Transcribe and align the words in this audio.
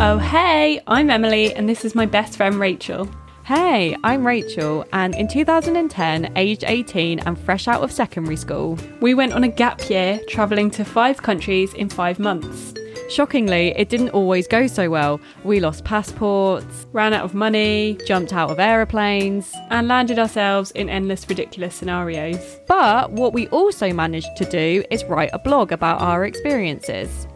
Oh, 0.00 0.16
hey, 0.18 0.80
I'm 0.86 1.10
Emily, 1.10 1.52
and 1.54 1.68
this 1.68 1.84
is 1.84 1.96
my 1.96 2.06
best 2.06 2.36
friend 2.36 2.54
Rachel. 2.54 3.10
Hey, 3.44 3.96
I'm 4.04 4.24
Rachel, 4.24 4.84
and 4.92 5.12
in 5.16 5.26
2010, 5.26 6.32
aged 6.36 6.62
18 6.64 7.18
and 7.18 7.36
fresh 7.36 7.66
out 7.66 7.82
of 7.82 7.90
secondary 7.90 8.36
school, 8.36 8.78
We 9.00 9.14
went 9.14 9.32
on 9.32 9.42
a 9.42 9.48
gap 9.48 9.90
year, 9.90 10.20
travelling 10.28 10.70
to 10.72 10.84
five 10.84 11.20
countries 11.20 11.74
in 11.74 11.88
five 11.88 12.20
months. 12.20 12.74
shockingly, 13.10 13.74
it 13.76 13.88
didn't 13.88 14.10
always 14.10 14.46
go 14.46 14.68
so 14.68 14.88
well. 14.88 15.18
We 15.42 15.58
lost 15.58 15.84
passports, 15.84 16.86
Ran 16.92 17.12
out 17.12 17.24
of 17.24 17.34
money, 17.34 17.98
jumped 18.06 18.32
out 18.32 18.50
of 18.50 18.60
aeroplanes, 18.60 19.52
and 19.70 19.88
landed 19.88 20.20
ourselves 20.20 20.70
in 20.72 20.88
endless 20.88 21.28
ridiculous 21.28 21.74
scenarios. 21.74 22.60
but 22.68 23.10
what 23.10 23.32
we 23.32 23.48
also 23.48 23.92
managed 23.92 24.36
to 24.36 24.44
do 24.44 24.84
is 24.92 25.04
write 25.06 25.30
a 25.32 25.40
blog 25.40 25.72
about 25.72 26.00
our 26.00 26.24
experiences. 26.24 27.26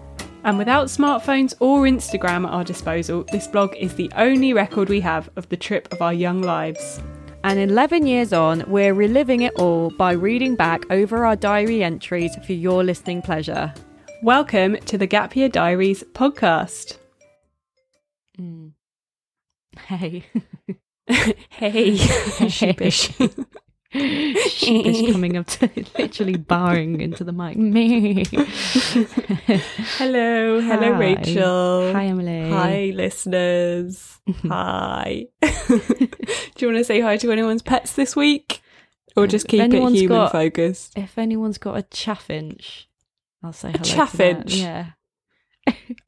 And 0.44 0.58
without 0.58 0.88
smartphones 0.88 1.54
or 1.60 1.82
Instagram 1.82 2.44
at 2.44 2.52
our 2.52 2.64
disposal, 2.64 3.24
this 3.30 3.46
blog 3.46 3.76
is 3.76 3.94
the 3.94 4.10
only 4.16 4.52
record 4.52 4.88
we 4.88 5.00
have 5.00 5.30
of 5.36 5.48
the 5.48 5.56
trip 5.56 5.86
of 5.92 6.02
our 6.02 6.12
young 6.12 6.42
lives. 6.42 7.00
And 7.44 7.60
11 7.60 8.06
years 8.06 8.32
on, 8.32 8.64
we're 8.66 8.94
reliving 8.94 9.42
it 9.42 9.54
all 9.54 9.90
by 9.90 10.12
reading 10.12 10.56
back 10.56 10.84
over 10.90 11.24
our 11.24 11.36
diary 11.36 11.84
entries 11.84 12.34
for 12.44 12.54
your 12.54 12.82
listening 12.82 13.22
pleasure. 13.22 13.72
Welcome 14.24 14.78
to 14.86 14.98
the 14.98 15.06
Gap 15.06 15.36
Year 15.36 15.48
Diaries 15.48 16.02
podcast. 16.12 16.98
Mm. 18.38 18.72
Hey. 19.86 20.24
Hey, 21.50 21.96
sheepish. 22.48 23.10
Sheepish 23.92 25.12
coming 25.12 25.36
up 25.36 25.46
to 25.48 25.70
literally 25.98 26.36
barring 26.36 27.00
into 27.00 27.24
the 27.24 27.32
mic. 27.32 27.56
Me. 27.56 28.24
hello, 29.98 30.60
hello, 30.60 30.92
Hi. 30.92 30.98
Rachel. 30.98 31.92
Hi, 31.92 32.04
Emily. 32.06 32.50
Hi, 32.50 32.92
listeners. 32.94 34.18
hi. 34.48 35.26
Do 35.42 35.48
you 36.58 36.68
want 36.68 36.78
to 36.78 36.84
say 36.84 37.00
hi 37.00 37.16
to 37.18 37.30
anyone's 37.32 37.62
pets 37.62 37.92
this 37.92 38.16
week? 38.16 38.62
Or 39.16 39.26
just 39.26 39.46
keep 39.46 39.60
it 39.60 39.72
human 39.72 40.06
got- 40.06 40.32
focused? 40.32 40.96
If 40.96 41.18
anyone's 41.18 41.58
got 41.58 41.76
a 41.78 41.82
chaffinch, 41.82 42.86
I'll 43.42 43.52
say 43.52 43.72
hello. 43.72 43.82
to 43.84 43.90
chaffinch? 43.90 44.56
Yeah. 44.56 44.86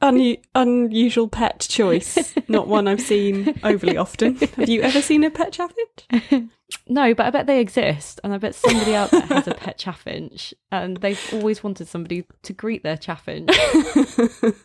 Un- 0.01 0.37
unusual 0.55 1.29
pet 1.29 1.67
choice. 1.69 2.35
Not 2.48 2.67
one 2.67 2.89
I've 2.89 3.01
seen 3.01 3.61
overly 3.63 3.97
often. 3.97 4.37
Have 4.37 4.69
you 4.69 4.81
ever 4.83 5.01
seen 5.03 5.23
a 5.23 5.31
pet 5.31 5.53
chaffinch? 5.53 6.48
No, 6.87 7.15
but 7.15 7.25
I 7.27 7.31
bet 7.31 7.47
they 7.47 7.61
exist, 7.61 8.21
and 8.23 8.35
I 8.35 8.39
bet 8.39 8.55
somebody 8.55 8.95
out 8.95 9.11
there 9.11 9.23
has 9.23 9.49
a 9.49 9.55
pet 9.55 9.79
chaffinch, 9.79 10.53
and 10.71 10.99
they've 10.99 11.21
always 11.33 11.65
wanted 11.65 11.89
somebody 11.89 12.27
to 12.43 12.53
greet 12.53 12.83
their 12.83 12.99
chaffinch, 12.99 13.49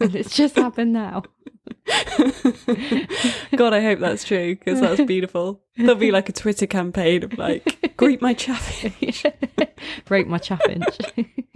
and 0.02 0.16
it's 0.16 0.36
just 0.36 0.56
happened 0.58 0.92
now. 0.92 1.24
God, 3.56 3.74
I 3.74 3.82
hope 3.82 4.00
that's 4.00 4.24
true 4.24 4.56
because 4.56 4.82
that's 4.82 5.02
beautiful. 5.02 5.62
There'll 5.78 5.96
be 5.96 6.12
like 6.12 6.28
a 6.30 6.34
Twitter 6.34 6.68
campaign 6.68 7.24
of 7.24 7.38
like, 7.38 7.94
greet 7.96 8.22
my 8.22 8.34
chaffinch, 8.34 9.26
Rate 10.10 10.28
my 10.28 10.40
chaffinch. 10.40 10.98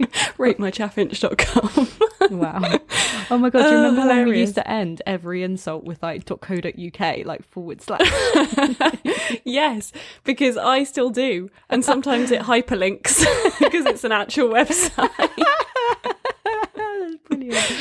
ratemychaffinch.com. 0.38 1.88
wow. 2.34 2.78
Oh 3.30 3.38
my 3.38 3.48
god, 3.48 3.62
do 3.62 3.68
you 3.70 3.74
Oh, 3.76 3.82
remember 3.84 4.06
when 4.06 4.28
we 4.28 4.38
used 4.40 4.54
to 4.56 4.68
end 4.70 5.00
every 5.06 5.42
insult 5.42 5.84
with 5.84 6.02
like 6.02 6.26
.co.uk, 6.26 7.00
like 7.24 7.42
forward 7.48 7.80
slash? 7.80 8.02
yes, 9.44 9.92
because 10.24 10.58
I 10.58 10.84
still 10.84 11.08
do. 11.08 11.48
And 11.70 11.82
sometimes 11.82 12.30
it 12.30 12.42
hyperlinks 12.42 13.24
because 13.58 13.86
it's 13.86 14.04
an 14.04 14.12
actual 14.12 14.50
website. 14.50 15.08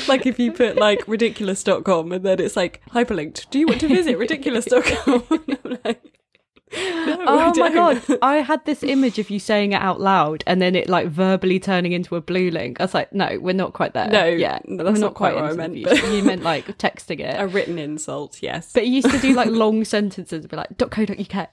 Like 0.08 0.26
if 0.26 0.40
you 0.40 0.52
put 0.54 0.78
like 0.78 1.06
ridiculous.com 1.08 2.12
and 2.14 2.24
then 2.26 2.40
it's 2.40 2.56
like 2.56 2.82
hyperlinked. 2.92 3.50
Do 3.50 3.60
you 3.60 3.68
want 3.68 3.82
to 3.82 3.88
visit 3.88 4.18
ridiculous.com? 4.18 5.24
And 5.30 5.58
I'm 5.66 5.78
like, 5.84 6.03
no, 7.06 7.24
Oh 7.28 7.54
my 7.56 7.72
god, 7.74 8.02
I 8.22 8.38
had 8.38 8.66
this 8.66 8.84
image 8.84 9.20
of 9.20 9.30
you 9.30 9.40
saying 9.40 9.74
it 9.74 9.82
out 9.82 10.02
loud 10.02 10.44
and 10.48 10.62
then 10.62 10.76
it 10.76 10.90
like 10.90 11.08
verbally 11.08 11.60
turning 11.60 11.92
into 11.92 12.16
a 12.16 12.22
blue 12.22 12.50
link. 12.52 12.80
I 12.80 12.84
was 12.86 12.94
like, 12.94 13.14
no, 13.14 13.38
we're 13.40 13.54
not 13.54 13.74
quite 13.74 13.94
there. 13.94 14.08
No, 14.08 14.26
yeah, 14.26 14.60
that's 14.66 14.70
we're 14.70 14.98
not 14.98 15.14
quite 15.14 15.36
what 15.36 15.44
I 15.46 15.54
meant, 15.54 15.84
but- 15.84 15.98
You 16.12 16.24
meant 16.24 16.44
like 16.44 16.66
texting 16.78 17.20
it. 17.20 17.36
A 17.40 17.48
written 17.48 17.78
insult, 17.80 18.42
yes. 18.42 18.72
But 18.74 18.88
you 18.88 18.94
used 18.94 19.12
to 19.12 19.20
do 19.20 19.34
like 19.34 19.50
long 19.52 19.86
sentences, 19.86 20.48
be 20.48 20.56
like 20.56 20.78
.co.uk 20.78 21.50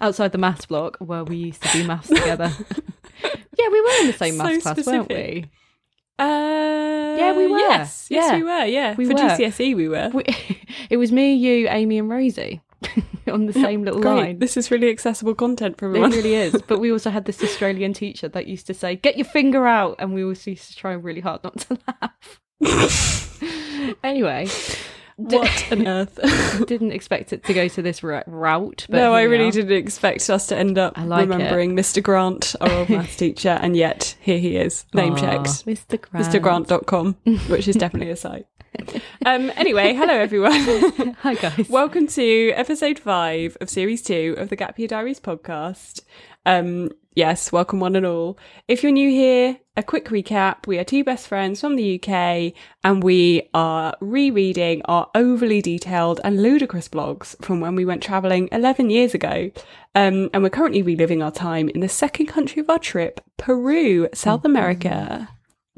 outside 0.00 0.32
the 0.32 0.38
maths 0.38 0.66
block 0.66 0.96
where 0.98 1.24
we 1.24 1.36
used 1.36 1.62
to 1.62 1.68
do 1.72 1.86
maths 1.86 2.08
together. 2.08 2.50
yeah, 3.22 3.68
we 3.70 3.80
were 3.80 4.00
in 4.00 4.06
the 4.08 4.14
same 4.16 4.36
So 4.36 4.42
maths 4.44 4.62
class, 4.62 4.86
weren't 4.86 5.08
we? 5.08 5.44
Uh, 6.18 6.24
Yeah, 7.18 7.36
we 7.36 7.46
were. 7.46 7.58
Yes, 7.58 8.06
yes, 8.10 8.30
Yeah. 8.30 8.36
we 8.36 8.42
were. 8.42 8.64
Yeah, 8.64 8.94
We 8.96 9.04
for 9.06 9.14
were. 9.14 9.20
GCSE, 9.20 9.76
we 9.76 9.88
were. 9.88 10.10
we 10.12 10.24
it 10.90 10.96
was 10.96 11.12
me, 11.12 11.34
you, 11.34 11.68
Amy, 11.68 11.98
and 11.98 12.08
Rosie 12.08 12.62
on 13.32 13.46
the 13.46 13.52
same 13.52 13.82
little 13.84 14.00
Great. 14.00 14.16
line. 14.16 14.38
This 14.38 14.56
is 14.56 14.70
really 14.70 14.90
accessible 14.90 15.34
content 15.34 15.78
for 15.78 15.88
me. 15.88 16.00
It 16.00 16.08
really 16.08 16.34
is. 16.34 16.62
But 16.66 16.80
we 16.80 16.90
also 16.92 17.10
had 17.10 17.24
this 17.24 17.42
Australian 17.42 17.92
teacher 17.92 18.28
that 18.28 18.46
used 18.46 18.66
to 18.68 18.74
say, 18.74 18.96
"Get 18.96 19.16
your 19.16 19.24
finger 19.26 19.66
out," 19.66 19.96
and 19.98 20.14
we 20.14 20.22
always 20.22 20.46
used 20.46 20.70
to 20.70 20.76
try 20.76 20.92
really 20.92 21.20
hard 21.20 21.42
not 21.44 21.58
to 21.60 21.78
laugh. 21.88 22.40
anyway, 24.04 24.48
what 25.26 25.66
on 25.72 25.86
earth? 25.86 26.18
didn't 26.66 26.92
expect 26.92 27.32
it 27.32 27.42
to 27.44 27.54
go 27.54 27.68
to 27.68 27.80
this 27.80 28.02
ru- 28.02 28.22
route. 28.26 28.86
But 28.88 28.98
no, 28.98 29.14
I 29.14 29.22
really 29.22 29.50
didn't 29.50 29.72
expect 29.72 30.28
us 30.28 30.46
to 30.48 30.56
end 30.56 30.76
up 30.76 30.96
like 30.98 31.26
it. 31.26 31.30
remembering 31.30 31.74
Mr. 31.74 32.02
Grant, 32.02 32.54
our 32.60 32.70
old 32.70 32.90
maths 32.90 33.16
teacher, 33.16 33.58
and 33.60 33.76
yet 33.76 34.16
here 34.20 34.38
he 34.38 34.56
is, 34.56 34.84
name 34.92 35.14
Aw, 35.14 35.16
checked. 35.16 35.66
Mr. 35.66 36.00
Grant. 36.00 36.26
MrGrant.com, 36.68 37.14
which 37.48 37.66
is 37.66 37.76
definitely 37.76 38.10
a 38.10 38.16
site. 38.16 38.46
Um, 39.24 39.50
anyway, 39.56 39.94
hello 39.94 40.12
everyone. 40.12 41.16
Hi 41.22 41.34
guys. 41.34 41.66
Welcome 41.70 42.06
to 42.08 42.50
episode 42.50 42.98
five 42.98 43.56
of 43.62 43.70
series 43.70 44.02
two 44.02 44.34
of 44.36 44.50
the 44.50 44.56
Gap 44.56 44.78
Year 44.78 44.88
Diaries 44.88 45.18
podcast. 45.18 46.02
Um, 46.44 46.90
yes, 47.16 47.50
welcome 47.50 47.80
one 47.80 47.96
and 47.96 48.06
all. 48.06 48.38
If 48.68 48.82
you're 48.82 48.92
new 48.92 49.10
here, 49.10 49.58
a 49.76 49.82
quick 49.82 50.06
recap. 50.10 50.66
We 50.66 50.78
are 50.78 50.84
two 50.84 51.02
best 51.02 51.26
friends 51.26 51.60
from 51.60 51.74
the 51.76 51.96
UK 52.00 52.52
and 52.84 53.02
we 53.02 53.48
are 53.52 53.94
rereading 54.00 54.82
our 54.84 55.10
overly 55.14 55.60
detailed 55.60 56.20
and 56.22 56.40
ludicrous 56.42 56.88
blogs 56.88 57.34
from 57.44 57.60
when 57.60 57.74
we 57.74 57.84
went 57.84 58.02
travelling 58.02 58.48
11 58.52 58.90
years 58.90 59.12
ago. 59.14 59.50
Um, 59.94 60.30
and 60.32 60.42
we're 60.42 60.50
currently 60.50 60.82
reliving 60.82 61.22
our 61.22 61.30
time 61.32 61.68
in 61.70 61.80
the 61.80 61.88
second 61.88 62.26
country 62.26 62.60
of 62.60 62.70
our 62.70 62.78
trip, 62.78 63.20
Peru, 63.38 64.08
South 64.14 64.44
America. 64.44 65.28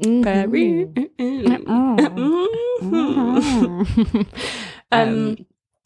Mhm. 0.03 0.23
Peru. 0.23 0.93
Mhm. 1.17 1.67
um, 4.91 5.37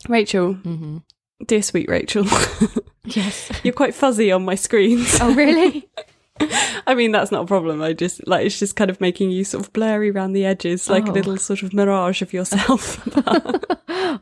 Rachel, 0.10 0.56
Mhm. 0.56 1.02
dear 1.48 1.62
sweet 1.64 1.90
Rachel, 1.90 2.26
Yes. 3.06 3.52
you're 3.64 3.74
quite 3.74 3.94
fuzzy 3.96 4.32
on 4.32 4.46
my 4.46 4.56
screens. 4.56 5.18
Oh 5.22 5.34
really? 5.34 5.88
I 6.88 6.96
mean, 6.96 7.12
that's 7.12 7.32
not 7.32 7.44
a 7.44 7.46
problem. 7.48 7.82
I 7.82 7.94
just 7.94 8.26
like 8.28 8.46
it's 8.46 8.58
just 8.60 8.76
kind 8.76 8.90
of 8.90 9.00
making 9.00 9.30
you 9.32 9.44
sort 9.44 9.66
of 9.66 9.72
blurry 9.74 10.10
around 10.10 10.34
the 10.34 10.46
edges, 10.46 10.90
like 10.90 11.06
a 11.08 11.12
Oh. 11.12 11.14
little 11.14 11.38
sort 11.38 11.62
of 11.64 11.74
mirage 11.74 12.22
of 12.22 12.34
yourself. 12.34 13.08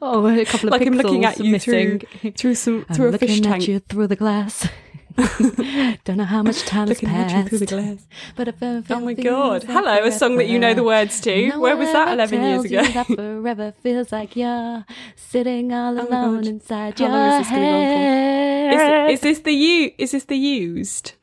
oh, 0.01 0.27
a 0.27 0.45
couple 0.45 0.67
of 0.67 0.71
like 0.71 0.85
I'm 0.85 0.93
looking 0.93 1.25
at 1.25 1.39
you 1.39 1.53
missing. 1.53 1.99
through 1.99 2.31
through 2.33 2.55
some 2.55 2.85
I'm 2.89 2.95
through 2.95 3.09
a 3.09 3.11
looking 3.11 3.27
fish 3.29 3.37
at 3.39 3.43
tank. 3.43 3.67
you 3.67 3.79
through 3.79 4.07
the 4.07 4.15
glass. 4.17 4.67
Don't 6.05 6.17
know 6.17 6.23
how 6.25 6.43
much 6.43 6.61
time 6.63 6.87
has 6.87 7.01
Looking 7.01 7.09
you 7.09 7.15
passed. 7.25 7.49
through 7.49 7.57
the 7.59 7.65
glass. 7.65 8.07
But 8.35 8.47
it 8.47 8.55
feels 8.59 8.85
Oh 8.89 8.99
my 8.99 9.05
like 9.07 9.23
god! 9.23 9.63
Hello, 9.63 10.03
a 10.03 10.11
song 10.11 10.37
that 10.37 10.47
you 10.47 10.57
know 10.59 10.73
the 10.73 10.83
words 10.83 11.19
to. 11.21 11.47
No 11.49 11.59
Where 11.59 11.75
was 11.77 11.91
that 11.91 12.13
eleven 12.13 12.41
years 12.43 12.65
ago? 12.65 12.83
that 12.83 13.07
forever 13.07 13.73
feels 13.83 14.11
like 14.11 14.35
you're 14.35 14.85
sitting 15.15 15.73
all 15.73 15.99
Oh 15.99 16.07
alone 16.07 16.47
inside 16.47 16.97
How 16.99 17.05
your 17.07 17.39
is 17.39 17.47
this 17.47 17.49
gonna 17.49 17.61
go 17.61 17.73
on 17.73 17.83
for? 17.83 17.97
head. 17.97 19.09
Is, 19.11 19.13
is 19.15 19.21
this 19.21 19.39
the 19.39 19.51
you? 19.51 19.91
Is 19.97 20.11
this 20.11 20.23
the 20.25 20.37
used, 20.37 21.13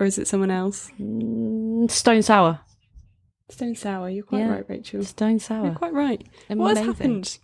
or 0.00 0.06
is 0.06 0.18
it 0.18 0.26
someone 0.26 0.50
else? 0.50 0.90
Mm, 1.00 1.90
Stone 1.90 2.22
sour. 2.22 2.60
Stone 3.48 3.76
sour. 3.76 4.08
You're 4.10 4.24
quite 4.24 4.40
Yeah. 4.40 4.48
right, 4.50 4.64
Rachel. 4.68 5.04
Stone 5.04 5.38
Sour. 5.38 5.66
You're 5.66 5.74
quite 5.76 5.92
right. 5.92 6.26
What 6.48 6.76
has 6.76 6.86
Amazing. 6.86 7.22
happened? 7.22 7.38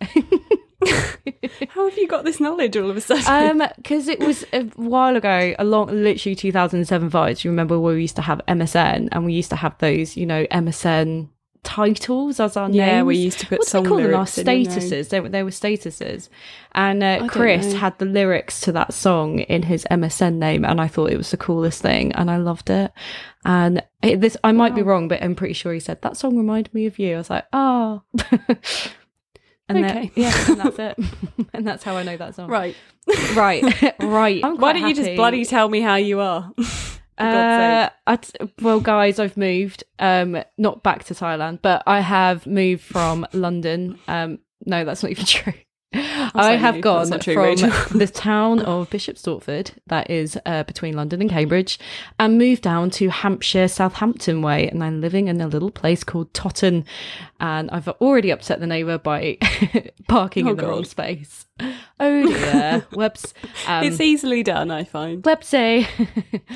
How 1.69 1.89
have 1.89 1.97
you 1.97 2.07
got 2.07 2.25
this 2.25 2.39
knowledge 2.39 2.77
all 2.77 2.89
of 2.89 2.97
a 2.97 3.01
sudden? 3.01 3.61
um, 3.61 3.67
because 3.77 4.07
it 4.07 4.19
was 4.19 4.45
a 4.53 4.63
while 4.75 5.15
ago, 5.15 5.55
a 5.57 5.63
long, 5.63 5.87
literally 5.87 6.35
2007 6.35 7.09
vibes. 7.09 7.43
You 7.43 7.51
remember 7.51 7.79
where 7.79 7.95
we 7.95 8.01
used 8.01 8.15
to 8.17 8.21
have 8.21 8.41
MSN, 8.47 9.09
and 9.11 9.25
we 9.25 9.33
used 9.33 9.49
to 9.51 9.55
have 9.55 9.77
those, 9.79 10.15
you 10.17 10.25
know, 10.25 10.45
MSN 10.47 11.29
titles 11.63 12.41
as 12.41 12.57
our 12.57 12.69
yeah, 12.69 12.97
names. 12.97 13.05
we 13.05 13.17
used 13.17 13.39
to 13.39 13.47
put 13.47 13.59
what 13.59 13.65
do 13.65 13.69
song 13.69 13.83
they 13.83 13.89
call 13.89 13.97
them? 13.97 14.05
Our 14.07 14.11
lyrics 14.11 14.37
in, 14.37 14.47
you 14.47 14.63
know. 14.65 14.69
statuses. 14.69 15.09
They, 15.09 15.19
were- 15.19 15.29
they 15.29 15.43
were 15.43 15.49
statuses, 15.49 16.29
and 16.73 17.03
uh, 17.03 17.27
Chris 17.27 17.73
had 17.73 17.97
the 17.99 18.05
lyrics 18.05 18.61
to 18.61 18.71
that 18.73 18.93
song 18.93 19.39
in 19.39 19.63
his 19.63 19.85
MSN 19.89 20.35
name, 20.35 20.65
and 20.65 20.79
I 20.81 20.87
thought 20.87 21.11
it 21.11 21.17
was 21.17 21.31
the 21.31 21.37
coolest 21.37 21.81
thing, 21.81 22.11
and 22.13 22.29
I 22.29 22.37
loved 22.37 22.69
it. 22.69 22.91
And 23.45 23.83
it, 24.01 24.21
this, 24.21 24.37
I 24.43 24.51
might 24.51 24.75
be 24.75 24.81
wrong, 24.81 25.07
but 25.07 25.21
I'm 25.21 25.35
pretty 25.35 25.53
sure 25.53 25.73
he 25.73 25.79
said 25.79 26.01
that 26.01 26.17
song 26.17 26.37
reminded 26.37 26.73
me 26.73 26.85
of 26.85 26.99
you. 26.99 27.15
I 27.15 27.17
was 27.17 27.29
like, 27.29 27.45
oh. 27.53 28.03
And 29.69 29.83
then- 29.83 29.97
Okay. 29.97 30.11
yeah, 30.15 30.33
and 30.49 30.57
that's 30.59 30.79
it. 30.79 30.97
and 31.53 31.65
that's 31.67 31.83
how 31.83 31.95
I 31.95 32.03
know 32.03 32.17
that 32.17 32.35
song. 32.35 32.49
Right. 32.51 32.75
Right, 33.35 33.63
right. 33.99 34.41
Why 34.43 34.73
don't 34.73 34.87
you 34.87 34.95
just 34.95 35.15
bloody 35.15 35.43
tell 35.45 35.67
me 35.69 35.81
how 35.81 35.95
you 35.95 36.19
are? 36.19 36.51
Uh, 37.15 37.89
t- 38.17 38.31
well, 38.61 38.79
guys, 38.79 39.19
I've 39.19 39.37
moved. 39.37 39.83
Um, 39.99 40.41
not 40.57 40.81
back 40.83 41.03
to 41.05 41.13
Thailand, 41.13 41.59
but 41.61 41.83
I 41.85 41.99
have 41.99 42.47
moved 42.47 42.81
from 42.83 43.27
London. 43.33 43.99
Um, 44.07 44.39
No, 44.65 44.83
that's 44.83 45.03
not 45.03 45.11
even 45.11 45.25
true. 45.25 45.53
I 45.93 46.55
have 46.55 46.75
that's 46.75 46.83
gone 46.83 47.19
true, 47.19 47.57
from 47.57 47.97
the 47.99 48.07
town 48.07 48.59
of 48.61 48.89
Bishop 48.89 49.17
Stortford, 49.17 49.71
that 49.87 50.09
is 50.09 50.37
uh, 50.45 50.63
between 50.63 50.95
London 50.95 51.21
and 51.21 51.29
Cambridge, 51.29 51.79
and 52.19 52.37
moved 52.37 52.63
down 52.63 52.89
to 52.91 53.09
Hampshire, 53.09 53.67
Southampton 53.67 54.41
way, 54.41 54.67
and 54.67 54.83
I'm 54.83 55.01
living 55.01 55.27
in 55.27 55.39
a 55.41 55.47
little 55.47 55.71
place 55.71 56.03
called 56.03 56.33
Totton. 56.33 56.85
And 57.39 57.69
I've 57.71 57.87
already 57.89 58.29
upset 58.31 58.59
the 58.61 58.67
neighbour 58.67 58.97
by 58.97 59.37
parking 60.07 60.47
Oh, 60.47 60.51
in 60.51 60.57
the 60.57 60.67
wrong 60.67 60.85
space. 60.85 61.45
Oh 61.99 62.25
dear, 62.27 62.85
whoops. 62.93 63.33
Um, 63.67 63.83
it's 63.83 63.99
easily 64.01 64.43
done, 64.43 64.71
I 64.71 64.83
find. 64.85 65.21
whoopsie. 65.23 65.87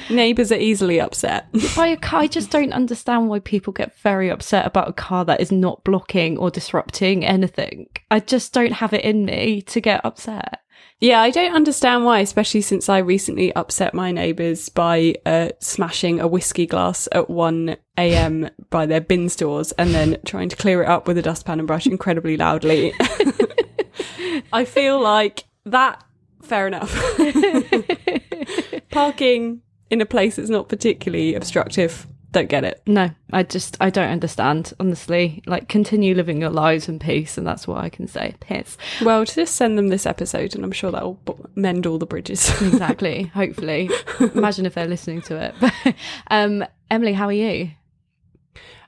Neighbours 0.10 0.52
are 0.52 0.56
easily 0.58 1.00
upset. 1.00 1.48
by 1.76 1.88
a 1.88 1.98
car. 1.98 2.22
I 2.22 2.28
just 2.28 2.50
don't 2.50 2.74
understand 2.74 3.30
why 3.30 3.40
people 3.40 3.74
get 3.74 3.96
very 4.00 4.30
upset 4.30 4.66
about 4.66 4.88
a 4.90 4.94
car 4.94 5.24
that 5.26 5.40
is 5.40 5.52
not 5.52 5.84
blocking 5.84 6.38
or 6.38 6.50
disrupting 6.50 7.26
anything. 7.26 7.88
I 8.10 8.20
just 8.22 8.54
don't 8.54 8.72
have 8.74 8.94
it 8.94 9.04
in 9.04 9.27
me 9.28 9.62
to 9.64 9.80
get 9.80 10.04
upset. 10.04 10.62
Yeah, 11.00 11.22
I 11.22 11.30
don't 11.30 11.54
understand 11.54 12.06
why, 12.06 12.22
especially 12.22 12.62
since 12.62 12.90
I 12.90 12.98
recently 12.98 13.54
upset 13.54 13.94
my 13.94 14.12
neighbours 14.12 14.70
by 14.70 15.16
uh, 15.28 15.50
smashing 15.60 16.20
a 16.20 16.28
whiskey 16.28 16.66
glass 16.66 17.08
at 17.12 17.30
1 17.30 17.78
a.m. 18.00 18.50
by 18.72 18.88
their 18.88 19.02
bin 19.02 19.30
stores 19.30 19.72
and 19.74 19.94
then 19.94 20.18
trying 20.26 20.50
to 20.50 20.56
clear 20.56 20.82
it 20.82 20.90
up 20.90 21.08
with 21.08 21.20
a 21.20 21.22
dustpan 21.22 21.60
and 21.60 21.68
brush 21.68 21.86
incredibly 21.86 22.36
loudly. 22.36 22.94
I 24.52 24.66
feel 24.66 25.00
like 25.00 25.44
that, 25.66 26.04
fair 26.42 26.66
enough. 26.66 26.92
Parking 28.90 29.62
in 29.92 30.02
a 30.02 30.06
place 30.06 30.38
that's 30.38 30.50
not 30.50 30.68
particularly 30.68 31.36
obstructive, 31.36 32.08
don't 32.32 32.50
get 32.50 32.64
it. 32.64 32.82
No, 32.86 33.12
I 33.32 33.44
just 33.44 33.78
I 33.80 33.90
don't 33.90 34.10
understand. 34.10 34.74
Honestly, 34.80 35.42
like 35.46 35.68
continue 35.68 36.14
living 36.14 36.42
your 36.42 36.50
lives 36.50 36.90
in 36.90 37.00
peace, 37.00 37.38
and 37.38 37.48
that's 37.48 37.68
what 37.68 37.78
I 37.80 37.90
can 37.90 38.08
say. 38.08 38.36
Piss. 38.40 38.78
Well, 39.02 39.24
just 39.26 39.56
send 39.56 39.78
them 39.78 39.88
this 39.88 40.06
episode 40.06 40.56
and 40.56 40.64
I'm 40.64 40.72
sure 40.72 40.92
that'll 40.92 41.16
b- 41.26 41.34
mend 41.56 41.86
all 41.88 41.98
the 41.98 42.06
bridges. 42.06 42.50
Exactly. 42.78 43.24
Hopefully, 43.34 43.90
imagine 44.20 44.66
if 44.66 44.76
they're 44.76 44.88
listening 44.88 45.22
to 45.24 45.36
it. 45.38 45.96
um, 46.28 46.64
Emily, 46.92 47.14
how 47.14 47.26
are 47.26 47.34
you? 47.34 47.72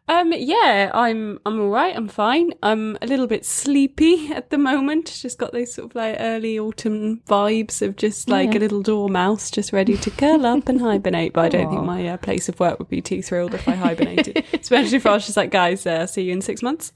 Um, 0.09 0.33
yeah, 0.35 0.89
I'm 0.93 1.39
I'm 1.45 1.61
all 1.61 1.69
right. 1.69 1.95
I'm 1.95 2.07
fine. 2.07 2.51
I'm 2.63 2.97
a 3.01 3.05
little 3.07 3.27
bit 3.27 3.45
sleepy 3.45 4.31
at 4.33 4.49
the 4.49 4.57
moment. 4.57 5.05
Just 5.21 5.37
got 5.37 5.51
those 5.53 5.73
sort 5.73 5.91
of 5.91 5.95
like 5.95 6.17
early 6.19 6.57
autumn 6.57 7.21
vibes 7.27 7.81
of 7.83 7.95
just 7.95 8.27
like 8.27 8.53
Yeah. 8.53 8.57
a 8.57 8.61
little 8.61 8.81
dormouse, 8.81 9.51
just 9.51 9.71
ready 9.71 9.95
to 9.97 10.09
curl 10.09 10.45
up 10.47 10.67
and 10.67 10.81
hibernate. 10.81 11.33
But 11.33 11.45
I 11.45 11.49
don't 11.49 11.67
Aw. 11.67 11.69
think 11.69 11.83
my 11.83 12.07
uh, 12.07 12.17
place 12.17 12.49
of 12.49 12.59
work 12.59 12.79
would 12.79 12.89
be 12.89 13.01
too 13.01 13.21
thrilled 13.21 13.53
if 13.53 13.67
I 13.67 13.75
hibernated, 13.75 14.43
especially 14.59 14.97
if 14.97 15.05
I 15.05 15.11
was 15.13 15.25
just 15.25 15.37
like, 15.37 15.51
guys, 15.51 15.85
uh, 15.85 16.07
see 16.07 16.23
you 16.23 16.33
in 16.33 16.41
six 16.41 16.63
months. 16.63 16.91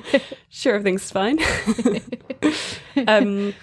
sure, 0.50 0.74
everything's 0.74 1.10
fine. 1.10 1.38
um, 3.06 3.54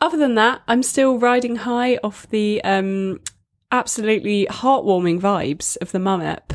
other 0.00 0.16
than 0.16 0.34
that, 0.36 0.62
I'm 0.66 0.82
still 0.82 1.18
riding 1.18 1.56
high 1.56 1.96
off 2.02 2.26
the 2.30 2.62
um 2.64 3.20
absolutely 3.70 4.46
heartwarming 4.48 5.20
vibes 5.20 5.76
of 5.82 5.92
the 5.92 5.98
Mum 5.98 6.22
ep. 6.22 6.52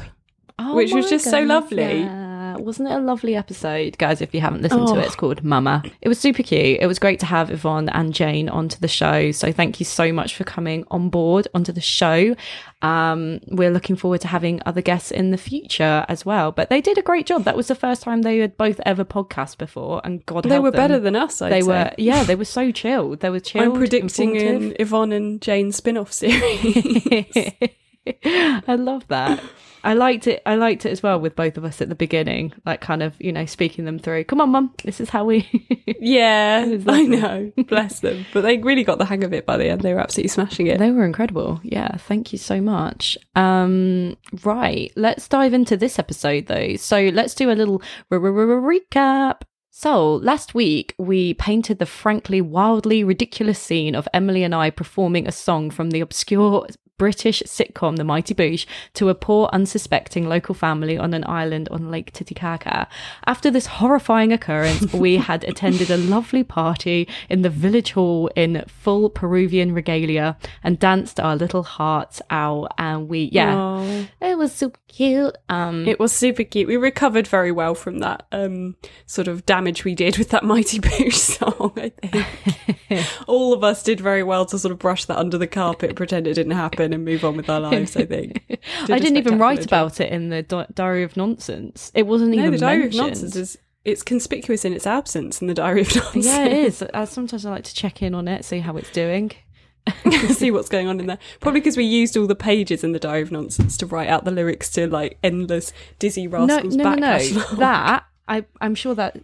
Oh 0.64 0.76
Which 0.76 0.94
was 0.94 1.10
just 1.10 1.26
so 1.30 1.42
lovely. 1.44 2.02
yeah. 2.02 2.30
Wasn't 2.58 2.88
it 2.90 2.92
a 2.94 3.00
lovely 3.00 3.36
episode, 3.36 3.98
guys? 3.98 4.22
If 4.22 4.34
you 4.36 4.42
haven't 4.42 4.62
listened 4.62 4.86
to 4.88 4.94
Oh. 4.96 5.00
it, 5.00 5.06
it's 5.06 5.16
called 5.16 5.42
Mama. 5.44 5.82
It 6.02 6.10
was 6.10 6.20
super 6.20 6.44
cute. 6.44 6.80
It 6.82 6.86
was 6.86 7.00
great 7.00 7.20
to 7.22 7.26
have 7.26 7.50
Yvonne 7.50 7.88
and 7.90 8.14
Jane 8.14 8.50
onto 8.50 8.78
the 8.78 8.90
show. 8.90 9.32
So 9.32 9.54
thank 9.54 9.80
you 9.80 9.86
so 9.86 10.12
much 10.12 10.36
for 10.36 10.44
coming 10.44 10.86
on 10.92 11.10
board 11.10 11.48
onto 11.56 11.72
the 11.72 11.80
show. 11.82 12.36
Um, 12.82 13.40
we're 13.48 13.72
looking 13.72 13.96
forward 13.96 14.20
to 14.22 14.28
having 14.28 14.62
other 14.66 14.82
guests 14.82 15.12
in 15.12 15.32
the 15.32 15.38
future 15.38 16.06
as 16.10 16.26
well. 16.26 16.52
But 16.52 16.70
they 16.70 16.82
did 16.82 16.98
a 16.98 17.02
great 17.02 17.26
job. 17.26 17.46
That 17.46 17.56
was 17.56 17.68
the 17.70 17.76
first 17.76 18.04
time 18.04 18.22
they 18.24 18.40
had 18.40 18.58
both 18.58 18.82
ever 18.86 19.06
podcast 19.06 19.58
before, 19.58 20.02
and 20.04 20.24
God, 20.26 20.44
They 20.44 20.60
were 20.60 20.72
them. 20.72 20.78
better 20.78 21.00
than 21.00 21.16
us. 21.16 21.42
I'd 21.42 21.52
they 21.54 21.62
say. 21.62 21.68
were. 21.68 21.92
Yeah, 21.98 22.24
they 22.24 22.36
were 22.36 22.46
so 22.46 22.72
chilled. 22.72 23.22
They 23.22 23.30
were 23.30 23.40
chilled. 23.40 23.66
I'm 23.66 23.74
predicting 23.76 24.38
an 24.38 24.76
Yvonne 24.78 25.14
and 25.14 25.42
Jane 25.42 25.72
spin-off 25.72 26.12
series. 26.12 27.54
I 28.26 28.76
love 28.76 29.08
that. 29.10 29.42
I 29.84 29.94
liked 29.94 30.28
it. 30.28 30.42
I 30.46 30.56
liked 30.56 30.86
it 30.86 30.92
as 30.92 31.04
well 31.04 31.20
with 31.20 31.36
both 31.36 31.58
of 31.58 31.66
us 31.66 31.82
at 31.82 31.90
the 31.90 31.96
beginning, 31.96 32.54
like 32.66 32.82
kind 32.82 33.04
of 33.04 33.20
you 33.20 33.32
know 33.32 33.46
speaking 33.46 33.86
them 33.86 34.00
through. 34.00 34.24
Come 34.26 34.42
on, 34.42 34.50
mum, 34.50 34.74
this 34.84 35.00
is 35.00 35.10
how 35.10 35.26
we. 35.26 35.48
yeah, 36.00 36.66
I 36.88 37.04
know. 37.04 37.52
Bless 37.68 38.00
them. 38.00 38.26
But 38.34 38.42
they 38.42 38.58
really 38.58 38.84
got 38.84 38.98
the 38.98 39.06
hang 39.06 39.24
of 39.24 39.34
it 39.34 39.46
by 39.46 39.58
the 39.58 39.70
end. 39.70 39.82
They 39.82 39.94
were 39.94 40.00
absolutely 40.00 40.30
smashing 40.30 40.68
it. 40.68 40.80
they 40.80 40.92
were 40.92 41.06
incredible. 41.06 41.60
Yeah, 41.64 41.98
thank 41.98 42.32
you 42.32 42.38
so 42.40 42.62
much. 42.62 43.18
Um, 43.36 44.18
right, 44.44 44.92
let's 44.96 45.28
dive 45.28 45.54
into 45.54 45.78
this 45.78 46.00
episode 46.00 46.48
though. 46.48 46.76
So 46.76 47.10
let's 47.14 47.36
do 47.36 47.52
a 47.52 47.54
little 47.54 47.82
recap. 48.12 49.42
So, 49.74 50.16
last 50.16 50.54
week 50.54 50.94
we 50.98 51.34
painted 51.34 51.80
the 51.80 51.86
frankly 51.86 52.42
wildly 52.42 53.06
ridiculous 53.06 53.58
scene 53.58 53.96
of 53.96 54.08
Emily 54.14 54.44
and 54.44 54.54
I 54.54 54.70
performing 54.70 55.28
a 55.28 55.32
song 55.32 55.72
from 55.72 55.92
the 55.92 56.02
obscure 56.02 56.68
British 57.02 57.42
sitcom 57.48 57.98
The 57.98 58.04
Mighty 58.04 58.36
Boosh 58.36 58.68
to 58.94 59.10
a 59.10 59.16
poor, 59.16 59.50
unsuspecting 59.52 60.30
local 60.30 60.54
family 60.54 61.00
on 61.00 61.16
an 61.16 61.24
island 61.26 61.68
on 61.70 61.90
Lake 61.90 62.14
Titicaca. 62.14 62.88
After 63.26 63.50
this 63.50 63.66
horrifying 63.66 64.32
occurrence, 64.32 64.94
we 64.94 65.18
had 65.30 65.44
attended 65.46 65.90
a 65.90 65.98
lovely 65.98 66.44
party 66.44 67.08
in 67.28 67.42
the 67.42 67.50
village 67.50 67.94
hall 67.94 68.30
in 68.36 68.64
full 68.68 69.10
Peruvian 69.10 69.74
regalia 69.74 70.38
and 70.64 70.78
danced 70.78 71.20
our 71.20 71.36
little 71.36 71.64
hearts 71.64 72.22
out. 72.30 72.72
And 72.78 73.10
we, 73.10 73.32
yeah, 73.34 73.56
Aw. 73.56 74.06
it 74.22 74.38
was 74.38 74.52
super 74.54 74.80
cute. 74.88 75.36
Um, 75.50 75.88
It 75.88 76.00
was 76.00 76.12
super 76.12 76.44
cute. 76.44 76.68
We 76.68 76.78
recovered 76.78 77.28
very 77.28 77.52
well 77.52 77.74
from 77.74 77.98
that 78.00 78.28
um, 78.32 78.76
sort 79.08 79.28
of 79.28 79.48
damage 79.48 79.84
we 79.84 79.96
did 79.96 80.20
with 80.20 80.30
that 80.30 80.44
Mighty 80.44 80.80
Boosh 80.80 81.14
song, 81.40 81.74
I 81.78 81.90
think. 81.90 83.08
All 83.28 83.54
of 83.54 83.64
us 83.64 83.82
did 83.82 84.00
very 84.00 84.22
well 84.22 84.46
to 84.46 84.60
sort 84.60 84.72
of 84.72 84.78
brush 84.78 85.06
that 85.06 85.18
under 85.18 85.40
the 85.40 85.48
carpet, 85.48 85.96
pretend 85.96 86.28
it 86.28 86.36
didn't 86.36 86.52
happen, 86.52 86.91
and 86.94 87.06
move 87.06 87.24
on 87.24 87.38
with 87.38 87.50
our 87.50 87.60
lives, 87.60 87.96
I 87.96 88.06
think. 88.06 88.44
I 88.90 89.00
didn't 89.00 89.18
even 89.18 89.40
write 89.40 89.66
about 89.66 90.00
it 90.00 90.12
in 90.12 90.30
the 90.30 90.44
Di- 90.44 90.68
Diary 90.74 91.04
of 91.04 91.16
Nonsense. 91.18 91.92
It 91.94 92.08
wasn't 92.08 92.32
No, 92.32 92.40
even 92.40 92.52
the 92.52 92.58
Diary 92.58 92.84
mentioned. 92.84 93.00
of 93.02 93.08
Nonsense 93.08 93.36
is 93.36 93.58
it's 93.84 94.04
conspicuous 94.04 94.64
in 94.64 94.74
its 94.74 94.86
absence 94.86 95.42
in 95.42 95.48
the 95.48 95.54
Diary 95.54 95.82
of 95.82 95.96
Nonsense. 95.96 96.26
Yeah, 96.26 96.46
it 96.46 96.54
is. 96.54 96.84
Uh, 96.94 97.06
sometimes 97.06 97.46
I 97.46 97.52
like 97.52 97.64
to 97.64 97.74
check 97.74 98.02
in 98.02 98.14
on 98.14 98.28
it, 98.28 98.46
see 98.46 98.60
how 98.60 98.78
it's 98.78 98.92
doing. 98.92 99.32
see 100.30 100.52
what's 100.52 100.70
going 100.70 100.88
on 100.88 101.00
in 101.00 101.08
there. 101.08 101.18
Probably 101.40 101.60
because 101.60 101.78
we 101.78 101.86
used 101.86 102.16
all 102.16 102.28
the 102.28 102.36
pages 102.36 102.84
in 102.84 102.92
the 102.92 103.00
Diary 103.00 103.22
of 103.24 103.32
Nonsense 103.32 103.78
to 103.78 103.86
write 103.88 104.10
out 104.10 104.26
the 104.26 104.32
lyrics 104.32 104.70
to 104.74 104.88
like 104.88 105.18
endless 105.24 105.74
Dizzee 106.00 106.32
Rascals 106.32 106.76
no, 106.76 106.84
no, 106.84 106.90
back 106.92 107.00
no. 107.00 107.18
catalogue. 107.18 107.58
That 107.60 108.04
I, 108.28 108.46
I'm 108.60 108.76
sure 108.76 108.94
that. 108.96 109.18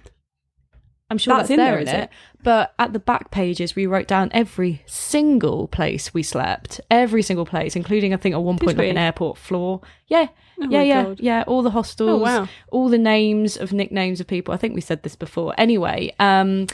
I'm 1.10 1.18
sure 1.18 1.36
That's 1.38 1.50
that's, 1.50 1.52
in 1.52 1.66
there 1.66 1.80
in 1.80 1.88
it. 1.88 1.96
it? 1.96 2.10
But 2.44 2.74
at 2.78 2.92
the 2.94 3.00
back 3.00 3.32
pages, 3.32 3.76
we 3.76 3.86
wrote 3.86 4.08
down 4.08 4.30
every 4.34 4.82
single 4.86 5.68
place 5.70 6.14
we 6.14 6.22
slept, 6.22 6.82
every 6.92 7.22
single 7.22 7.46
place, 7.46 7.76
including 7.76 8.14
I 8.14 8.18
think 8.18 8.36
at 8.36 8.42
one 8.42 8.58
point 8.58 8.78
like 8.78 8.90
an 8.90 8.98
airport 8.98 9.38
floor. 9.38 9.82
Yeah, 10.08 10.28
Oh 10.60 10.68
yeah, 10.70 10.82
yeah, 10.82 11.04
God. 11.04 11.20
yeah. 11.20 11.44
All 11.48 11.62
the 11.62 11.70
hostels, 11.72 12.10
Oh, 12.10 12.18
wow. 12.24 12.48
all 12.72 12.90
the 12.90 12.98
names 12.98 13.58
of 13.58 13.72
nicknames 13.72 14.20
of 14.20 14.28
people. 14.28 14.54
I 14.54 14.58
think 14.58 14.76
we 14.76 14.82
said 14.82 15.04
this 15.04 15.16
before. 15.16 15.54
Anyway, 15.58 16.14
um, 16.20 16.68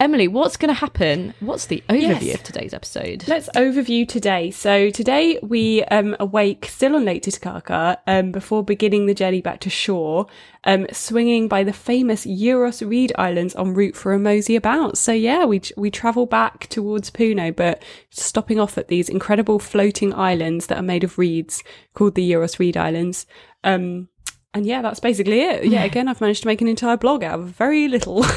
Emily, 0.00 0.28
what's 0.28 0.56
going 0.56 0.68
to 0.72 0.78
happen? 0.78 1.34
What's 1.40 1.66
the 1.66 1.82
overview 1.88 2.22
Yes. 2.26 2.34
of 2.36 2.42
today's 2.44 2.72
episode? 2.72 3.24
Let's 3.26 3.48
overview 3.56 4.06
today. 4.06 4.52
So 4.52 4.90
today 4.90 5.40
we 5.42 5.82
um, 5.86 6.14
awake 6.20 6.66
still 6.66 6.94
on 6.94 7.04
Lake 7.04 7.22
Titicaca 7.24 7.98
um, 8.06 8.30
before 8.30 8.62
beginning 8.62 9.06
the 9.06 9.14
journey 9.14 9.40
back 9.40 9.58
to 9.60 9.70
shore, 9.70 10.28
um, 10.62 10.86
swinging 10.92 11.48
by 11.48 11.64
the 11.64 11.72
famous 11.72 12.24
Uros 12.26 12.80
Reed 12.88 13.12
Islands 13.18 13.56
en 13.56 13.74
route 13.74 13.96
for 13.96 14.12
a 14.12 14.20
mosey 14.20 14.54
about. 14.54 14.96
So 14.96 15.10
yeah, 15.10 15.44
we 15.44 15.62
we 15.76 15.90
travel 15.90 16.26
back 16.26 16.68
towards 16.68 17.10
Puno, 17.10 17.54
but 17.54 17.82
stopping 18.10 18.60
off 18.60 18.78
at 18.78 18.86
these 18.86 19.08
incredible 19.08 19.58
floating 19.58 20.14
islands 20.14 20.68
that 20.68 20.78
are 20.78 20.82
made 20.82 21.02
of 21.02 21.18
reeds 21.18 21.64
called 21.94 22.14
the 22.14 22.22
Uros 22.32 22.60
Reed 22.60 22.76
Islands. 22.76 23.26
Um, 23.64 24.08
and 24.54 24.66
yeah, 24.66 24.82
that's 24.82 25.00
basically 25.00 25.40
it. 25.40 25.64
Yeah, 25.68 25.84
again, 25.84 26.08
I've 26.08 26.20
managed 26.20 26.42
to 26.42 26.48
make 26.48 26.60
an 26.60 26.68
entire 26.68 26.96
blog 26.96 27.22
out 27.22 27.40
of 27.40 27.48
very 27.48 27.88
little. 27.88 28.24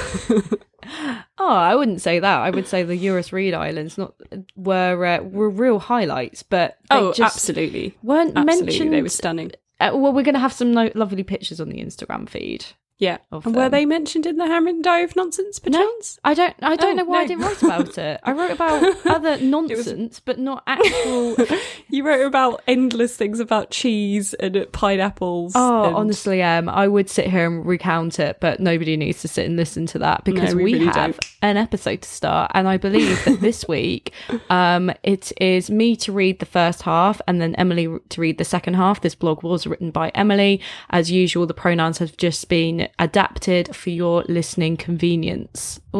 Oh, 1.37 1.47
I 1.47 1.75
wouldn't 1.75 2.01
say 2.01 2.19
that. 2.19 2.39
I 2.39 2.49
would 2.49 2.67
say 2.67 2.83
the 2.83 2.95
Uros 2.95 3.31
Reed 3.31 3.53
Islands 3.53 3.97
not 3.97 4.13
were 4.55 5.05
uh, 5.05 5.23
were 5.23 5.49
real 5.49 5.79
highlights, 5.79 6.43
but 6.43 6.77
they 6.89 6.97
oh, 6.97 7.13
just 7.13 7.35
absolutely. 7.35 7.97
weren't 8.03 8.37
Absolutely, 8.37 8.65
mentioned. 8.65 8.93
they 8.93 9.01
were 9.01 9.09
stunning. 9.09 9.51
Uh, 9.79 9.91
well, 9.93 10.13
we're 10.13 10.23
going 10.23 10.35
to 10.35 10.39
have 10.39 10.53
some 10.53 10.71
no- 10.71 10.91
lovely 10.93 11.23
pictures 11.23 11.59
on 11.59 11.69
the 11.69 11.83
Instagram 11.83 12.29
feed. 12.29 12.65
Yeah. 13.01 13.17
of 13.31 13.45
And 13.45 13.55
were 13.55 13.67
they 13.67 13.85
mentioned 13.85 14.25
in 14.27 14.37
the 14.37 14.45
Handwritten 14.45 14.81
Diary 14.83 15.03
of 15.03 15.15
Nonsense, 15.15 15.57
perchance? 15.59 16.19
I 16.23 16.33
don't. 16.35 16.55
I 16.61 16.75
don't 16.77 16.91
Oh, 16.93 17.03
know 17.03 17.05
why 17.05 17.21
I 17.23 17.27
didn't 17.27 17.43
write 17.43 17.61
about 17.63 17.97
it. 17.97 18.19
I 18.23 18.31
wrote 18.31 18.51
about 18.51 19.05
other 19.07 19.37
nonsense, 19.39 20.19
but 20.19 20.39
not 20.39 20.63
actual. 20.67 21.35
You 21.93 22.05
wrote 22.07 22.25
about 22.25 22.61
endless 22.69 23.17
things 23.17 23.41
about 23.41 23.69
cheese 23.69 24.33
and 24.35 24.65
pineapples. 24.71 25.51
Oh, 25.55 25.83
and- 25.87 25.95
honestly, 25.97 26.41
um, 26.41 26.69
I 26.69 26.87
would 26.87 27.09
sit 27.09 27.25
here 27.27 27.45
and 27.45 27.65
recount 27.65 28.17
it, 28.17 28.37
but 28.39 28.61
nobody 28.61 28.95
needs 28.95 29.19
to 29.23 29.27
sit 29.27 29.45
and 29.45 29.57
listen 29.57 29.87
to 29.87 29.99
that 29.99 30.23
because 30.23 30.51
No, 30.51 30.57
we 30.57 30.63
we, 30.63 30.73
really 30.75 30.85
have 30.85 30.95
don't. 30.95 31.25
an 31.41 31.57
episode 31.57 32.03
to 32.03 32.07
start, 32.09 32.51
and 32.53 32.65
I 32.69 32.77
believe 32.77 33.25
that 33.25 33.41
this 33.41 33.67
week, 33.67 34.13
um, 34.49 34.89
it 35.03 35.33
is 35.41 35.69
me 35.69 35.97
to 35.97 36.13
read 36.13 36.39
the 36.39 36.45
first 36.45 36.83
half 36.83 37.19
and 37.27 37.41
then 37.41 37.55
Emily 37.55 37.89
to 38.09 38.21
read 38.21 38.37
the 38.37 38.45
second 38.45 38.75
half. 38.75 39.01
This 39.01 39.15
blog 39.15 39.43
was 39.43 39.67
written 39.67 39.91
by 39.91 40.09
Emily, 40.15 40.61
as 40.91 41.11
usual. 41.11 41.45
The 41.45 41.53
pronouns 41.53 41.97
have 41.97 42.15
just 42.15 42.47
been 42.47 42.87
adapted 42.99 43.75
for 43.75 43.89
your 43.89 44.23
listening 44.27 44.77
convenience. 44.77 45.79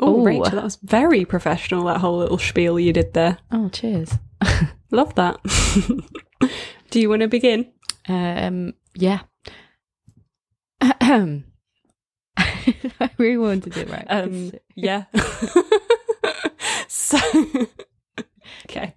Oh, 0.00 0.20
Ooh. 0.20 0.24
Rachel, 0.24 0.50
that 0.52 0.62
was 0.62 0.76
very 0.76 1.24
professional. 1.24 1.86
That 1.86 1.98
whole 1.98 2.18
little 2.18 2.38
spiel 2.38 2.78
you 2.78 2.92
did 2.92 3.14
there. 3.14 3.38
oh, 3.50 3.68
cheers. 3.68 4.12
Love 4.92 5.14
that. 5.16 5.40
Do 6.90 7.00
you 7.00 7.08
want 7.08 7.22
to 7.22 7.28
begin? 7.28 7.72
Um, 8.08 8.74
yeah. 8.94 9.22
I 10.80 11.42
really 13.18 13.38
wanted 13.38 13.76
it 13.76 13.90
right. 13.90 14.06
Um, 14.08 14.52
yeah. 14.76 15.06
so, 16.86 17.18
okay. 18.68 18.94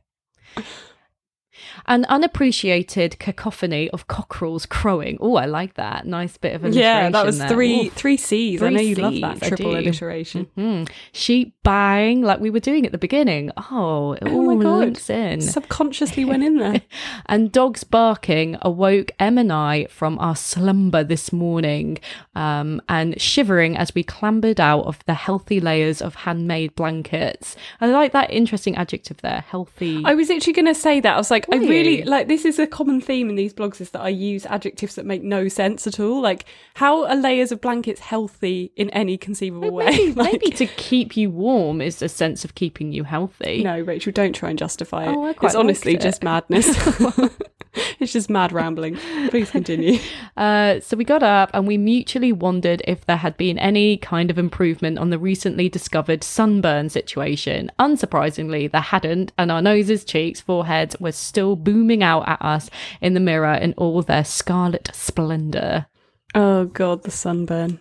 An 1.87 2.05
unappreciated 2.05 3.17
cacophony 3.19 3.89
of 3.91 4.07
cockerels 4.07 4.65
crowing. 4.65 5.17
Oh, 5.19 5.35
I 5.35 5.45
like 5.45 5.75
that. 5.75 6.05
Nice 6.05 6.37
bit 6.37 6.55
of 6.55 6.63
alliteration. 6.63 6.81
Yeah, 6.81 7.09
that 7.09 7.25
was 7.25 7.37
there. 7.39 7.49
three 7.49 7.87
Ooh. 7.87 7.89
three 7.91 8.17
C's. 8.17 8.61
I 8.61 8.69
know 8.69 8.81
you 8.81 8.95
love 8.95 9.19
that 9.21 9.41
triple 9.41 9.75
alliteration. 9.77 10.47
Mhm. 10.57 10.89
Sheep 11.11 11.53
bang, 11.63 12.21
like 12.21 12.39
we 12.39 12.49
were 12.49 12.59
doing 12.59 12.85
at 12.85 12.91
the 12.91 12.97
beginning. 12.97 13.51
Oh, 13.71 14.13
it 14.13 14.23
Oh 14.25 14.31
all 14.33 14.55
my 14.55 14.63
God. 14.63 14.77
links 14.79 15.09
in. 15.09 15.41
Subconsciously 15.41 16.25
went 16.25 16.43
in 16.43 16.57
there. 16.57 16.81
And 17.27 17.51
dogs 17.51 17.83
barking 17.83 18.57
awoke 18.61 19.11
Em 19.19 19.37
and 19.37 19.51
I 19.53 19.85
from 19.85 20.17
our 20.19 20.35
slumber 20.35 21.03
this 21.03 21.31
morning, 21.31 21.97
um, 22.35 22.81
and 22.89 23.19
shivering 23.21 23.77
as 23.77 23.93
we 23.95 24.03
clambered 24.03 24.59
out 24.59 24.85
of 24.85 24.99
the 25.05 25.13
healthy 25.13 25.59
layers 25.59 26.01
of 26.01 26.15
handmade 26.15 26.75
blankets. 26.75 27.55
I 27.79 27.87
like 27.87 28.11
that 28.13 28.31
interesting 28.31 28.75
adjective 28.75 29.17
there, 29.21 29.43
healthy. 29.47 30.01
I 30.05 30.13
was 30.13 30.29
actually 30.29 30.53
going 30.53 30.65
to 30.65 30.75
say 30.75 30.99
that. 30.99 31.13
I 31.13 31.17
was 31.17 31.31
like, 31.31 31.45
I 31.51 31.57
Were 31.57 31.63
really 31.71 32.03
like 32.03 32.27
this 32.27 32.45
is 32.45 32.59
a 32.59 32.67
common 32.67 33.01
theme 33.01 33.29
in 33.29 33.35
these 33.35 33.53
blogs 33.53 33.81
is 33.81 33.91
that 33.91 34.01
I 34.01 34.09
use 34.09 34.45
adjectives 34.45 34.95
that 34.95 35.05
make 35.05 35.23
no 35.23 35.47
sense 35.47 35.87
at 35.87 35.99
all. 35.99 36.21
Like, 36.21 36.45
how 36.75 37.05
are 37.05 37.15
layers 37.15 37.51
of 37.51 37.61
blankets 37.61 38.01
healthy 38.01 38.71
in 38.75 38.89
any 38.91 39.17
conceivable 39.17 39.71
way? 39.71 39.85
maybe, 39.85 40.13
Like, 40.15 40.31
maybe 40.33 40.51
to 40.51 40.67
keep 40.67 41.17
you 41.17 41.29
warm 41.29 41.81
is 41.81 42.01
a 42.01 42.09
sense 42.09 42.45
of 42.45 42.55
keeping 42.55 42.91
you 42.91 43.03
healthy. 43.03 43.63
No, 43.63 43.79
Rachel, 43.79 44.11
don't 44.11 44.33
try 44.33 44.49
and 44.49 44.59
justify 44.59 45.05
it. 45.05 45.15
Oh, 45.15 45.33
it's 45.41 45.55
honestly 45.55 45.95
it. 45.95 46.01
just 46.01 46.23
madness. 46.23 46.67
it's 47.99 48.13
just 48.13 48.29
mad 48.29 48.51
rambling. 48.51 48.97
Please 49.29 49.49
continue. 49.49 49.99
Uh, 50.35 50.79
so 50.79 50.97
we 50.97 51.05
got 51.05 51.23
up 51.23 51.49
and 51.53 51.67
we 51.67 51.77
mutually 51.77 52.31
wondered 52.31 52.81
if 52.87 53.05
there 53.05 53.17
had 53.17 53.37
been 53.37 53.57
any 53.59 53.97
kind 53.97 54.29
of 54.29 54.37
improvement 54.37 54.97
on 54.97 55.09
the 55.09 55.19
recently 55.19 55.69
discovered 55.69 56.23
sunburn 56.23 56.89
situation. 56.89 57.71
Unsurprisingly, 57.79 58.71
there 58.71 58.81
hadn't, 58.81 59.31
and 59.37 59.51
our 59.51 59.61
noses, 59.61 60.03
cheeks, 60.03 60.41
foreheads 60.41 60.99
were 60.99 61.11
still 61.11 61.55
booming 61.63 62.03
out 62.03 62.27
at 62.27 62.41
us 62.41 62.69
in 63.01 63.13
the 63.13 63.19
mirror 63.19 63.53
in 63.53 63.73
all 63.77 64.01
their 64.01 64.23
scarlet 64.25 64.89
splendour. 64.93 65.87
Oh 66.35 66.65
god, 66.65 67.03
the 67.03 67.11
sunburn. 67.11 67.79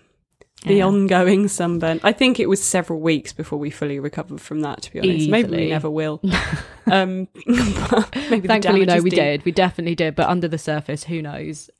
The 0.66 0.74
Yeah. 0.74 0.86
ongoing 0.88 1.48
sunburn. 1.48 2.00
I 2.04 2.12
think 2.12 2.38
it 2.38 2.46
was 2.48 2.62
several 2.62 3.00
weeks 3.00 3.32
before 3.32 3.58
we 3.58 3.70
fully 3.70 3.98
recovered 3.98 4.42
from 4.42 4.60
that. 4.60 4.82
To 4.82 4.92
be 4.92 5.00
honest, 5.00 5.30
maybe 5.30 5.50
we 5.56 5.68
never 5.70 5.88
will. 5.88 6.20
um, 6.86 7.28
maybe 7.46 8.46
Thankfully, 8.46 8.84
no, 8.84 9.00
we 9.00 9.08
deep. 9.10 9.18
did. 9.18 9.44
We 9.46 9.52
definitely 9.52 9.94
did. 9.94 10.14
But 10.16 10.28
under 10.28 10.48
the 10.48 10.58
surface, 10.58 11.04
who 11.04 11.22
knows? 11.22 11.70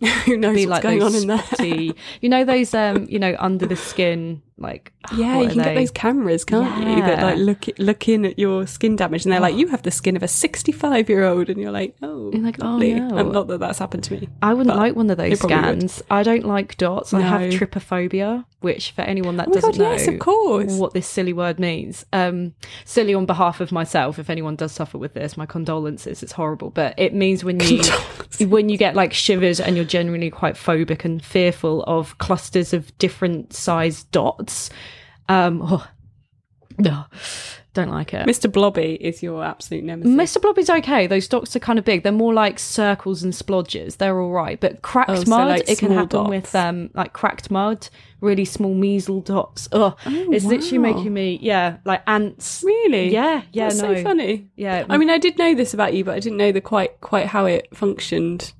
Who 0.24 0.36
knows 0.38 0.54
Be 0.56 0.66
what's 0.66 0.70
like 0.70 0.82
going 0.82 1.02
on 1.02 1.14
in 1.14 1.26
there? 1.26 1.38
spotty- 1.38 1.94
you 2.22 2.28
know 2.30 2.42
those, 2.44 2.72
um, 2.72 3.06
you 3.10 3.18
know, 3.18 3.36
under 3.38 3.66
the 3.66 3.76
skin, 3.76 4.40
like 4.60 4.92
Yeah, 5.16 5.40
you 5.40 5.46
are 5.46 5.48
can 5.50 5.62
get 5.62 5.74
those 5.74 5.90
cameras, 5.90 6.44
can't 6.44 6.86
you? 6.86 7.02
That 7.02 7.22
like 7.22 7.38
look 7.38 7.78
look 7.78 8.08
in 8.08 8.24
at 8.26 8.38
your 8.38 8.66
skin 8.66 8.94
damage, 8.96 9.24
and 9.24 9.32
they're 9.32 9.40
like, 9.40 9.56
"You 9.56 9.68
have 9.68 9.82
the 9.82 9.90
skin 9.90 10.16
of 10.16 10.22
a 10.22 10.28
sixty-five-year-old," 10.28 11.48
and 11.48 11.60
you're 11.60 11.70
like, 11.72 11.96
"Oh, 12.02 12.30
You're 12.32 12.42
like, 12.42 12.56
oh, 12.62 12.76
no. 12.78 13.16
Um, 13.18 13.32
not 13.32 13.48
that 13.48 13.58
that's 13.60 13.78
happened 13.78 14.04
to 14.04 14.14
me. 14.14 14.28
I 14.42 14.54
wouldn't 14.54 14.76
like 14.76 14.94
one 14.94 15.08
of 15.10 15.16
those 15.16 15.38
probably 15.40 15.56
would. 15.56 15.64
scans. 15.90 16.02
I 16.10 16.22
don't 16.22 16.44
like 16.44 16.76
dots. 16.76 17.12
I 17.14 17.20
have 17.20 17.40
No. 17.40 17.48
trypophobia, 17.48 18.44
which 18.60 18.90
for 18.92 19.02
anyone 19.02 19.36
that 19.38 19.48
Oh 19.48 19.52
doesn't 19.52 19.70
God, 19.72 19.78
know 19.80 19.90
yes, 19.92 20.06
of 20.06 20.18
course. 20.18 20.72
what 20.76 20.92
this 20.94 21.06
silly 21.06 21.32
word 21.32 21.58
means. 21.58 22.04
Um, 22.12 22.52
silly 22.84 23.14
on 23.14 23.26
behalf 23.26 23.60
of 23.60 23.72
myself. 23.72 24.18
If 24.18 24.28
anyone 24.30 24.56
does 24.56 24.72
suffer 24.72 24.98
with 24.98 25.14
this, 25.14 25.36
my 25.36 25.46
condolences. 25.46 26.22
It's 26.22 26.32
horrible, 26.32 26.70
but 26.70 26.94
it 26.98 27.14
means 27.14 27.42
when 27.44 27.60
you 27.60 27.82
when 28.46 28.68
you 28.68 28.76
get 28.76 28.94
like 28.94 29.12
shivers 29.12 29.58
and 29.60 29.76
you're 29.76 29.84
generally 29.84 30.30
quite 30.30 30.54
phobic 30.54 31.04
and 31.04 31.24
fearful 31.24 31.82
of 31.84 32.16
clusters 32.18 32.72
of 32.72 32.96
different 32.98 33.52
sized 33.54 34.10
dots. 34.12 34.49
Um, 35.28 35.60
oh, 35.62 35.86
no, 36.78 37.04
don't 37.74 37.90
like 37.90 38.12
it. 38.14 38.26
Mr. 38.26 38.50
Blobby 38.50 38.94
is 39.00 39.22
your 39.22 39.44
absolute 39.44 39.84
nemesis. 39.84 40.12
Mr. 40.12 40.42
Blobby's 40.42 40.68
okay. 40.70 41.06
Those 41.06 41.28
dots 41.28 41.54
are 41.54 41.60
kind 41.60 41.78
of 41.78 41.84
big. 41.84 42.02
They're 42.02 42.10
more 42.10 42.34
like 42.34 42.58
circles 42.58 43.22
and 43.22 43.32
splodges. 43.32 43.98
They're 43.98 44.18
all 44.20 44.32
right. 44.32 44.58
But 44.58 44.82
cracked 44.82 45.10
Oh, 45.10 45.22
so 45.24 45.30
mud, 45.30 45.48
like 45.48 45.68
it 45.70 45.78
can 45.78 45.92
happen 45.92 46.08
dots. 46.08 46.30
with 46.30 46.54
um 46.56 46.90
like 46.94 47.12
cracked 47.12 47.50
mud, 47.50 47.88
really 48.20 48.44
small 48.44 48.74
measle 48.74 49.20
dots. 49.20 49.68
Ugh, 49.72 49.96
it's 50.06 50.44
literally 50.44 50.78
Oh, 50.78 50.94
making 50.94 51.12
me 51.14 51.38
yeah 51.40 51.76
like 51.84 52.02
ants. 52.08 52.64
Really? 52.66 53.12
Yeah, 53.12 53.42
yeah, 53.52 53.68
That's 53.68 53.80
no. 53.82 53.94
so 53.94 54.02
funny. 54.02 54.48
Yeah, 54.56 54.84
I 54.88 54.96
mean, 54.96 55.10
I 55.10 55.18
did 55.18 55.38
know 55.38 55.54
this 55.54 55.72
about 55.74 55.94
you, 55.94 56.02
but 56.04 56.14
I 56.16 56.20
didn't 56.20 56.38
know 56.38 56.50
the 56.50 56.60
quite 56.60 57.00
quite 57.00 57.26
how 57.26 57.44
it 57.44 57.68
functioned. 57.76 58.52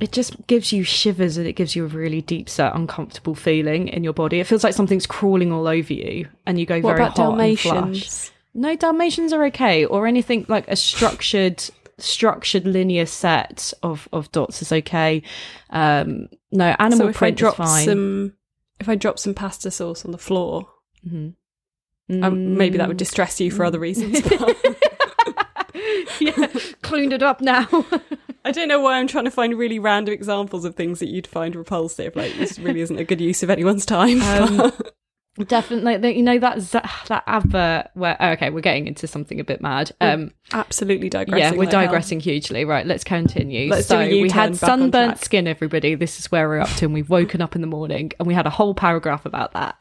It 0.00 0.12
just 0.12 0.46
gives 0.46 0.72
you 0.72 0.82
shivers 0.84 1.36
and 1.36 1.46
it 1.46 1.54
gives 1.54 1.74
you 1.74 1.84
a 1.84 1.88
really 1.88 2.20
deep 2.20 2.48
set 2.48 2.74
uncomfortable 2.74 3.34
feeling 3.34 3.88
in 3.88 4.04
your 4.04 4.12
body. 4.12 4.40
It 4.40 4.46
feels 4.46 4.62
like 4.64 4.74
something's 4.74 5.06
crawling 5.06 5.52
all 5.52 5.66
over 5.66 5.92
you, 5.92 6.28
and 6.46 6.58
you 6.60 6.66
go 6.66 6.80
What 6.80 6.96
very 6.96 7.00
about 7.08 7.16
hot 7.16 7.40
and 7.40 7.58
flush. 7.58 7.72
Dalmatians? 7.74 8.30
No, 8.54 8.74
Dalmatians 8.76 9.32
are 9.32 9.44
okay, 9.46 9.84
or 9.84 10.06
anything 10.06 10.46
like 10.48 10.66
a 10.68 10.76
structured, 10.76 11.62
structured 11.98 12.64
linear 12.66 13.06
set 13.06 13.72
of 13.82 14.08
of 14.12 14.30
dots 14.32 14.62
is 14.62 14.72
okay. 14.72 15.22
Um, 15.70 16.28
no, 16.52 16.74
animal 16.78 16.98
so 17.06 17.08
if 17.08 17.16
I 17.16 17.18
print 17.18 17.38
drop 17.38 17.54
is 17.60 17.66
fine. 17.66 17.84
some, 17.84 18.32
if 18.80 18.88
I 18.88 18.94
drop 18.94 19.18
some 19.18 19.34
pasta 19.34 19.70
sauce 19.70 20.04
on 20.04 20.12
the 20.12 20.18
floor, 20.18 20.68
Mhm. 21.06 21.34
um, 22.22 22.56
maybe 22.56 22.78
that 22.78 22.88
would 22.88 22.96
Mm. 22.96 22.98
distress 22.98 23.40
you 23.40 23.50
for 23.50 23.64
other 23.64 23.78
reasons. 23.78 24.20
but- 24.28 24.56
yeah, 26.20 26.48
cleaned 26.82 27.12
it 27.12 27.22
up 27.22 27.40
now. 27.40 27.68
I 28.44 28.52
don't 28.52 28.68
know 28.68 28.80
why 28.80 28.98
I'm 28.98 29.08
trying 29.08 29.24
to 29.24 29.30
find 29.30 29.58
really 29.58 29.78
random 29.78 30.14
examples 30.14 30.64
of 30.64 30.76
things 30.76 31.00
that 31.00 31.08
you'd 31.08 31.26
find 31.26 31.56
repulsive. 31.56 32.14
Like 32.14 32.34
this 32.34 32.58
really 32.58 32.80
isn't 32.80 32.98
a 32.98 33.04
good 33.04 33.20
use 33.20 33.42
of 33.42 33.50
anyone's 33.50 33.86
time. 33.86 34.20
Um, 35.38 35.48
Definitely, 35.48 36.16
you 36.16 36.22
know 36.22 36.38
that 36.38 36.60
that 36.70 37.22
advert 37.26 37.88
where 37.92 38.16
oh, 38.18 38.30
okay, 38.30 38.48
we're 38.48 38.62
getting 38.62 38.86
into 38.86 39.06
something 39.06 39.38
a 39.38 39.44
bit 39.44 39.60
mad. 39.60 39.92
Um, 40.00 40.30
Absolutely 40.54 41.10
digressing. 41.10 41.38
yeah, 41.38 41.50
we're 41.50 41.64
like 41.64 41.72
hell. 41.72 41.82
digressing 41.82 42.20
hugely. 42.20 42.64
Right, 42.64 42.86
let's 42.86 43.04
continue. 43.04 43.68
Let's 43.68 43.86
do 43.86 43.96
so 43.96 44.08
we 44.08 44.30
had 44.30 44.56
sunburnt 44.56 45.18
skin. 45.18 45.46
Everybody, 45.46 45.94
this 45.94 46.18
is 46.18 46.32
where 46.32 46.48
we're 46.48 46.60
up 46.60 46.70
to, 46.76 46.86
and 46.86 46.94
we've 46.94 47.10
woken 47.10 47.42
up 47.42 47.54
in 47.54 47.60
the 47.60 47.66
morning, 47.66 48.12
and 48.18 48.26
we 48.26 48.32
had 48.32 48.46
a 48.46 48.50
whole 48.50 48.74
paragraph 48.74 49.26
about 49.26 49.52
that. 49.52 49.76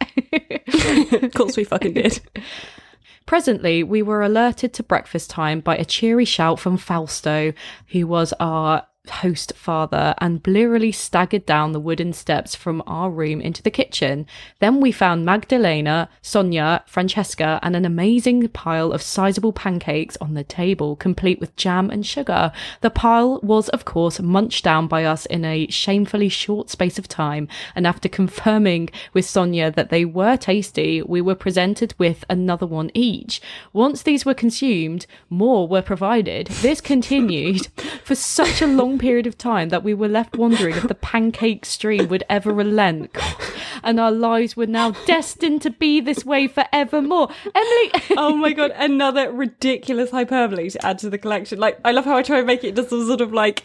of 1.24 1.34
course, 1.34 1.56
we 1.56 1.64
fucking 1.64 1.94
did. 1.94 2.20
Presently, 3.26 3.82
we 3.82 4.02
were 4.02 4.22
alerted 4.22 4.74
to 4.74 4.84
breakfast 4.84 5.30
time 5.32 5.60
by 5.60 5.76
a 5.76 5.86
cheery 5.86 6.26
shout 6.26 6.60
from 6.60 6.78
Fausto, 6.78 7.54
who 7.88 8.06
was 8.06 8.34
our 8.40 8.86
host 9.10 9.54
father, 9.56 10.16
and 10.20 10.44
blearily 10.44 10.92
staggered 10.92 11.46
down 11.46 11.72
the 11.72 11.80
wooden 11.80 12.14
steps 12.14 12.56
from 12.56 12.84
our 12.88 13.10
room 13.10 13.42
into 13.42 13.62
the 13.62 13.72
kitchen. 13.72 14.26
Then 14.60 14.82
we 14.82 14.92
found 14.92 15.26
Magdalena, 15.26 16.10
Sonia, 16.22 16.84
Francesca, 16.88 17.60
and 17.62 17.76
an 17.76 17.86
amazing 17.86 18.48
pile 18.50 18.92
of 18.92 19.02
sizable 19.02 19.54
pancakes 19.54 20.18
on 20.22 20.34
the 20.34 20.44
table, 20.44 20.96
complete 20.96 21.40
with 21.40 21.56
jam 21.56 21.90
and 21.90 22.06
sugar. 22.06 22.52
The 22.82 22.90
pile 22.90 23.40
was, 23.42 23.70
of 23.70 23.86
course, 23.86 24.20
munched 24.20 24.64
down 24.64 24.88
by 24.88 25.04
us 25.04 25.26
in 25.26 25.46
a 25.46 25.68
shamefully 25.68 26.30
short 26.30 26.70
space 26.70 26.98
of 26.98 27.08
time, 27.08 27.48
and 27.76 27.86
after 27.86 28.10
confirming 28.10 28.90
with 29.14 29.26
Sonia 29.26 29.72
that 29.72 29.90
they 29.90 30.06
were 30.06 30.38
tasty, 30.38 31.02
we 31.02 31.22
were 31.22 31.36
presented 31.36 31.94
with 31.98 32.24
another 32.30 32.66
one 32.66 32.92
each. 32.94 33.42
Once 33.74 34.02
these 34.02 34.26
were 34.26 34.34
consumed, 34.34 35.06
more 35.30 35.68
were 35.68 35.82
provided. 35.82 36.48
This 36.48 36.82
continued 36.82 37.68
for 38.04 38.16
such 38.16 38.62
a 38.62 38.68
long 38.68 38.95
period 38.98 39.28
of 39.28 39.38
time 39.38 39.70
that 39.70 39.84
we 39.84 39.94
were 39.94 40.08
left 40.08 40.38
wondering 40.38 40.76
if 40.76 40.88
the 40.88 40.96
pancake 41.12 41.66
stream 41.66 42.08
would 42.10 42.24
ever 42.30 42.54
relent. 42.54 43.16
And 43.84 44.00
our 44.00 44.12
lives 44.12 44.56
were 44.58 44.66
now 44.66 44.92
destined 45.06 45.62
to 45.64 45.70
be 45.70 46.00
this 46.00 46.26
way 46.26 46.48
forevermore. 46.48 47.30
Emily, 47.54 47.92
Oh 48.18 48.36
my 48.36 48.52
god, 48.52 48.72
another 48.76 49.32
ridiculous 49.32 50.12
hyperbole 50.12 50.70
to 50.72 50.86
add 50.86 51.00
to 51.00 51.10
the 51.10 51.18
collection. 51.18 51.60
Like, 51.60 51.80
I 51.86 51.92
love 51.92 52.06
how 52.06 52.18
I 52.18 52.24
try 52.24 52.40
and 52.40 52.48
make 52.48 52.64
it 52.64 52.76
just 52.76 52.90
some 52.90 53.06
sort 53.06 53.22
of 53.22 53.34
like 53.34 53.64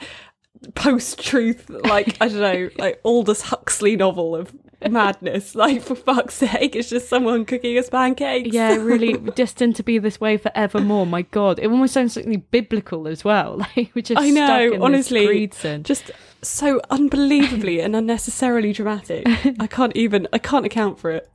post-truth, 0.75 1.71
like 1.71 2.17
I 2.21 2.29
don't 2.29 2.41
know, 2.41 2.71
like 2.77 3.01
Aldous 3.05 3.43
Huxley 3.43 3.97
novel 3.97 4.37
of 4.37 4.53
madness. 4.89 5.55
Like, 5.61 5.83
for 5.83 5.95
fuck's 5.95 6.35
sake, 6.35 6.75
it's 6.75 6.89
just 6.89 7.09
someone 7.09 7.45
cooking 7.45 7.77
us 7.77 7.91
pancakes. 7.91 8.55
yeah, 8.55 8.77
really 8.77 9.13
destined 9.35 9.77
to 9.77 9.83
be 9.83 9.99
this 9.99 10.19
way 10.21 10.39
forevermore. 10.39 11.07
My 11.07 11.23
God, 11.23 11.59
it 11.59 11.67
almost 11.67 11.93
sounds 11.93 12.15
something 12.15 12.45
biblical 12.51 13.07
as 13.09 13.25
well. 13.25 13.59
Like 13.77 13.91
we're 13.95 14.03
just 14.03 14.21
I 14.21 14.31
know, 14.31 14.79
honestly, 14.83 15.47
just 15.83 16.11
so 16.43 16.81
unbelievably 16.89 17.81
and 17.81 17.95
unnecessarily 17.95 18.73
dramatic. 18.73 19.27
I 19.61 19.67
can't 19.67 19.95
even, 19.95 20.27
I 20.33 20.39
can't 20.39 20.65
account 20.65 20.99
for 20.99 21.11
it. 21.11 21.31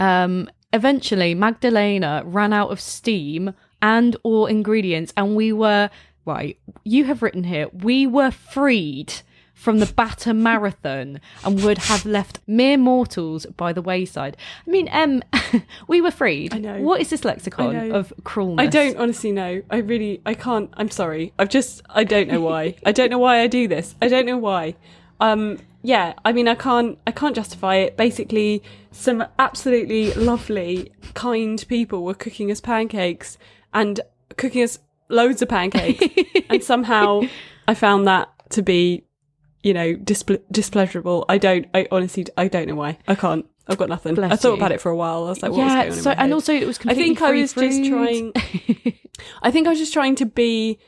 Um, 0.00 0.50
eventually, 0.72 1.34
Magdalena 1.34 2.22
ran 2.24 2.52
out 2.52 2.70
of 2.70 2.80
steam 2.80 3.54
and 3.80 4.16
or 4.24 4.50
ingredients, 4.50 5.12
and 5.16 5.36
we 5.36 5.52
were 5.52 5.88
right. 6.24 6.58
You 6.84 7.04
have 7.04 7.22
written 7.22 7.44
here 7.44 7.68
we 7.72 8.06
were 8.06 8.30
freed 8.30 9.14
from 9.58 9.80
the 9.80 9.86
batter 9.86 10.32
marathon 10.32 11.20
and 11.44 11.64
would 11.64 11.78
have 11.78 12.06
left 12.06 12.38
mere 12.46 12.78
mortals 12.78 13.44
by 13.56 13.72
the 13.72 13.82
wayside. 13.82 14.36
I 14.64 14.70
mean, 14.70 14.88
um, 14.92 15.20
we 15.88 16.00
were 16.00 16.12
freed. 16.12 16.54
I 16.54 16.58
know. 16.58 16.80
What 16.80 17.00
is 17.00 17.10
this 17.10 17.24
lexicon 17.24 17.90
of 17.90 18.12
cruelness? 18.22 18.62
I 18.62 18.66
don't 18.66 18.96
honestly 18.96 19.32
know. 19.32 19.60
I 19.68 19.78
really, 19.78 20.22
I 20.24 20.34
can't. 20.34 20.70
I'm 20.74 20.92
sorry. 20.92 21.32
I've 21.40 21.48
just, 21.48 21.82
I 21.90 22.04
don't 22.04 22.28
know 22.28 22.40
why. 22.40 22.76
I 22.86 22.92
don't 22.92 23.10
know 23.10 23.18
why 23.18 23.40
I 23.40 23.48
do 23.48 23.66
this. 23.66 23.96
I 24.00 24.06
don't 24.06 24.26
know 24.26 24.38
why. 24.38 24.76
Um, 25.18 25.58
yeah. 25.82 26.14
I 26.24 26.32
mean, 26.32 26.46
I 26.46 26.54
can't, 26.54 26.96
I 27.04 27.10
can't 27.10 27.34
justify 27.34 27.76
it. 27.76 27.96
Basically, 27.96 28.62
some 28.92 29.26
absolutely 29.40 30.14
lovely, 30.14 30.92
kind 31.14 31.64
people 31.68 32.04
were 32.04 32.14
cooking 32.14 32.52
us 32.52 32.60
pancakes 32.60 33.38
and 33.74 34.00
cooking 34.36 34.62
us 34.62 34.78
loads 35.08 35.42
of 35.42 35.48
pancakes, 35.48 36.04
and 36.48 36.62
somehow 36.62 37.22
I 37.66 37.74
found 37.74 38.06
that 38.06 38.28
to 38.50 38.62
be, 38.62 39.04
you 39.62 39.74
know, 39.74 39.94
displ- 39.94 40.42
displeasurable. 40.50 41.24
I 41.28 41.38
don't. 41.38 41.66
I 41.74 41.86
honestly, 41.90 42.26
I 42.36 42.48
don't 42.48 42.68
know 42.68 42.74
why. 42.76 42.98
I 43.08 43.14
can't. 43.14 43.46
I've 43.66 43.76
got 43.78 43.88
nothing. 43.88 44.14
Bless 44.14 44.32
I 44.32 44.36
thought 44.36 44.50
you. 44.52 44.56
about 44.56 44.72
it 44.72 44.80
for 44.80 44.90
a 44.90 44.96
while. 44.96 45.24
I 45.24 45.28
was 45.30 45.42
like, 45.42 45.50
was 45.52 45.58
Yeah, 45.58 45.90
so 45.90 46.10
and 46.10 46.20
head? 46.20 46.32
also 46.32 46.54
it 46.54 46.66
was 46.66 46.78
I 46.86 46.94
think 46.94 47.20
I 47.20 47.32
was 47.32 47.52
just 47.52 47.84
trying. 47.84 48.32
I 49.42 49.50
think 49.50 49.66
I 49.66 49.70
was 49.70 49.78
just 49.78 49.92
trying 49.92 50.14
to 50.16 50.26
be 50.26 50.78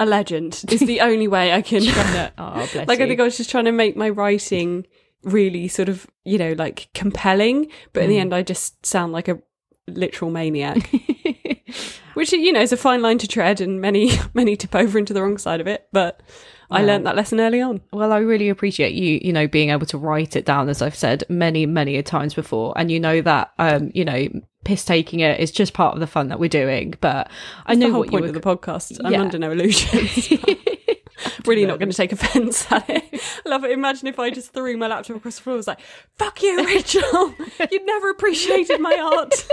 a 0.00 0.06
legend. 0.06 0.64
Is 0.70 0.80
the 0.80 1.00
only 1.00 1.28
way 1.28 1.52
I 1.52 1.60
can. 1.60 1.82
oh, 2.38 2.68
bless 2.72 2.88
like 2.88 3.00
I 3.00 3.06
think 3.08 3.20
I 3.20 3.24
was 3.24 3.36
just 3.36 3.50
trying 3.50 3.66
to 3.66 3.72
make 3.72 3.96
my 3.96 4.08
writing 4.08 4.86
really 5.22 5.66
sort 5.68 5.88
of 5.88 6.06
you 6.24 6.38
know 6.38 6.52
like 6.56 6.88
compelling, 6.94 7.66
but 7.92 8.00
Mm. 8.00 8.04
in 8.04 8.10
the 8.10 8.18
end 8.20 8.34
I 8.34 8.42
just 8.42 8.86
sound 8.86 9.12
like 9.12 9.28
a 9.28 9.40
literal 9.86 10.30
maniac. 10.30 10.88
Which 12.14 12.32
you 12.32 12.52
know 12.52 12.60
is 12.60 12.72
a 12.72 12.76
fine 12.76 13.02
line 13.02 13.18
to 13.18 13.28
tread, 13.28 13.60
and 13.60 13.80
many 13.80 14.10
many 14.34 14.56
tip 14.56 14.74
over 14.74 14.98
into 14.98 15.12
the 15.12 15.22
wrong 15.22 15.38
side 15.38 15.60
of 15.60 15.66
it. 15.66 15.88
But 15.92 16.20
I 16.70 16.82
learned 16.84 17.06
that 17.06 17.16
lesson 17.16 17.40
early 17.40 17.60
on. 17.62 17.80
Well, 17.92 18.12
I 18.12 18.18
really 18.18 18.48
appreciate 18.50 18.92
you, 18.92 19.18
you 19.22 19.32
know, 19.32 19.46
being 19.48 19.70
able 19.70 19.86
to 19.86 19.96
write 19.98 20.36
it 20.36 20.44
down, 20.44 20.68
as 20.68 20.82
I've 20.82 20.94
said 20.94 21.24
many, 21.28 21.64
many 21.66 21.96
a 21.96 22.02
times 22.02 22.34
before. 22.34 22.74
And 22.76 22.90
you 22.90 23.00
know 23.00 23.22
that, 23.22 23.52
um, 23.58 23.90
you 23.94 24.04
know, 24.04 24.28
piss 24.64 24.84
taking 24.84 25.20
it 25.20 25.40
is 25.40 25.50
just 25.50 25.72
part 25.72 25.94
of 25.94 26.00
the 26.00 26.06
fun 26.06 26.28
that 26.28 26.38
we're 26.38 26.48
doing. 26.50 26.94
But 27.00 27.30
I 27.64 27.74
That's 27.74 27.78
know 27.80 27.86
the 27.86 27.92
whole 27.92 28.00
what 28.00 28.10
point 28.10 28.24
you 28.24 28.28
of 28.30 28.34
were. 28.34 28.40
the 28.40 28.56
podcast. 28.56 29.00
I'm 29.02 29.12
Yeah. 29.12 29.20
under 29.22 29.38
no 29.38 29.50
illusions. 29.50 30.28
really 31.46 31.64
not 31.64 31.78
going 31.78 31.90
to 31.90 31.96
take 31.96 32.12
offence 32.12 32.70
at 32.70 32.84
it. 32.90 33.04
Love 33.46 33.64
it. 33.64 33.70
Imagine 33.70 34.06
if 34.08 34.18
I 34.18 34.28
just 34.30 34.52
threw 34.52 34.76
my 34.76 34.88
laptop 34.88 35.16
across 35.16 35.36
the 35.36 35.42
floor 35.42 35.54
and 35.54 35.58
was 35.58 35.66
like, 35.66 35.80
fuck 36.18 36.42
you, 36.42 36.64
Rachel. 36.66 37.34
You'd 37.70 37.86
never 37.86 38.10
appreciated 38.10 38.80
my 38.80 38.96
art. 39.16 39.46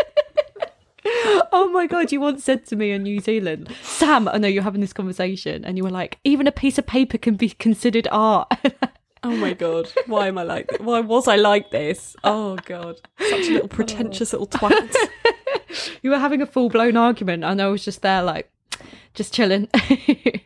oh 1.52 1.70
my 1.72 1.88
god! 1.88 2.12
You 2.12 2.22
once 2.22 2.44
said 2.44 2.66
to 2.68 2.76
me 2.76 2.92
in 2.92 3.04
New 3.04 3.20
Zealand, 3.20 3.74
Sam. 3.82 4.28
I 4.28 4.38
know 4.38 4.48
you're 4.48 4.64
having 4.64 4.82
this 4.82 4.94
conversation, 4.94 5.64
and 5.64 5.78
you 5.78 5.84
were 5.84 5.90
like, 5.90 6.20
even 6.24 6.48
a 6.48 6.52
piece 6.52 6.78
of 6.78 6.88
paper 6.88 7.18
can 7.18 7.36
be 7.36 7.50
considered 7.50 8.08
art. 8.12 8.52
Oh 9.26 9.36
my 9.38 9.54
God. 9.54 9.92
Why 10.06 10.28
am 10.28 10.38
I 10.38 10.44
like 10.44 10.68
this? 10.68 10.80
Why 10.80 11.00
was 11.00 11.28
I 11.28 11.36
like 11.36 11.72
this? 11.72 12.16
Oh 12.24 12.58
God. 12.66 13.02
Such 13.20 13.48
a 13.48 13.54
little 13.54 13.68
pretentious 13.68 14.34
little 14.34 14.46
twat. 14.46 14.96
you 16.04 16.12
were 16.12 16.20
having 16.20 16.44
a 16.44 16.46
full 16.46 16.70
blown 16.70 16.96
argument, 16.96 17.44
and 17.44 17.60
I 17.60 17.68
was 17.68 17.84
just 17.84 18.04
there, 18.04 18.22
like, 18.22 18.52
just 19.14 19.34
chilling. 19.34 19.68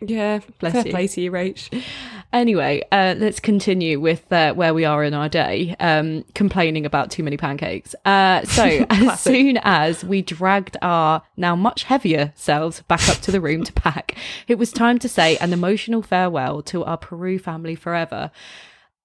Yeah. 0.01 0.39
Bless 0.59 0.73
fair 0.73 0.85
you. 0.85 0.91
play 0.91 1.07
to 1.07 1.21
you, 1.21 1.31
Rach. 1.31 1.83
Anyway, 2.31 2.81
uh, 2.91 3.15
let's 3.17 3.39
continue 3.39 3.99
with 3.99 4.31
uh, 4.31 4.53
where 4.53 4.73
we 4.73 4.85
are 4.85 5.03
in 5.03 5.13
our 5.13 5.29
day, 5.29 5.75
um, 5.79 6.23
complaining 6.33 6.85
about 6.85 7.11
too 7.11 7.21
many 7.21 7.37
pancakes. 7.37 7.93
Uh, 8.05 8.43
so, 8.45 8.63
as 8.89 9.19
soon 9.19 9.59
as 9.63 10.03
we 10.03 10.21
dragged 10.21 10.77
our 10.81 11.21
now 11.37 11.55
much 11.55 11.83
heavier 11.83 12.31
selves 12.35 12.81
back 12.83 13.07
up 13.09 13.17
to 13.17 13.31
the 13.31 13.41
room 13.41 13.63
to 13.63 13.73
pack, 13.73 14.15
it 14.47 14.57
was 14.57 14.71
time 14.71 14.97
to 14.99 15.09
say 15.09 15.37
an 15.37 15.53
emotional 15.53 16.01
farewell 16.01 16.61
to 16.63 16.83
our 16.85 16.97
Peru 16.97 17.37
family 17.37 17.75
forever. 17.75 18.31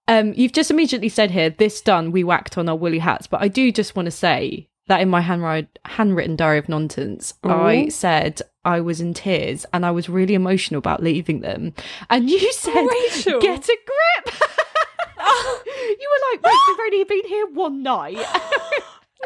Um, 0.06 0.32
you've 0.34 0.52
just 0.52 0.70
immediately 0.70 1.08
said 1.08 1.30
here, 1.30 1.50
this 1.50 1.80
done, 1.80 2.12
we 2.12 2.24
whacked 2.24 2.56
on 2.56 2.68
our 2.68 2.76
woolly 2.76 2.98
hats. 2.98 3.26
But 3.26 3.42
I 3.42 3.48
do 3.48 3.72
just 3.72 3.96
want 3.96 4.06
to 4.06 4.10
say 4.12 4.68
that 4.86 5.00
in 5.00 5.08
my 5.08 5.20
handwrite, 5.20 5.78
handwritten 5.84 6.36
diary 6.36 6.58
of 6.58 6.68
nonsense, 6.68 7.34
I 7.42 7.88
said 7.88 8.42
I 8.64 8.80
was 8.80 9.00
in 9.00 9.14
tears 9.14 9.64
and 9.72 9.84
I 9.86 9.90
was 9.90 10.08
really 10.08 10.34
emotional 10.34 10.78
about 10.78 11.02
leaving 11.02 11.40
them. 11.40 11.74
And 12.10 12.28
you 12.28 12.52
said, 12.52 12.74
Rachel. 12.74 13.40
get 13.40 13.68
a 13.68 13.78
grip. 13.86 14.34
you 15.18 16.10
were 16.10 16.32
like, 16.32 16.42
we've 16.42 16.80
only 16.80 17.04
been 17.04 17.26
here 17.26 17.46
one 17.52 17.82
night. 17.82 18.18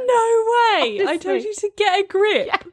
No 0.01 0.05
way. 0.05 1.05
I 1.09 1.19
told 1.21 1.43
you 1.43 1.53
to 1.53 1.71
get 1.77 2.05
a 2.05 2.07
grip. 2.07 2.73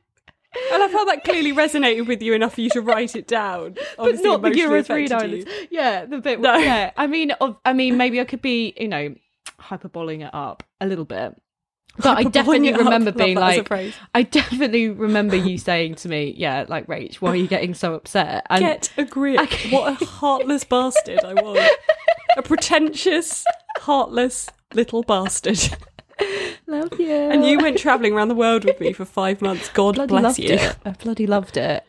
And 0.72 0.84
I 0.84 0.88
felt 0.88 1.08
that 1.08 1.24
clearly 1.24 1.52
resonated 1.54 2.08
with 2.08 2.22
you 2.22 2.34
enough 2.34 2.56
for 2.56 2.62
you 2.62 2.70
to 2.70 2.82
write 2.82 3.16
it 3.16 3.28
down. 3.28 3.78
but 3.98 4.16
not 4.22 4.42
the 4.42 4.48
emotionally 4.50 4.62
Uros 4.62 4.90
Reed 4.90 5.12
affected 5.12 5.32
you. 5.32 5.38
Islands. 5.38 5.68
Yeah, 5.72 6.06
the 6.06 6.20
bit. 6.20 6.40
No. 6.40 6.56
Yeah, 6.58 6.92
I 6.96 7.08
mean, 7.08 7.32
of, 7.32 7.58
I 7.66 7.74
mean, 7.74 7.98
maybe 7.98 8.22
I 8.22 8.26
could 8.26 8.42
be, 8.42 8.74
you 8.78 8.88
know, 8.88 9.16
hyperboling 9.60 10.26
it 10.26 10.34
up 10.34 10.64
a 10.80 10.86
little 10.86 11.06
bit. 11.06 11.36
But 11.98 12.18
I 12.18 12.24
definitely 12.30 12.74
up. 12.74 12.80
remember 12.80 13.12
being 13.12 13.36
that 13.36 13.58
as 13.60 13.66
a 13.70 13.74
like. 13.74 13.94
I 14.14 14.24
definitely 14.24 14.90
remember 14.90 15.36
you 15.36 15.58
saying 15.58 15.96
to 15.96 16.10
me, 16.10 16.34
"Yeah, 16.38 16.66
like 16.68 16.88
Rach, 16.88 17.16
why 17.16 17.32
are 17.32 17.36
you 17.36 17.48
getting 17.48 17.74
so 17.74 17.94
upset?" 17.94 18.46
And 18.50 18.60
Get 18.62 18.92
a 18.98 19.06
grip. 19.06 19.40
Okay. 19.42 19.70
What 19.72 20.02
a 20.02 20.06
heartless 20.06 20.64
bastard 20.64 21.24
I 21.24 21.34
was. 21.34 21.70
A 22.38 22.42
pretentious, 22.42 23.46
heartless 23.78 24.50
little 24.74 25.04
bastard. 25.04 25.60
love 26.68 27.00
you. 27.00 27.12
And 27.12 27.46
you 27.46 27.60
went 27.60 27.78
travelling 27.78 28.14
around 28.14 28.28
the 28.30 28.36
world 28.36 28.66
with 28.66 28.80
me 28.80 28.92
for 28.94 29.06
five 29.06 29.42
months. 29.42 29.70
God 29.70 29.96
bloody 29.96 30.10
bless 30.10 30.40
you. 30.40 30.50
it. 30.56 30.76
I 30.86 30.92
bloody 30.92 31.28
loved 31.28 31.58
it. 31.58 31.84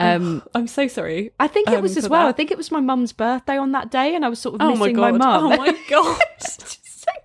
Um, 0.00 0.44
I'm 0.54 0.68
so 0.68 0.86
sorry. 0.86 1.32
I 1.40 1.48
think 1.48 1.68
it 1.68 1.74
um, 1.74 1.82
was 1.82 1.96
as 1.96 2.08
well. 2.08 2.22
that. 2.22 2.28
I 2.28 2.32
think 2.32 2.52
it 2.52 2.56
was 2.56 2.70
my 2.70 2.78
mum's 2.78 3.12
birthday 3.12 3.56
on 3.58 3.72
that 3.72 3.90
day, 3.90 4.14
and 4.14 4.24
I 4.24 4.28
was 4.28 4.38
sort 4.38 4.54
of 4.54 4.60
Oh 4.60 4.76
my 4.76 4.86
missing 4.86 4.94
god. 4.96 5.18
mum. 5.18 5.52
oh 5.52 5.56
my 5.56 5.76
god. 5.88 6.20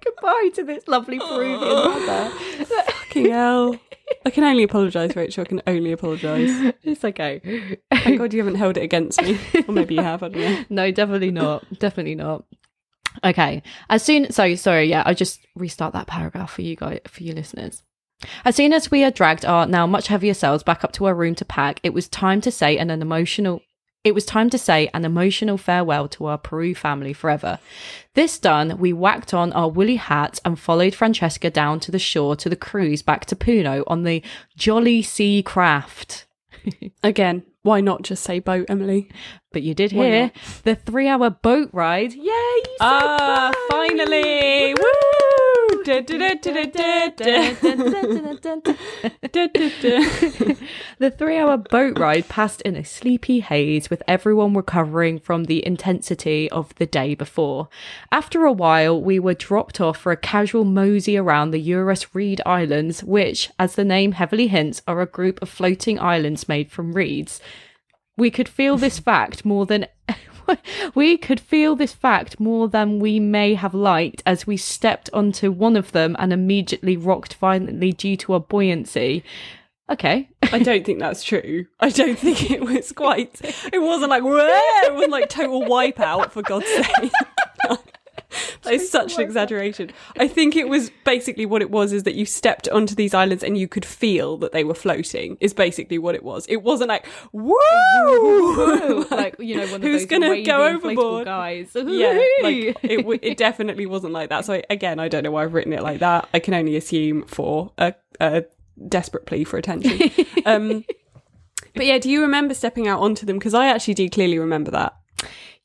Goodbye 0.03 0.49
to 0.55 0.63
this 0.63 0.87
lovely 0.87 1.19
Peruvian 1.19 1.59
oh. 1.61 1.89
mother. 1.99 2.65
Fucking 2.65 3.29
hell. 3.29 3.79
I 4.25 4.29
can 4.29 4.43
only 4.43 4.63
apologise, 4.63 5.15
Rachel. 5.15 5.43
I 5.43 5.45
can 5.45 5.61
only 5.67 5.91
apologise. 5.91 6.73
It's 6.83 7.03
okay. 7.03 7.79
Thank 7.91 8.19
God 8.19 8.33
you 8.33 8.39
haven't 8.39 8.55
held 8.55 8.77
it 8.77 8.83
against 8.83 9.21
me. 9.21 9.39
Or 9.67 9.73
maybe 9.73 9.95
you 9.95 10.01
have, 10.01 10.23
I 10.23 10.29
don't 10.29 10.41
know. 10.41 10.65
no, 10.69 10.91
definitely 10.91 11.31
not. 11.31 11.79
definitely 11.79 12.15
not. 12.15 12.43
Okay. 13.23 13.63
As 13.89 14.03
soon 14.03 14.31
so 14.31 14.55
sorry, 14.55 14.89
yeah, 14.89 15.03
I 15.05 15.13
just 15.13 15.45
restart 15.55 15.93
that 15.93 16.07
paragraph 16.07 16.51
for 16.51 16.61
you 16.61 16.75
guys 16.75 16.99
for 17.07 17.23
you 17.23 17.33
listeners. 17.33 17.83
As 18.45 18.55
soon 18.55 18.73
as 18.73 18.89
we 18.89 19.01
had 19.01 19.13
dragged 19.13 19.45
our 19.45 19.65
now 19.65 19.85
much 19.85 20.07
heavier 20.07 20.33
selves 20.33 20.63
back 20.63 20.83
up 20.83 20.91
to 20.93 21.05
our 21.05 21.15
room 21.15 21.35
to 21.35 21.45
pack, 21.45 21.79
it 21.83 21.93
was 21.93 22.07
time 22.07 22.41
to 22.41 22.51
say 22.51 22.77
an, 22.77 22.89
an 22.89 23.01
emotional 23.01 23.61
it 24.03 24.13
was 24.13 24.25
time 24.25 24.49
to 24.49 24.57
say 24.57 24.89
an 24.93 25.05
emotional 25.05 25.57
farewell 25.57 26.07
to 26.09 26.25
our 26.25 26.37
Peru 26.37 26.75
family 26.75 27.13
forever. 27.13 27.59
This 28.15 28.37
done, 28.37 28.77
we 28.77 28.91
whacked 28.91 29.33
on 29.33 29.53
our 29.53 29.69
woolly 29.69 29.95
hats 29.95 30.41
and 30.43 30.59
followed 30.59 30.93
Francesca 30.93 31.49
down 31.49 31.79
to 31.81 31.91
the 31.91 31.99
shore 31.99 32.35
to 32.35 32.49
the 32.49 32.55
cruise 32.55 33.01
back 33.01 33.25
to 33.27 33.35
Puno 33.35 33.83
on 33.87 34.03
the 34.03 34.21
Jolly 34.57 35.01
Sea 35.01 35.41
Craft. 35.41 36.25
Again, 37.03 37.43
why 37.61 37.79
not 37.79 38.01
just 38.01 38.23
say 38.23 38.39
boat, 38.39 38.65
Emily? 38.67 39.09
But 39.53 39.63
you 39.63 39.73
did 39.73 39.91
hear 39.91 40.31
the 40.63 40.75
three 40.75 41.07
hour 41.07 41.29
boat 41.29 41.69
ride. 41.71 42.13
Yay! 42.13 42.61
Ah, 42.81 43.51
boat! 43.53 43.71
finally! 43.71 44.73
Woo! 44.73 45.22
the 50.99 51.13
three 51.17 51.37
hour 51.37 51.57
boat 51.57 51.99
ride 51.99 52.29
passed 52.29 52.61
in 52.61 52.75
a 52.75 52.83
sleepy 52.83 53.41
haze 53.41 53.89
with 53.89 54.03
everyone 54.07 54.53
recovering 54.53 55.19
from 55.19 55.45
the 55.45 55.65
intensity 55.65 56.49
of 56.51 56.73
the 56.75 56.85
day 56.85 57.15
before. 57.15 57.67
After 58.11 58.45
a 58.45 58.51
while, 58.51 59.01
we 59.01 59.19
were 59.19 59.33
dropped 59.33 59.81
off 59.81 59.97
for 59.97 60.11
a 60.11 60.17
casual 60.17 60.65
mosey 60.65 61.17
around 61.17 61.51
the 61.51 61.61
Uros 61.61 62.07
Reed 62.13 62.41
Islands, 62.45 63.03
which, 63.03 63.49
as 63.59 63.75
the 63.75 63.85
name 63.85 64.13
heavily 64.13 64.47
hints, 64.47 64.81
are 64.87 65.01
a 65.01 65.05
group 65.05 65.41
of 65.41 65.49
floating 65.49 65.99
islands 65.99 66.47
made 66.47 66.71
from 66.71 66.93
reeds. 66.93 67.41
We 68.17 68.29
could 68.29 68.47
feel 68.47 68.77
this 68.77 68.99
fact 68.99 69.43
more 69.43 69.65
than 69.65 69.87
we 70.95 71.17
could 71.17 71.39
feel 71.39 71.75
this 71.75 71.93
fact 71.93 72.39
more 72.39 72.67
than 72.67 72.99
we 72.99 73.19
may 73.19 73.53
have 73.53 73.73
liked 73.73 74.23
as 74.25 74.47
we 74.47 74.57
stepped 74.57 75.09
onto 75.13 75.51
one 75.51 75.75
of 75.75 75.91
them 75.91 76.15
and 76.19 76.33
immediately 76.33 76.97
rocked 76.97 77.35
violently 77.35 77.91
due 77.91 78.17
to 78.17 78.33
our 78.33 78.39
buoyancy. 78.39 79.23
Okay. 79.89 80.29
I 80.43 80.59
don't 80.59 80.85
think 80.85 80.99
that's 80.99 81.23
true. 81.23 81.65
I 81.79 81.89
don't 81.89 82.17
think 82.17 82.49
it 82.51 82.61
was 82.61 82.91
quite. 82.91 83.41
It 83.71 83.81
wasn't 83.81 84.09
like 84.09 84.23
whoa. 84.23 84.49
It 84.85 84.93
wasn't 84.93 85.11
like 85.11 85.29
total 85.29 85.61
wipeout 85.63 86.31
for 86.31 86.41
God's 86.41 86.67
sake. 86.67 87.11
That 88.63 88.73
is 88.73 88.89
such 88.89 89.15
an 89.15 89.21
exaggeration. 89.21 89.91
I 90.17 90.27
think 90.27 90.55
it 90.55 90.69
was 90.69 90.89
basically 91.03 91.45
what 91.45 91.61
it 91.61 91.69
was 91.69 91.91
is 91.91 92.03
that 92.03 92.15
you 92.15 92.25
stepped 92.25 92.69
onto 92.69 92.95
these 92.95 93.13
islands 93.13 93.43
and 93.43 93.57
you 93.57 93.67
could 93.67 93.85
feel 93.85 94.37
that 94.37 94.53
they 94.53 94.63
were 94.63 94.73
floating. 94.73 95.37
Is 95.39 95.53
basically 95.53 95.97
what 95.97 96.15
it 96.15 96.23
was. 96.23 96.45
It 96.47 96.63
wasn't 96.63 96.89
like 96.89 97.05
whoa, 97.31 98.82
like 99.39 99.47
you 99.47 99.55
know, 99.55 99.65
one 99.65 99.75
of 99.75 99.81
Who's 99.81 100.01
those 100.01 100.09
gonna 100.09 100.43
go 100.43 100.65
overboard? 100.67 101.25
guys. 101.25 101.71
yeah, 101.75 102.21
like 102.41 102.77
it. 102.83 102.97
w- 102.97 103.19
It 103.21 103.37
definitely 103.37 103.85
wasn't 103.85 104.13
like 104.13 104.29
that. 104.29 104.45
So 104.45 104.61
again, 104.69 104.99
I 104.99 105.07
don't 105.07 105.23
know 105.23 105.31
why 105.31 105.43
I've 105.43 105.53
written 105.53 105.73
it 105.73 105.83
like 105.83 105.99
that. 105.99 106.27
I 106.33 106.39
can 106.39 106.53
only 106.53 106.75
assume 106.75 107.23
for 107.25 107.71
a, 107.77 107.93
a 108.19 108.45
desperate 108.87 109.25
plea 109.25 109.43
for 109.43 109.57
attention. 109.57 110.09
Um, 110.45 110.83
but 111.75 111.85
yeah, 111.85 111.97
do 111.97 112.09
you 112.09 112.21
remember 112.21 112.53
stepping 112.53 112.87
out 112.87 112.99
onto 112.99 113.25
them? 113.25 113.39
Because 113.39 113.53
I 113.53 113.67
actually 113.67 113.93
do 113.95 114.09
clearly 114.09 114.37
remember 114.37 114.71
that. 114.71 114.93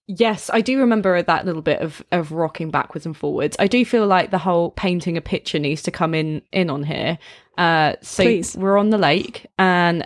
Yes, 0.06 0.48
I 0.52 0.62
do 0.62 0.78
remember 0.78 1.20
that 1.20 1.44
little 1.44 1.60
bit 1.60 1.80
of 1.80 2.02
of 2.12 2.32
rocking 2.32 2.70
backwards 2.70 3.04
and 3.04 3.14
forwards. 3.16 3.56
I 3.58 3.66
do 3.66 3.84
feel 3.84 4.06
like 4.06 4.30
the 4.30 4.38
whole 4.38 4.70
painting 4.70 5.16
a 5.18 5.20
picture 5.20 5.58
needs 5.58 5.82
to 5.82 5.90
come 5.90 6.14
in 6.14 6.40
in 6.52 6.70
on 6.70 6.84
here. 6.84 7.18
Uh, 7.58 7.96
so 8.02 8.22
Please. 8.22 8.56
we're 8.56 8.78
on 8.78 8.90
the 8.90 8.98
lake, 8.98 9.44
and 9.58 10.02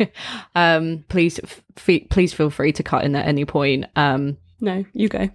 um, 0.54 1.04
please 1.08 1.40
f- 1.42 1.62
please 2.08 2.32
feel 2.32 2.48
free 2.48 2.72
to 2.72 2.82
cut 2.82 3.04
in 3.04 3.16
at 3.16 3.26
any 3.26 3.44
point. 3.44 3.86
Um, 3.96 4.38
No, 4.60 4.84
you 4.94 5.08
go. 5.08 5.28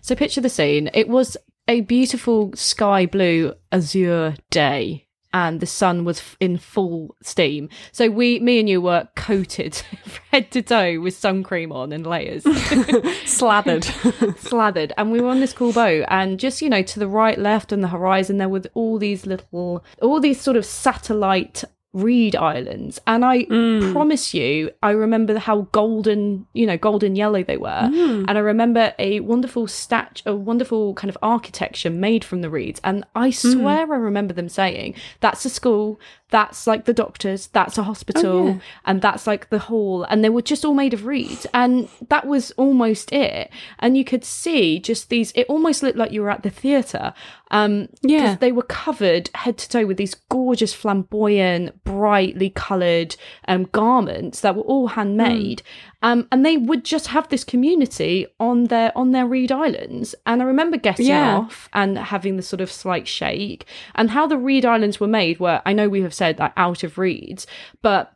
so 0.00 0.14
picture 0.16 0.40
the 0.40 0.48
scene. 0.48 0.90
It 0.94 1.08
was 1.08 1.36
a 1.68 1.82
beautiful 1.82 2.50
sky 2.54 3.04
blue 3.06 3.52
azure 3.70 4.34
day 4.50 5.06
and 5.32 5.60
the 5.60 5.66
sun 5.66 6.04
was 6.04 6.18
f- 6.18 6.36
in 6.40 6.58
full 6.58 7.16
steam. 7.22 7.68
So 7.92 8.08
we 8.08 8.40
me 8.40 8.60
and 8.60 8.68
you 8.68 8.80
were 8.80 9.08
coated 9.14 9.76
head 10.32 10.50
to 10.52 10.62
toe 10.62 11.00
with 11.00 11.14
sun 11.14 11.42
cream 11.42 11.72
on 11.72 11.92
and 11.92 12.06
layers. 12.06 12.44
Slathered. 13.24 13.84
slathered 14.38 14.92
and 14.96 15.12
we 15.12 15.20
were 15.20 15.28
on 15.28 15.40
this 15.40 15.52
cool 15.52 15.72
boat 15.72 16.04
and 16.08 16.38
just 16.38 16.62
you 16.62 16.68
know 16.68 16.82
to 16.82 16.98
the 16.98 17.08
right 17.08 17.38
left 17.38 17.72
on 17.72 17.80
the 17.80 17.88
horizon 17.88 18.38
there 18.38 18.48
were 18.48 18.62
all 18.74 18.98
these 18.98 19.26
little 19.26 19.84
all 20.02 20.20
these 20.20 20.40
sort 20.40 20.56
of 20.56 20.64
satellite 20.64 21.64
reed 21.92 22.36
islands. 22.36 23.00
And 23.06 23.24
i 23.24 23.44
mm. 23.44 23.92
promise 23.92 24.32
you 24.32 24.70
i 24.82 24.90
remember 24.90 25.38
how 25.38 25.62
golden 25.72 26.46
you 26.52 26.66
know 26.66 26.76
golden 26.76 27.16
yellow 27.16 27.42
they 27.42 27.56
were. 27.56 27.68
Mm. 27.68 28.26
And 28.28 28.38
i 28.38 28.40
remember 28.40 28.94
a 28.98 29.20
wonderful 29.20 29.66
stat 29.66 30.22
a 30.24 30.34
wonderful 30.34 30.94
kind 30.94 31.08
of 31.08 31.18
architecture 31.22 31.90
made 31.90 32.24
from 32.24 32.42
the 32.42 32.50
reeds. 32.50 32.80
And 32.84 33.04
i 33.14 33.30
mm. 33.30 33.52
swear 33.52 33.92
i 33.92 33.96
remember 33.96 34.34
them 34.34 34.48
saying 34.48 34.94
that's 35.20 35.44
a 35.44 35.50
school 35.50 35.98
that's 36.30 36.66
like 36.66 36.84
the 36.84 36.92
doctors 36.92 37.48
that's 37.48 37.76
a 37.78 37.82
hospital 37.82 38.48
yeah. 38.48 38.58
and 38.84 39.02
that's 39.02 39.26
like 39.26 39.50
the 39.50 39.58
hall 39.58 40.04
and 40.04 40.22
they 40.24 40.28
were 40.28 40.42
just 40.42 40.64
all 40.64 40.74
made 40.74 40.94
of 40.94 41.04
reeds 41.06 41.46
and 41.52 41.88
that 42.08 42.26
was 42.26 42.50
almost 42.52 43.12
it 43.12 43.50
and 43.78 43.96
you 43.96 44.04
could 44.04 44.24
see 44.24 44.78
just 44.78 45.08
these 45.08 45.32
it 45.34 45.46
almost 45.48 45.82
looked 45.82 45.98
like 45.98 46.12
you 46.12 46.22
were 46.22 46.30
at 46.30 46.42
the 46.42 46.50
theater 46.50 47.12
um 47.50 47.88
Yeah. 48.02 48.36
they 48.36 48.52
were 48.52 48.62
covered 48.62 49.30
head 49.34 49.58
to 49.58 49.68
toe 49.68 49.86
with 49.86 49.96
these 49.96 50.14
gorgeous 50.28 50.72
flamboyant 50.72 51.82
brightly 51.84 52.50
colored 52.50 53.16
um 53.48 53.64
garments 53.72 54.40
that 54.40 54.54
were 54.56 54.62
all 54.62 54.88
handmade 54.88 55.62
um 56.02 56.26
and 56.32 56.44
they 56.46 56.56
would 56.56 56.84
just 56.84 57.08
have 57.08 57.28
this 57.28 57.44
community 57.44 58.26
on 58.38 58.64
their 58.64 58.96
on 58.96 59.12
their 59.12 59.26
reed 59.26 59.52
islands. 59.52 60.14
And 60.26 60.40
i 60.42 60.44
remember 60.44 60.76
getting 60.76 61.06
Yeah. 61.06 61.36
off 61.38 61.68
and 61.72 61.98
having 61.98 62.36
the 62.36 62.42
sort 62.42 62.60
of 62.60 62.70
slight 62.70 63.06
shake. 63.08 63.66
And 63.94 64.10
how 64.10 64.26
the 64.26 64.38
reed 64.38 64.64
islands 64.64 65.00
were 65.00 65.06
made 65.08 65.40
were 65.40 65.60
i 65.66 65.72
know 65.72 65.88
we 65.88 66.02
have 66.02 66.14
said 66.14 66.38
like 66.38 66.52
out 66.56 66.82
of 66.84 66.98
reeds 66.98 67.46
but 67.82 68.12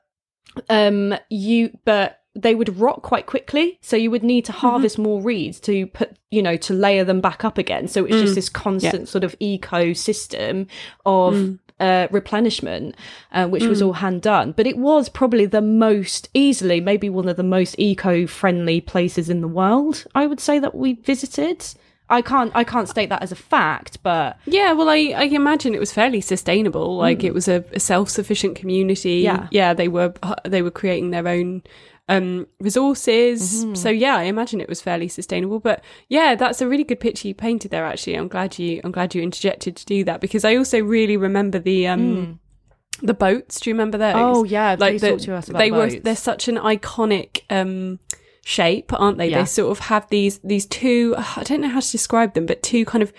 um 0.70 1.14
you 1.30 1.76
but 1.84 2.20
they 2.36 2.56
would 2.56 2.80
rot 2.80 3.02
quite 3.02 3.26
quickly. 3.26 3.78
So 3.80 3.96
you 3.96 4.10
would 4.10 4.24
need 4.24 4.44
to 4.46 4.52
harvest 4.52 4.98
more 4.98 5.22
reeds 5.22 5.60
to 5.60 5.86
put 5.86 6.16
you 6.32 6.42
know 6.42 6.56
to 6.56 6.74
layer 6.74 7.04
them 7.04 7.20
back 7.20 7.44
up 7.44 7.58
again. 7.58 7.86
So 7.86 8.04
it's 8.04 8.16
just 8.20 8.34
this 8.34 8.48
constant 8.48 9.08
sort 9.08 9.22
of 9.22 9.38
ecosystem 9.38 10.66
of 11.06 11.34
uh, 11.80 12.06
replenishment 12.10 12.94
uh, 13.32 13.46
which 13.46 13.64
was 13.64 13.82
all 13.82 13.94
hand 13.94 14.22
done 14.22 14.52
but 14.52 14.66
it 14.66 14.78
was 14.78 15.08
probably 15.08 15.44
the 15.44 15.60
most 15.60 16.28
easily 16.32 16.80
maybe 16.80 17.10
one 17.10 17.28
of 17.28 17.36
the 17.36 17.42
most 17.42 17.74
eco-friendly 17.78 18.80
places 18.80 19.28
in 19.28 19.40
the 19.40 19.48
world 19.48 20.04
i 20.14 20.26
would 20.26 20.40
say 20.40 20.58
that 20.60 20.74
we 20.74 20.94
visited 20.94 21.66
i 22.10 22.22
can't 22.22 22.52
i 22.54 22.62
can't 22.62 22.88
state 22.88 23.08
that 23.08 23.22
as 23.22 23.32
a 23.32 23.36
fact 23.36 24.00
but 24.04 24.38
Yeah, 24.46 24.72
well, 24.72 24.88
I, 24.90 25.14
I 25.16 25.24
imagine 25.24 25.74
it 25.74 25.80
was 25.80 25.92
fairly 25.92 26.20
sustainable. 26.20 26.96
Like 26.98 27.24
it 27.24 27.32
was 27.32 27.48
a, 27.48 27.64
a 27.72 27.80
self-sufficient 27.80 28.54
community. 28.56 29.20
Yeah. 29.20 29.48
yeah, 29.50 29.72
they 29.72 29.88
were 29.88 30.12
they 30.44 30.60
were 30.62 30.70
creating 30.70 31.10
their 31.10 31.26
own 31.26 31.62
um, 32.08 32.46
resources. 32.60 33.64
So 33.74 33.88
yeah, 33.90 34.16
I 34.16 34.24
imagine 34.24 34.60
it 34.60 34.68
was 34.68 34.80
fairly 34.82 35.08
sustainable. 35.08 35.60
But 35.60 35.82
yeah, 36.08 36.34
that's 36.34 36.60
a 36.60 36.68
really 36.68 36.84
good 36.84 37.00
picture 37.00 37.28
you 37.28 37.34
painted 37.34 37.70
there. 37.70 37.84
Actually, 37.84 38.16
I'm 38.16 38.28
glad 38.28 38.58
you 38.58 38.80
I'm 38.84 38.92
glad 38.92 39.14
you 39.14 39.22
interjected 39.22 39.76
to 39.76 39.86
do 39.86 40.04
that 40.04 40.20
because 40.20 40.44
I 40.44 40.56
also 40.56 40.80
really 40.80 41.16
remember 41.16 41.58
the 41.58 41.86
um 41.86 42.40
the 43.02 43.14
boats. 43.14 43.60
Do 43.60 43.70
you 43.70 43.74
remember 43.74 43.98
those? 43.98 44.14
Oh, 44.16 44.44
yeah, 44.44 44.76
please 44.76 45.00
the- 45.00 45.10
talk 45.10 45.20
to 45.20 45.34
us 45.34 45.48
about 45.48 45.58
they 45.58 45.70
were 45.70 45.90
they're 45.90 46.16
such 46.16 46.48
an 46.48 46.56
iconic 46.56 47.40
um 47.50 47.98
shape, 48.44 48.92
aren't 48.92 49.18
they? 49.18 49.28
Yeah. 49.28 49.40
They 49.40 49.46
sort 49.46 49.70
of 49.70 49.78
have 49.86 50.08
these 50.10 50.38
these 50.44 50.66
two. 50.66 51.14
I 51.16 51.42
don't 51.44 51.60
know 51.62 51.68
how 51.68 51.80
to 51.80 51.90
describe 51.90 52.34
them, 52.34 52.46
but 52.46 52.62
two 52.62 52.84
kind 52.84 53.02
of 53.02 53.12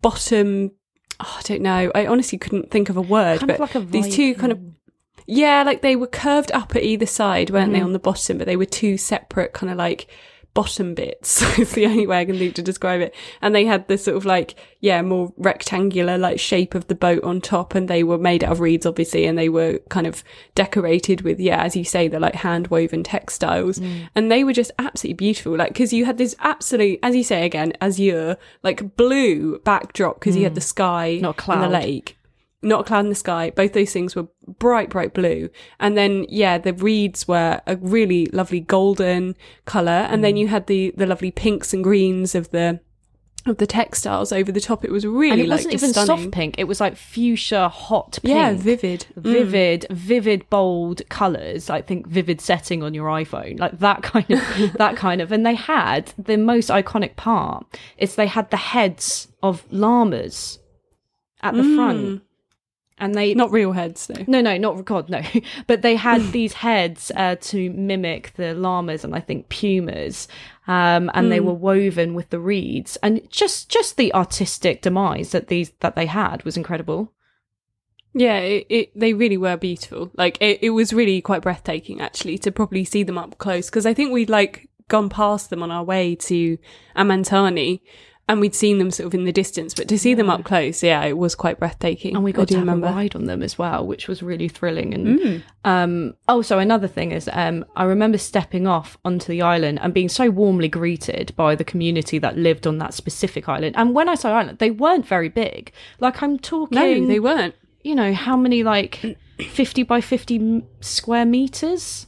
bottom. 0.00 0.70
oh, 1.20 1.36
I 1.38 1.42
don't 1.42 1.62
know. 1.62 1.90
I 1.94 2.06
honestly 2.06 2.38
couldn't 2.38 2.70
think 2.70 2.88
of 2.88 2.96
a 2.96 3.02
word, 3.02 3.40
kind 3.40 3.50
of 3.50 3.58
but 3.58 3.60
like 3.60 3.74
a 3.74 3.80
these 3.80 4.14
two 4.14 4.34
kind 4.36 4.52
of 4.52 4.60
yeah, 5.28 5.62
like 5.62 5.82
they 5.82 5.94
were 5.94 6.06
curved 6.08 6.50
up 6.52 6.74
at 6.74 6.82
either 6.82 7.06
side, 7.06 7.50
weren't 7.50 7.66
Mm-hmm. 7.66 7.72
they, 7.74 7.80
on 7.82 7.92
the 7.92 7.98
bottom? 7.98 8.38
But 8.38 8.46
they 8.46 8.56
were 8.56 8.64
two 8.64 8.96
separate 8.96 9.52
kind 9.52 9.70
of 9.70 9.76
like 9.76 10.08
bottom 10.54 10.94
bits. 10.94 11.42
It's 11.58 11.72
the 11.72 11.86
only 11.86 12.06
way 12.06 12.18
I 12.20 12.24
can 12.24 12.38
think 12.38 12.54
to 12.56 12.62
describe 12.62 13.00
it. 13.00 13.14
And 13.42 13.54
they 13.54 13.64
had 13.66 13.86
this 13.86 14.04
sort 14.04 14.16
of 14.16 14.24
like, 14.24 14.54
yeah, 14.80 15.02
more 15.02 15.32
rectangular 15.36 16.18
like 16.18 16.40
shape 16.40 16.74
of 16.74 16.88
the 16.88 16.94
boat 16.96 17.22
on 17.22 17.40
top. 17.40 17.74
And 17.76 17.86
they 17.86 18.02
were 18.02 18.18
made 18.18 18.42
out 18.42 18.52
of 18.52 18.60
reeds, 18.60 18.86
obviously. 18.86 19.26
And 19.26 19.38
they 19.38 19.48
were 19.50 19.78
kind 19.88 20.06
of 20.06 20.24
decorated 20.54 21.20
with, 21.20 21.38
yeah, 21.38 21.62
as 21.62 21.76
you 21.76 21.84
say, 21.84 22.08
the 22.08 22.18
like 22.18 22.34
hand 22.36 22.68
woven 22.68 23.04
textiles. 23.04 23.78
Mm. 23.78 24.08
And 24.16 24.32
they 24.32 24.42
were 24.42 24.52
just 24.54 24.72
absolutely 24.78 25.14
beautiful. 25.14 25.56
Like, 25.56 25.76
cause 25.76 25.92
you 25.92 26.04
had 26.06 26.18
this 26.18 26.34
absolute, 26.40 26.98
as 27.04 27.14
you 27.14 27.22
say 27.22 27.44
again, 27.44 27.72
azure, 27.80 28.36
like 28.64 28.96
blue 28.96 29.60
backdrop 29.60 30.18
because 30.18 30.36
you 30.36 30.44
had 30.44 30.54
the 30.56 30.60
sky 30.60 31.18
Mm. 31.18 31.20
Not 31.20 31.28
a 31.28 31.28
and 31.28 31.36
cloud. 31.36 31.62
the 31.62 31.68
lake 31.68 32.17
not 32.62 32.80
a 32.80 32.84
cloud 32.84 33.00
in 33.04 33.08
the 33.08 33.14
sky. 33.14 33.50
Both 33.50 33.72
those 33.72 33.92
things 33.92 34.16
were 34.16 34.26
bright, 34.58 34.90
bright 34.90 35.14
blue. 35.14 35.48
And 35.78 35.96
then, 35.96 36.26
yeah, 36.28 36.58
the 36.58 36.72
reeds 36.74 37.28
were 37.28 37.60
a 37.66 37.76
really 37.76 38.26
lovely 38.26 38.60
golden 38.60 39.36
color. 39.64 39.90
And 40.10 40.18
Mm. 40.18 40.22
then 40.22 40.36
you 40.36 40.48
had 40.48 40.66
the, 40.66 40.92
the 40.96 41.06
lovely 41.06 41.30
pinks 41.30 41.72
and 41.72 41.84
greens 41.84 42.34
of 42.34 42.50
the, 42.50 42.80
of 43.46 43.58
the 43.58 43.66
textiles 43.66 44.32
over 44.32 44.50
the 44.50 44.60
top. 44.60 44.84
It 44.84 44.90
was 44.90 45.06
really 45.06 45.30
and 45.30 45.40
it 45.40 45.48
like 45.48 45.58
wasn't 45.58 45.72
just 45.72 45.84
even 45.84 45.92
stunning. 45.94 46.24
soft 46.24 46.34
pink 46.34 46.56
it 46.58 46.64
was 46.64 46.80
like 46.80 46.96
fuchsia 46.96 47.68
hot 47.68 48.18
pink 48.20 48.34
Yeah, 48.34 48.52
vivid. 48.54 49.06
Mm. 49.16 49.22
vivid 49.22 49.86
vivid 49.90 50.50
bold 50.50 51.08
colors 51.08 51.70
i 51.70 51.80
think 51.80 52.06
vivid 52.08 52.40
setting 52.42 52.82
on 52.82 52.92
your 52.92 53.06
iphone 53.20 53.58
like 53.58 53.78
that 53.78 54.02
kind 54.02 54.28
of 54.30 54.72
that 54.76 54.96
kind 54.96 55.22
of 55.22 55.32
and 55.32 55.46
they 55.46 55.54
had 55.54 56.12
the 56.18 56.36
most 56.36 56.68
iconic 56.68 57.16
part 57.16 57.64
is 57.96 58.16
they 58.16 58.26
had 58.26 58.50
the 58.50 58.56
heads 58.58 59.28
of 59.42 59.64
llamas 59.70 60.58
at 61.40 61.54
the 61.54 61.62
front 61.74 62.20
and 63.00 63.14
they 63.14 63.32
Mm. 63.32 63.36
Not 63.36 63.52
real 63.52 63.72
heads 63.72 64.06
though. 64.06 64.24
no, 64.26 64.40
no, 64.40 64.56
not 64.56 64.84
God, 64.84 65.08
no. 65.08 65.22
But 65.66 65.82
they 65.82 65.96
had 65.96 66.22
these 66.32 66.54
heads 66.54 67.12
uh, 67.14 67.36
to 67.40 67.70
mimic 67.70 68.32
the 68.36 68.54
llamas 68.54 69.04
and 69.04 69.14
I 69.14 69.20
think 69.20 69.48
pumas, 69.48 70.28
um, 70.66 71.10
and 71.14 71.30
they 71.32 71.40
were 71.40 71.54
woven 71.54 72.14
with 72.14 72.30
the 72.30 72.40
reeds, 72.40 72.96
and 73.02 73.28
just 73.30 73.68
just 73.68 73.96
the 73.96 74.12
artistic 74.14 74.82
demise 74.82 75.30
that 75.32 75.48
these 75.48 75.70
that 75.80 75.96
they 75.96 76.06
had 76.06 76.42
was 76.44 76.56
incredible. 76.56 77.12
Yeah, 78.14 78.38
it, 78.38 78.66
it 78.68 78.98
they 78.98 79.12
really 79.12 79.36
were 79.36 79.56
beautiful. 79.56 80.10
Like 80.16 80.38
it, 80.40 80.58
it 80.62 80.70
was 80.70 80.92
really 80.92 81.20
quite 81.20 81.42
breathtaking 81.42 82.00
actually 82.00 82.38
to 82.38 82.50
probably 82.50 82.84
see 82.84 83.02
them 83.02 83.18
up 83.18 83.38
close 83.38 83.68
because 83.70 83.86
I 83.86 83.94
think 83.94 84.12
we'd 84.12 84.30
like 84.30 84.68
gone 84.88 85.08
past 85.08 85.50
them 85.50 85.62
on 85.62 85.70
our 85.70 85.84
way 85.84 86.14
to 86.14 86.58
Amantani 86.96 87.80
and 88.28 88.40
we'd 88.40 88.54
seen 88.54 88.78
them 88.78 88.90
sort 88.90 89.06
of 89.06 89.14
in 89.14 89.24
the 89.24 89.32
distance, 89.32 89.72
but 89.74 89.88
to 89.88 89.98
see 89.98 90.12
them 90.14 90.28
up 90.28 90.44
close, 90.44 90.82
yeah, 90.82 91.02
it 91.04 91.16
was 91.16 91.34
quite 91.34 91.58
breathtaking. 91.58 92.14
And 92.14 92.22
we 92.22 92.32
got 92.32 92.48
to 92.48 92.54
have 92.54 92.62
remember. 92.62 92.88
a 92.88 92.92
ride 92.92 93.16
on 93.16 93.24
them 93.24 93.42
as 93.42 93.56
well, 93.58 93.86
which 93.86 94.06
was 94.06 94.22
really 94.22 94.48
thrilling. 94.48 94.92
And 94.92 95.42
um, 95.64 96.14
also 96.28 96.58
another 96.58 96.88
thing 96.88 97.12
is, 97.12 97.28
um, 97.32 97.64
I 97.74 97.84
remember 97.84 98.18
stepping 98.18 98.66
off 98.66 98.98
onto 99.04 99.28
the 99.28 99.40
island 99.40 99.78
and 99.80 99.94
being 99.94 100.08
so 100.10 100.28
warmly 100.28 100.68
greeted 100.68 101.32
by 101.36 101.54
the 101.54 101.64
community 101.64 102.18
that 102.18 102.36
lived 102.36 102.66
on 102.66 102.76
that 102.78 102.92
specific 102.92 103.48
island. 103.48 103.76
And 103.78 103.94
when 103.94 104.08
I 104.08 104.14
say 104.14 104.28
island, 104.30 104.58
they 104.58 104.70
weren't 104.70 105.06
very 105.06 105.30
big. 105.30 105.72
Like 106.00 106.22
I'm 106.22 106.38
talking, 106.38 106.76
No, 106.76 107.06
they 107.06 107.20
weren't. 107.20 107.54
you 107.82 107.94
know, 107.94 108.12
how 108.12 108.36
many 108.36 108.62
like 108.62 109.16
50 109.38 109.84
by 109.84 110.00
50 110.02 110.64
square 110.80 111.24
meters? 111.24 112.07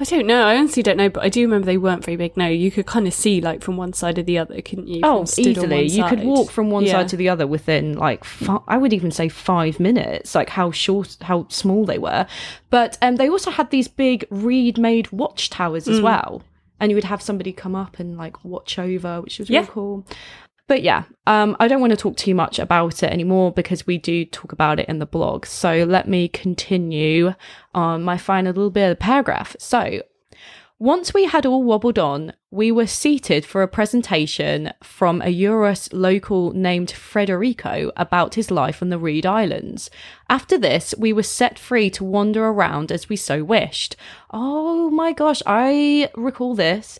I 0.00 0.04
don't 0.04 0.26
know. 0.26 0.46
I 0.46 0.56
honestly 0.56 0.82
don't 0.82 0.96
know, 0.96 1.08
but 1.08 1.22
I 1.22 1.28
do 1.28 1.42
remember 1.42 1.66
they 1.66 1.76
weren't 1.76 2.04
very 2.04 2.16
big. 2.16 2.36
No, 2.36 2.48
you 2.48 2.70
could 2.70 2.86
kind 2.86 3.06
of 3.06 3.14
see 3.14 3.40
like 3.40 3.62
from 3.62 3.76
one 3.76 3.92
side 3.92 4.18
or 4.18 4.22
the 4.22 4.38
other, 4.38 4.60
couldn't 4.62 4.88
you? 4.88 5.00
Oh, 5.04 5.22
easily. 5.36 5.86
You 5.86 6.04
could 6.04 6.24
walk 6.24 6.50
from 6.50 6.70
one 6.70 6.84
Yeah. 6.84 6.92
side 6.92 7.08
to 7.08 7.16
the 7.16 7.28
other 7.28 7.46
within 7.46 7.96
like 7.96 8.24
I 8.66 8.78
would 8.78 8.92
even 8.92 9.10
say 9.10 9.28
5 9.28 9.78
minutes, 9.78 10.34
like 10.34 10.48
how 10.50 10.70
short 10.70 11.16
how 11.22 11.46
small 11.50 11.84
they 11.84 11.98
were. 11.98 12.26
But 12.70 12.98
um 13.02 13.16
they 13.16 13.28
also 13.28 13.50
had 13.50 13.70
these 13.70 13.86
big 13.86 14.26
reed-made 14.30 15.12
watchtowers 15.12 15.84
Mm. 15.86 15.92
as 15.92 16.00
well. 16.00 16.42
And 16.80 16.90
you 16.90 16.96
would 16.96 17.04
have 17.04 17.22
somebody 17.22 17.52
come 17.52 17.76
up 17.76 18.00
and 18.00 18.16
like 18.18 18.44
watch 18.44 18.78
over, 18.80 19.20
which 19.20 19.38
was 19.38 19.48
really 19.48 19.60
Yeah. 19.62 19.70
cool. 19.70 20.04
But 20.72 20.82
yeah, 20.82 21.04
um, 21.26 21.54
I 21.60 21.68
don't 21.68 21.82
want 21.82 21.90
to 21.90 21.98
talk 21.98 22.16
too 22.16 22.34
much 22.34 22.58
about 22.58 23.02
it 23.02 23.12
anymore 23.12 23.52
because 23.52 23.86
we 23.86 23.98
do 23.98 24.24
talk 24.24 24.52
about 24.52 24.80
it 24.80 24.88
in 24.88 25.00
the 25.00 25.04
blog. 25.04 25.44
So 25.44 25.84
let 25.84 26.08
me 26.08 26.28
continue 26.28 27.34
on 27.74 28.02
my 28.02 28.16
final 28.16 28.54
little 28.54 28.70
bit 28.70 28.84
of 28.90 28.96
the 28.96 29.04
paragraph. 29.04 29.54
So 29.58 30.00
once 30.78 31.12
we 31.12 31.26
had 31.26 31.44
all 31.44 31.62
wobbled 31.62 31.98
on, 31.98 32.32
we 32.50 32.72
were 32.72 32.86
seated 32.86 33.44
for 33.44 33.62
a 33.62 33.68
presentation 33.68 34.72
from 34.82 35.20
a 35.20 35.26
Uros 35.26 35.92
local 35.92 36.54
named 36.54 36.88
Frederico 36.88 37.92
about 37.94 38.36
his 38.36 38.50
life 38.50 38.80
on 38.80 38.88
the 38.88 38.98
Reed 38.98 39.26
Islands. 39.26 39.90
After 40.30 40.56
this, 40.56 40.94
we 40.96 41.12
were 41.12 41.22
set 41.22 41.58
free 41.58 41.90
to 41.90 42.02
wander 42.02 42.46
around 42.46 42.90
as 42.90 43.10
we 43.10 43.16
so 43.16 43.44
wished. 43.44 43.94
Oh 44.30 44.88
my 44.88 45.12
gosh, 45.12 45.42
I 45.44 46.08
recall 46.16 46.54
this. 46.54 46.98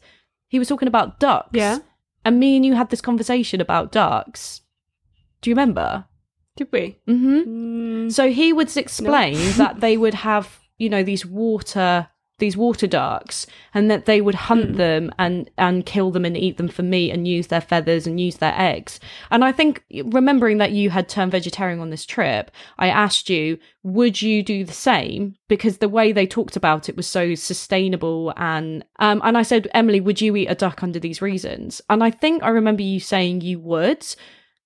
He 0.48 0.58
was 0.58 0.68
talking 0.68 0.88
about 0.88 1.18
ducks. 1.18 1.48
Yeah. 1.54 1.78
And 2.24 2.38
me 2.38 2.56
and 2.56 2.64
you 2.64 2.74
had 2.74 2.90
this 2.90 3.00
conversation 3.00 3.60
about 3.60 3.92
ducks. 3.92 4.60
Do 5.40 5.50
you 5.50 5.54
remember? 5.54 6.04
Did 6.56 6.68
we? 6.70 6.98
Mm-hmm. 7.08 7.38
Mm, 8.06 8.12
So 8.12 8.30
he 8.30 8.52
would 8.52 8.76
explain 8.76 9.36
that 9.56 9.80
they 9.80 9.96
would 9.96 10.14
have, 10.14 10.60
you 10.78 10.88
know, 10.88 11.02
these 11.02 11.26
water 11.26 12.08
these 12.42 12.56
water 12.56 12.88
ducks 12.88 13.46
and 13.72 13.90
that 13.90 14.04
they 14.04 14.20
would 14.20 14.34
hunt 14.34 14.70
Hmm. 14.72 14.76
them 14.76 15.10
and 15.18 15.48
and 15.56 15.86
kill 15.86 16.10
them 16.10 16.24
and 16.24 16.36
eat 16.36 16.56
them 16.56 16.68
for 16.68 16.82
meat 16.82 17.12
and 17.12 17.26
use 17.26 17.46
their 17.46 17.60
feathers 17.60 18.06
and 18.06 18.20
use 18.20 18.36
their 18.38 18.54
eggs. 18.56 18.98
And 19.30 19.44
I 19.44 19.52
think 19.52 19.84
remembering 20.04 20.58
that 20.58 20.72
you 20.72 20.90
had 20.90 21.08
turned 21.08 21.32
vegetarian 21.32 21.80
on 21.80 21.90
this 21.90 22.04
trip, 22.04 22.50
I 22.78 22.88
asked 22.88 23.30
you, 23.30 23.58
would 23.84 24.20
you 24.20 24.42
do 24.42 24.64
the 24.64 24.72
same? 24.90 25.36
Because 25.48 25.78
the 25.78 25.88
way 25.98 26.12
they 26.12 26.26
talked 26.26 26.56
about 26.56 26.88
it 26.88 26.96
was 26.96 27.06
so 27.06 27.34
sustainable 27.36 28.32
and 28.36 28.84
um 28.98 29.20
and 29.24 29.38
I 29.38 29.44
said, 29.44 29.68
Emily, 29.72 30.00
would 30.00 30.20
you 30.20 30.34
eat 30.36 30.48
a 30.48 30.54
duck 30.64 30.82
under 30.82 30.98
these 30.98 31.22
reasons? 31.22 31.80
And 31.88 32.02
I 32.02 32.10
think 32.10 32.42
I 32.42 32.48
remember 32.48 32.82
you 32.82 32.98
saying 33.00 33.40
you 33.40 33.60
would. 33.60 34.04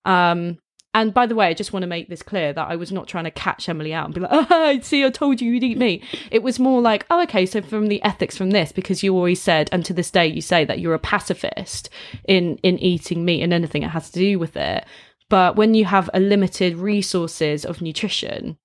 Um 0.04 0.58
and 0.96 1.12
by 1.12 1.26
the 1.26 1.34
way, 1.34 1.46
I 1.46 1.52
just 1.54 1.74
want 1.74 1.82
to 1.82 1.86
make 1.86 2.08
this 2.08 2.22
clear 2.22 2.54
that 2.54 2.68
I 2.68 2.74
was 2.74 2.90
not 2.90 3.06
trying 3.06 3.24
to 3.24 3.30
catch 3.30 3.68
Emily 3.68 3.92
out 3.92 4.06
and 4.06 4.14
be 4.14 4.20
like, 4.22 4.30
oh, 4.50 4.80
see, 4.80 5.04
I 5.04 5.10
told 5.10 5.42
you 5.42 5.52
you'd 5.52 5.62
eat 5.62 5.76
meat. 5.76 6.02
It 6.30 6.42
was 6.42 6.58
more 6.58 6.80
like, 6.80 7.04
oh, 7.10 7.22
okay, 7.24 7.44
so 7.44 7.60
from 7.60 7.88
the 7.88 8.02
ethics 8.02 8.34
from 8.36 8.50
this, 8.50 8.72
because 8.72 9.02
you 9.02 9.14
always 9.14 9.40
said, 9.40 9.68
and 9.72 9.84
to 9.84 9.92
this 9.92 10.10
day, 10.10 10.26
you 10.26 10.40
say 10.40 10.64
that 10.64 10.80
you're 10.80 10.94
a 10.94 10.98
pacifist 10.98 11.90
in, 12.26 12.56
in 12.62 12.78
eating 12.78 13.26
meat 13.26 13.42
and 13.42 13.52
anything 13.52 13.82
that 13.82 13.90
has 13.90 14.10
to 14.10 14.18
do 14.18 14.38
with 14.38 14.56
it. 14.56 14.86
But 15.28 15.54
when 15.54 15.74
you 15.74 15.84
have 15.84 16.08
a 16.14 16.18
limited 16.18 16.76
resources 16.78 17.66
of 17.66 17.82
nutrition, 17.82 18.56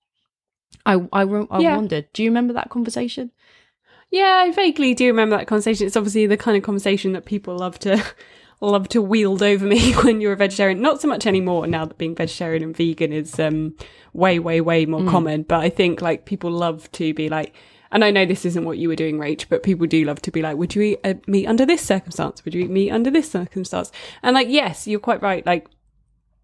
I, 0.85 1.05
I, 1.11 1.23
I 1.23 1.59
Yeah. 1.59 1.75
wondered, 1.75 2.07
do 2.13 2.23
you 2.23 2.29
remember 2.29 2.53
that 2.53 2.69
conversation? 2.69 3.31
Yeah, 4.09 4.43
I 4.45 4.51
vaguely 4.51 4.93
do 4.93 5.07
remember 5.07 5.37
that 5.37 5.47
conversation. 5.47 5.85
It's 5.85 5.97
obviously 5.97 6.27
the 6.27 6.37
kind 6.37 6.55
of 6.55 6.63
conversation 6.63 7.11
that 7.13 7.25
people 7.25 7.57
love 7.57 7.77
to 7.79 8.01
love 8.69 8.87
to 8.89 9.01
wield 9.01 9.41
over 9.41 9.65
me 9.65 9.93
when 10.03 10.21
you're 10.21 10.33
a 10.33 10.37
vegetarian. 10.37 10.81
Not 10.81 11.01
so 11.01 11.07
much 11.07 11.25
anymore 11.25 11.65
now 11.67 11.85
that 11.85 11.97
being 11.97 12.15
vegetarian 12.15 12.63
and 12.63 12.77
vegan 12.77 13.11
is 13.11 13.39
um 13.39 13.75
way, 14.13 14.39
way, 14.39 14.61
way 14.61 14.85
more 14.85 15.05
common. 15.09 15.43
But 15.43 15.61
I 15.61 15.69
think 15.69 16.01
like 16.01 16.25
people 16.25 16.51
love 16.51 16.91
to 16.93 17.13
be 17.13 17.29
like 17.29 17.55
and 17.91 18.05
I 18.05 18.11
know 18.11 18.25
this 18.25 18.45
isn't 18.45 18.63
what 18.63 18.77
you 18.77 18.87
were 18.87 18.95
doing, 18.95 19.17
Rach, 19.17 19.47
but 19.49 19.63
people 19.63 19.85
do 19.85 20.05
love 20.05 20.21
to 20.21 20.31
be 20.31 20.41
like, 20.41 20.55
would 20.55 20.75
you 20.75 20.81
eat 20.81 20.99
uh, 21.03 21.15
meat 21.27 21.45
under 21.45 21.65
this 21.65 21.81
circumstance? 21.81 22.43
Would 22.45 22.53
you 22.53 22.63
eat 22.63 22.69
meat 22.69 22.91
under 22.91 23.11
this 23.11 23.29
circumstance? 23.29 23.91
And 24.23 24.33
like, 24.33 24.47
yes, 24.49 24.87
you're 24.87 24.99
quite 24.99 25.21
right. 25.21 25.45
Like, 25.45 25.67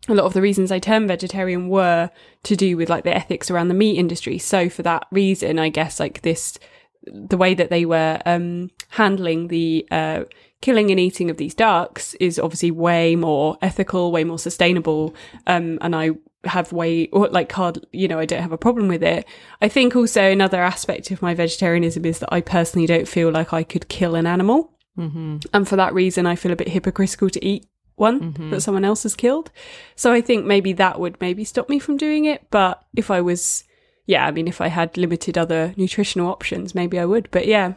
a 0.09 0.13
lot 0.13 0.25
of 0.25 0.33
the 0.33 0.41
reasons 0.41 0.71
I 0.71 0.79
turned 0.79 1.07
vegetarian 1.07 1.69
were 1.69 2.09
to 2.43 2.55
do 2.55 2.77
with 2.77 2.89
like 2.89 3.03
the 3.03 3.15
ethics 3.15 3.49
around 3.49 3.67
the 3.67 3.73
meat 3.73 3.97
industry. 3.97 4.37
So 4.37 4.69
for 4.69 4.83
that 4.83 5.07
reason, 5.11 5.59
I 5.59 5.69
guess 5.69 5.99
like 5.99 6.21
this, 6.21 6.57
the 7.03 7.37
way 7.37 7.53
that 7.53 7.69
they 7.69 7.85
were 7.85 8.21
um, 8.25 8.69
handling 8.89 9.47
the 9.47 9.87
uh, 9.91 10.23
killing 10.61 10.89
and 10.91 10.99
eating 10.99 11.29
of 11.29 11.37
these 11.37 11.53
ducks 11.53 12.13
is 12.15 12.39
obviously 12.39 12.71
way 12.71 13.15
more 13.15 13.57
ethical, 13.61 14.11
way 14.11 14.23
more 14.23 14.39
sustainable. 14.39 15.13
Um, 15.45 15.77
and 15.81 15.95
I 15.95 16.11
have 16.43 16.71
way 16.71 17.07
or 17.07 17.27
like 17.27 17.51
hard, 17.51 17.85
you 17.91 18.07
know, 18.07 18.19
I 18.19 18.25
don't 18.25 18.41
have 18.41 18.51
a 18.51 18.57
problem 18.57 18.87
with 18.87 19.03
it. 19.03 19.25
I 19.61 19.67
think 19.67 19.95
also 19.95 20.21
another 20.31 20.61
aspect 20.61 21.11
of 21.11 21.21
my 21.21 21.33
vegetarianism 21.33 22.05
is 22.05 22.19
that 22.19 22.33
I 22.33 22.41
personally 22.41 22.87
don't 22.87 23.07
feel 23.07 23.31
like 23.31 23.53
I 23.53 23.63
could 23.63 23.87
kill 23.89 24.15
an 24.15 24.25
animal. 24.25 24.71
Mm-hmm. 24.97 25.37
And 25.53 25.67
for 25.67 25.75
that 25.75 25.93
reason, 25.93 26.25
I 26.25 26.35
feel 26.35 26.51
a 26.51 26.55
bit 26.55 26.69
hypocritical 26.69 27.29
to 27.29 27.45
eat 27.45 27.65
one 27.95 28.33
Mhm. 28.33 28.51
that 28.51 28.61
someone 28.61 28.85
else 28.85 29.03
has 29.03 29.15
killed. 29.15 29.51
So 29.95 30.11
I 30.13 30.21
think 30.21 30.45
maybe 30.45 30.71
that 30.73 30.99
would 30.99 31.19
maybe 31.19 31.43
stop 31.43 31.67
me 31.69 31.79
from 31.79 31.97
doing 31.97 32.25
it. 32.25 32.45
But 32.51 32.83
if 32.95 33.09
I 33.11 33.21
was, 33.21 33.63
yeah, 34.05 34.25
I 34.25 34.31
mean, 34.31 34.47
if 34.47 34.61
I 34.61 34.67
had 34.67 34.97
limited 34.97 35.37
other 35.37 35.73
nutritional 35.77 36.29
options, 36.31 36.73
maybe 36.75 36.99
I 36.99 37.05
would. 37.05 37.27
But 37.31 37.47
yeah, 37.47 37.73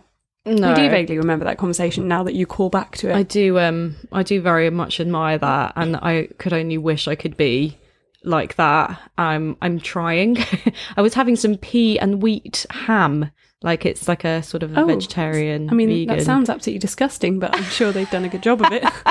No. 0.50 0.72
I 0.72 0.74
do 0.74 0.90
vaguely 0.90 1.16
remember 1.16 1.44
that 1.44 1.58
conversation 1.58 2.08
now 2.08 2.22
that 2.24 2.34
you 2.34 2.46
call 2.46 2.70
back 2.70 2.96
to 2.98 3.10
it. 3.10 3.14
I 3.14 3.22
do 3.22 3.58
um 3.58 3.96
I 4.12 4.22
do 4.22 4.40
very 4.40 4.68
much 4.70 5.00
admire 5.00 5.38
that 5.38 5.72
and 5.76 5.96
I 5.96 6.28
could 6.38 6.52
only 6.52 6.78
wish 6.78 7.06
I 7.06 7.14
could 7.14 7.36
be 7.36 7.78
like 8.24 8.56
that. 8.56 8.98
I'm 9.16 9.56
I'm 9.62 9.78
trying. 9.78 10.38
I 10.96 11.02
was 11.02 11.14
having 11.14 11.36
some 11.36 11.56
pea 11.56 11.98
and 11.98 12.22
wheat 12.22 12.66
ham. 12.70 13.30
Like 13.62 13.85
it's 13.85 14.09
like 14.09 14.25
a 14.25 14.42
sort 14.42 14.62
of 14.62 14.75
a 14.75 14.81
Oh, 14.81 14.87
vegetarian. 14.87 15.68
I 15.68 15.75
mean, 15.75 15.90
vegan. 15.90 16.16
that 16.16 16.25
sounds 16.25 16.49
absolutely 16.49 16.79
disgusting, 16.79 17.38
but 17.38 17.55
I'm 17.55 17.64
sure 17.64 17.92
they've 17.92 18.09
done 18.11 18.25
a 18.25 18.29
good 18.31 18.42
job 18.42 18.62
of 18.62 18.73
it. 18.73 18.83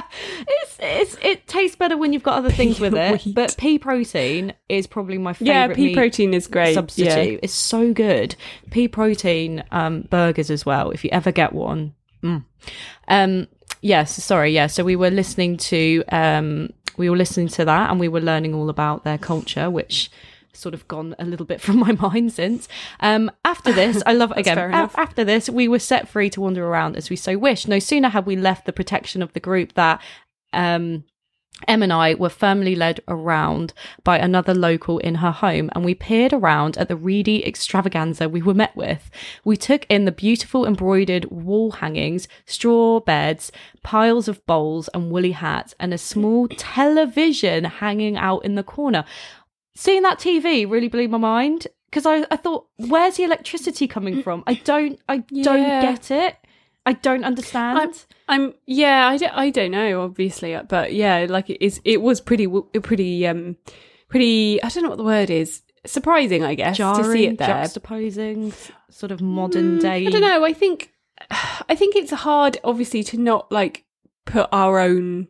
it's, 0.48 0.78
it's 0.80 1.18
it 1.22 1.46
tastes 1.48 1.76
better 1.76 1.96
when 1.98 2.14
you've 2.14 2.24
got 2.24 2.40
other 2.40 2.50
things 2.60 2.80
with 2.80 2.96
it. 2.96 3.24
wheat. 3.26 3.36
But 3.36 3.56
pea 3.60 3.78
protein 3.78 4.54
is 4.68 4.88
probably 4.88 5.20
my 5.20 5.34
favorite. 5.34 5.54
yeah, 5.54 5.68
pea 5.74 5.94
protein 5.94 6.34
is 6.34 6.48
great. 6.48 6.74
substitute. 6.74 7.34
Yeah. 7.34 7.40
It's 7.44 7.54
so 7.54 7.94
good. 7.94 8.36
Pea 8.72 8.88
protein 8.88 9.64
um, 9.70 10.08
burgers 10.10 10.50
as 10.50 10.66
well. 10.66 10.90
If 10.90 11.04
you 11.04 11.12
ever 11.14 11.32
get 11.32 11.54
one. 11.54 11.94
Mm. 12.24 12.44
Um, 13.08 13.48
yes, 13.82 14.22
sorry. 14.24 14.52
Yeah. 14.52 14.66
So 14.66 14.84
we 14.84 14.96
were 14.96 15.12
listening 15.12 15.58
to 15.58 16.04
um, 16.12 16.70
we 16.98 17.08
were 17.10 17.18
listening 17.18 17.50
to 17.50 17.66
that, 17.66 17.92
and 17.92 18.00
we 18.00 18.08
were 18.08 18.20
learning 18.20 18.56
all 18.56 18.70
about 18.72 19.04
their 19.04 19.20
culture, 19.20 19.70
which 19.70 20.10
sort 20.60 20.76
of 20.76 20.88
gone 20.88 21.16
a 21.18 21.26
little 21.26 21.46
bit 21.46 21.62
from 21.66 21.78
my 21.80 21.92
mind 21.94 22.32
since. 22.34 22.68
Um, 23.00 23.32
after 23.46 23.72
this, 23.72 24.04
I 24.06 24.14
love 24.14 24.32
it 24.36 24.40
again. 24.40 24.58
a- 24.58 24.90
after 24.96 25.24
this, 25.24 25.50
we 25.50 25.68
were 25.68 25.80
set 25.80 26.08
free 26.08 26.30
to 26.32 26.42
wander 26.42 26.66
around 26.68 26.96
as 26.98 27.10
we 27.10 27.16
so 27.16 27.38
wished. 27.38 27.68
No 27.68 27.80
sooner 27.80 28.10
had 28.10 28.26
we 28.26 28.36
left 28.36 28.66
the 28.66 28.74
protection 28.74 29.22
of 29.22 29.34
the 29.34 29.40
group 29.40 29.74
that 29.74 30.02
um, 30.54 31.04
Em 31.68 31.84
and 31.84 31.92
I 31.92 32.14
were 32.14 32.30
firmly 32.30 32.74
led 32.74 33.02
around 33.10 33.74
by 34.06 34.18
another 34.18 34.54
local 34.54 34.98
in 35.00 35.16
her 35.16 35.32
home, 35.32 35.70
and 35.76 35.84
we 35.84 35.94
peered 35.94 36.32
around 36.32 36.78
at 36.78 36.88
the 36.88 36.96
reedy 36.96 37.46
extravaganza 37.46 38.30
we 38.30 38.42
were 38.42 38.54
met 38.54 38.74
with. 38.78 39.12
We 39.44 39.58
took 39.58 39.86
in 39.90 40.06
the 40.06 40.14
beautiful 40.14 40.66
embroidered 40.66 41.26
wall 41.26 41.72
hangings, 41.72 42.30
straw 42.46 43.02
beds, 43.02 43.52
piles 43.84 44.30
of 44.30 44.46
bowls 44.46 44.88
and 44.94 45.12
woolly 45.12 45.34
hats, 45.34 45.76
and 45.82 45.94
a 45.94 45.98
small 45.98 46.48
television 46.48 47.66
hanging 47.66 48.16
out 48.16 48.46
in 48.46 48.56
the 48.56 48.64
corner. 48.64 49.04
Seeing 49.80 50.02
that 50.02 50.20
TV 50.20 50.70
really 50.70 50.90
blew 50.90 51.08
my 51.08 51.18
mind 51.18 51.68
because 51.90 52.06
I, 52.06 52.26
I 52.30 52.36
thought, 52.36 52.68
where's 52.76 53.16
the 53.16 53.24
electricity 53.24 53.88
coming 53.88 54.22
from? 54.22 54.44
I 54.46 54.56
don't, 54.56 55.00
I 55.08 55.20
don't 55.20 55.82
get 55.82 56.12
it. 56.12 56.36
I 56.86 56.92
don't 56.92 57.24
understand. 57.24 58.06
I'm 58.28 58.56
yeah, 58.66 59.08
I 59.08 59.16
don't, 59.16 59.34
I 59.34 59.50
don't 59.52 59.72
know 59.72 60.02
obviously, 60.02 60.60
but 60.68 60.94
yeah, 60.94 61.28
like 61.30 61.50
it 61.50 61.64
is 61.64 61.80
it 61.86 62.02
was 62.02 62.20
pretty 62.20 62.46
pretty 62.82 63.26
um 63.26 63.56
pretty 64.10 64.62
I 64.62 64.68
don't 64.68 64.84
know 64.84 64.90
what 64.90 64.98
the 64.98 65.04
word 65.06 65.30
is. 65.30 65.62
Surprising, 65.86 66.44
I 66.44 66.56
guess, 66.56 66.76
jarring, 66.76 67.04
to 67.06 67.12
see 67.12 67.26
it 67.28 67.38
there. 67.38 67.48
juxtaposing, 67.48 68.54
sort 68.90 69.14
of 69.14 69.22
modern 69.22 69.78
Mm, 69.78 69.82
day. 69.82 70.08
I 70.08 70.10
don't 70.10 70.22
know. 70.22 70.44
I 70.44 70.52
think 70.52 70.92
I 71.32 71.76
think 71.76 71.96
it's 71.96 72.12
hard, 72.12 72.58
obviously, 72.66 73.02
to 73.04 73.18
not 73.18 73.50
like 73.50 73.86
put 74.26 74.50
our 74.52 74.80
own 74.80 75.30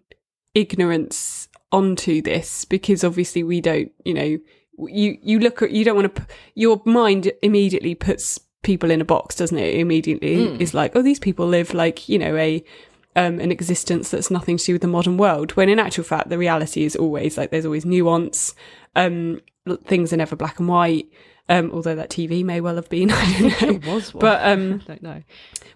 ignorance 0.55 1.48
onto 1.71 2.21
this 2.21 2.65
because 2.65 3.03
obviously 3.03 3.43
we 3.43 3.62
don't. 3.62 3.91
You 4.05 4.13
know, 4.13 4.38
you 4.88 5.17
you 5.21 5.39
look 5.39 5.62
at 5.62 5.71
you 5.71 5.84
don't 5.86 5.95
want 5.95 6.15
to. 6.15 6.27
Your 6.55 6.82
mind 6.86 7.32
immediately 7.41 7.95
puts 7.95 8.39
people 8.62 8.91
in 8.91 9.01
a 9.01 9.05
box, 9.05 9.36
doesn't 9.36 9.58
it? 9.58 9.75
Immediately 9.75 10.38
Mm. 10.38 10.62
is 10.62 10.73
like, 10.73 10.95
oh, 10.95 11.01
these 11.01 11.19
people 11.19 11.47
live 11.47 11.73
like 11.73 12.10
you 12.10 12.17
know 12.19 12.36
a. 12.36 12.63
Um, 13.15 13.39
an 13.39 13.51
existence 13.51 14.12
that's 14.12 14.29
nothing 14.29 14.58
to 14.58 14.63
do 14.63 14.73
with 14.73 14.84
the 14.84 14.88
modern 14.88 15.17
world. 15.17 15.51
When 15.53 15.67
in 15.67 15.79
actual 15.79 16.03
fact, 16.03 16.29
the 16.29 16.38
reality 16.38 16.84
is 16.84 16.95
always 16.95 17.38
like 17.38 17.49
there's 17.49 17.65
always 17.65 17.84
nuance. 17.84 18.53
Um, 18.95 19.41
things 19.86 20.13
are 20.13 20.17
never 20.17 20.36
black 20.36 20.60
and 20.60 20.69
white. 20.69 21.10
Um, 21.49 21.71
although 21.73 21.95
that 21.95 22.09
TV 22.12 22.45
may 22.45 22.62
well 22.62 22.75
have 22.75 22.89
been. 22.89 23.09
I 23.13 23.39
don't 23.39 23.62
know. 23.62 23.69
it 23.69 23.85
was 23.88 24.13
one. 24.13 24.21
But 24.21 24.45
um, 24.47 24.81
I 24.85 24.88
don't 24.88 25.01
know. 25.01 25.23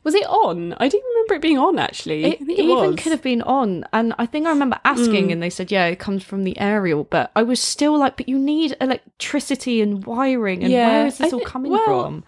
was 0.04 0.14
it 0.14 0.26
on? 0.28 0.74
I 0.74 0.88
didn't 0.88 1.08
remember 1.10 1.34
it 1.34 1.42
being 1.42 1.58
on 1.58 1.80
actually. 1.80 2.26
It, 2.26 2.42
it 2.42 2.50
even 2.60 2.76
was. 2.92 2.96
could 2.98 3.12
have 3.12 3.24
been 3.24 3.42
on, 3.42 3.84
and 3.92 4.14
I 4.20 4.26
think 4.28 4.46
I 4.46 4.50
remember 4.52 4.80
asking, 4.86 5.30
Mm. 5.30 5.32
and 5.34 5.44
they 5.44 5.50
said, 5.50 5.72
"Yeah, 5.72 5.86
it 5.88 5.98
comes 6.00 6.24
from 6.24 6.44
the 6.44 6.58
aerial." 6.60 7.06
But 7.06 7.32
I 7.36 7.42
was 7.44 7.60
still 7.60 7.98
like, 7.98 8.18
"But 8.18 8.30
you 8.30 8.38
need 8.38 8.78
electricity 8.80 9.82
and 9.82 10.06
wiring, 10.06 10.64
and 10.64 10.72
Yeah, 10.72 10.88
where 10.90 11.08
is 11.08 11.18
this 11.18 11.34
I 11.34 11.36
all 11.36 11.42
coming 11.44 11.72
well, 11.72 11.86
from?" 11.86 12.24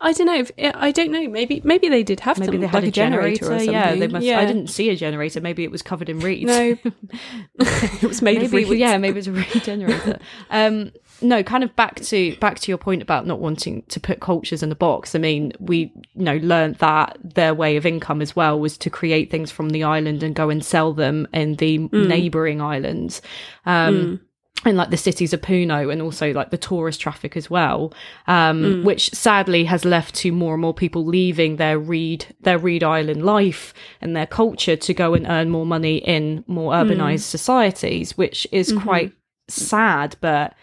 I 0.00 0.12
don't 0.12 0.26
know. 0.26 0.34
If, 0.38 0.50
I 0.58 0.90
don't 0.90 1.10
know. 1.12 1.26
Maybe 1.28 1.62
maybe 1.64 1.88
they 1.88 2.02
did 2.02 2.20
have 2.20 2.38
Maybe 2.38 2.52
some, 2.52 2.60
they 2.60 2.66
had 2.66 2.82
like 2.82 2.88
a 2.88 2.90
generator. 2.90 3.46
or 3.46 3.48
something. 3.58 3.70
yeah, 3.72 3.94
they 3.94 4.06
must. 4.06 4.26
Yeah. 4.26 4.38
I 4.38 4.44
didn't 4.44 4.66
see 4.68 4.90
a 4.90 4.96
generator. 4.96 5.40
Maybe 5.40 5.64
it 5.64 5.70
was 5.70 5.80
covered 5.82 6.08
in 6.10 6.18
reeds. 6.20 6.46
No, 6.46 6.76
it 7.58 8.02
was 8.02 8.20
made 8.22 8.34
maybe 8.42 8.46
of 8.46 8.52
it 8.54 8.56
was- 8.60 8.70
reeds. 8.70 8.80
yeah 8.80 8.98
maybe 8.98 9.18
it's 9.18 9.28
a 9.28 9.32
regenerator 9.32 10.18
um 10.50 10.92
no 11.22 11.42
kind 11.42 11.62
of 11.64 11.74
back 11.76 11.96
to 12.00 12.34
back 12.36 12.58
to 12.58 12.70
your 12.70 12.78
point 12.78 13.00
about 13.02 13.26
not 13.26 13.38
wanting 13.38 13.82
to 13.88 14.00
put 14.00 14.20
cultures 14.20 14.62
in 14.62 14.70
a 14.72 14.74
box 14.74 15.14
i 15.14 15.18
mean 15.18 15.52
we 15.60 15.92
you 16.14 16.24
know 16.24 16.36
learned 16.38 16.74
that 16.76 17.16
their 17.22 17.54
way 17.54 17.76
of 17.76 17.86
income 17.86 18.20
as 18.20 18.34
well 18.36 18.58
was 18.58 18.76
to 18.78 18.90
create 18.90 19.30
things 19.30 19.50
from 19.50 19.70
the 19.70 19.82
island 19.82 20.22
and 20.22 20.34
go 20.34 20.50
and 20.50 20.64
sell 20.64 20.92
them 20.92 21.26
in 21.32 21.54
the 21.56 21.78
Mm. 21.78 22.06
neighboring 22.08 22.60
islands 22.60 23.22
um 23.66 24.20
in 24.66 24.76
like 24.76 24.88
the 24.90 24.96
cities 24.96 25.34
of 25.34 25.42
Puno 25.42 25.92
and 25.92 26.00
also 26.00 26.32
like 26.32 26.50
the 26.50 26.56
tourist 26.56 26.98
traffic 26.98 27.36
as 27.36 27.50
well, 27.50 27.92
um, 28.26 28.62
Mm. 28.62 28.82
which 28.84 29.10
sadly 29.10 29.64
has 29.64 29.84
left 29.84 30.14
to 30.16 30.32
more 30.32 30.54
and 30.54 30.62
more 30.62 30.72
people 30.72 31.04
leaving 31.04 31.56
their 31.56 31.78
Reed 31.78 32.24
their 32.40 32.56
Reed 32.56 32.82
Island 32.82 33.26
life 33.26 33.74
and 34.00 34.16
their 34.16 34.26
culture 34.26 34.74
to 34.76 34.94
go 34.94 35.12
and 35.12 35.26
earn 35.28 35.50
more 35.50 35.66
money 35.66 35.96
in 35.98 36.44
more 36.46 36.72
Mm. 36.72 36.88
urbanized 36.96 37.24
societies, 37.24 38.16
which 38.16 38.46
is 38.52 38.72
Mm-hmm. 38.72 38.88
quite 38.88 39.12
sad, 39.48 40.16
but 40.22 40.54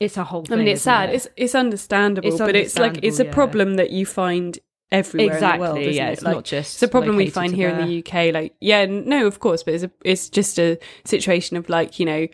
it's 0.00 0.16
a 0.16 0.24
whole 0.24 0.42
I 0.42 0.48
thing. 0.48 0.58
mean, 0.60 0.68
it's 0.68 0.82
sad. 0.82 1.10
it? 1.10 1.16
It's 1.16 1.28
it's 1.36 1.54
understandable, 1.54 2.28
It's 2.28 2.38
but 2.38 2.56
it's 2.56 2.78
like 2.78 2.98
it's 3.02 3.20
a 3.20 3.24
yeah. 3.26 3.32
problem 3.32 3.76
that 3.76 3.90
you 3.90 4.06
find 4.06 4.58
everywhere 4.90 5.34
exactly. 5.34 5.66
in 5.68 5.74
the 5.74 5.80
world. 5.80 5.94
Yeah, 5.94 6.08
it? 6.08 6.12
it's 6.14 6.22
Like, 6.22 6.34
not 6.34 6.44
just 6.44 6.74
it's 6.74 6.82
a 6.82 6.88
problem 6.88 7.16
we 7.16 7.28
find 7.30 7.54
here 7.54 7.70
there. 7.70 7.80
in 7.80 7.88
the 7.88 7.98
UK. 8.04 8.34
Like, 8.34 8.54
yeah, 8.60 8.86
no, 8.86 9.26
of 9.26 9.38
course, 9.38 9.62
but 9.62 9.74
it's 9.74 9.84
a, 9.84 9.90
it's 10.04 10.28
just 10.28 10.58
a 10.58 10.78
situation 11.04 11.56
of 11.56 11.68
like 11.68 12.00
you 12.00 12.06
know 12.06 12.26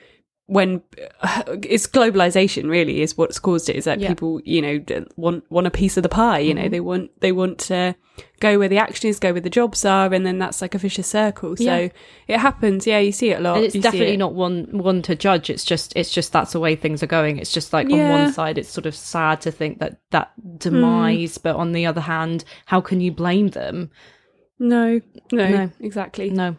when 0.48 0.80
it's 1.64 1.88
globalization 1.88 2.70
really 2.70 3.02
is 3.02 3.18
what's 3.18 3.38
caused 3.40 3.68
it 3.68 3.74
is 3.74 3.85
that 3.85 3.98
Yeah. 3.98 4.09
people 4.09 4.40
you 4.44 4.62
know 4.62 5.06
want 5.16 5.42
want 5.50 5.66
a 5.66 5.70
piece 5.72 5.96
of 5.96 6.04
the 6.04 6.09
pie 6.09 6.38
you 6.38 6.54
Mm-hmm. 6.54 6.62
know 6.62 6.68
they 6.68 6.80
want 6.80 7.20
they 7.20 7.32
want 7.32 7.59
to 7.70 7.96
go 8.38 8.56
where 8.59 8.68
the 8.68 8.78
action 8.78 9.11
is 9.11 9.18
go 9.18 9.32
where 9.32 9.40
the 9.40 9.50
jobs 9.50 9.85
are 9.85 10.12
and 10.14 10.24
then 10.24 10.38
that's 10.38 10.62
like 10.62 10.74
a 10.76 10.78
vicious 10.78 11.09
circle 11.09 11.56
so 11.56 11.64
Yeah. 11.64 11.88
it 12.28 12.38
happens 12.38 12.87
yeah 12.87 13.00
you 13.00 13.11
see 13.11 13.30
it 13.30 13.40
a 13.40 13.42
lot 13.42 13.56
and 13.56 13.64
it's 13.64 13.74
You 13.74 13.82
definitely 13.82 14.14
it. 14.14 14.18
not 14.18 14.35
one 14.35 14.68
one 14.72 15.02
to 15.02 15.16
judge 15.16 15.50
it's 15.50 15.64
just 15.64 15.92
it's 15.96 16.12
just 16.12 16.32
that's 16.32 16.52
the 16.52 16.61
way 16.61 16.76
things 16.76 17.02
are 17.02 17.09
going 17.09 17.38
it's 17.38 17.52
just 17.52 17.72
like 17.72 17.90
on 17.90 18.09
one 18.09 18.32
side 18.32 18.56
it's 18.56 18.68
sort 18.68 18.87
of 18.87 18.94
sad 18.94 19.40
to 19.40 19.50
think 19.50 19.80
that 19.80 19.98
that 20.12 20.30
demise 20.59 21.38
but 21.38 21.56
on 21.56 21.72
the 21.72 21.87
other 21.87 22.02
hand 22.02 22.44
how 22.66 22.80
can 22.80 23.00
you 23.00 23.11
blame 23.11 23.48
them 23.48 23.90
no 24.61 25.00
no 25.32 25.48
No. 25.50 25.70
exactly 25.80 26.30
no 26.30 26.56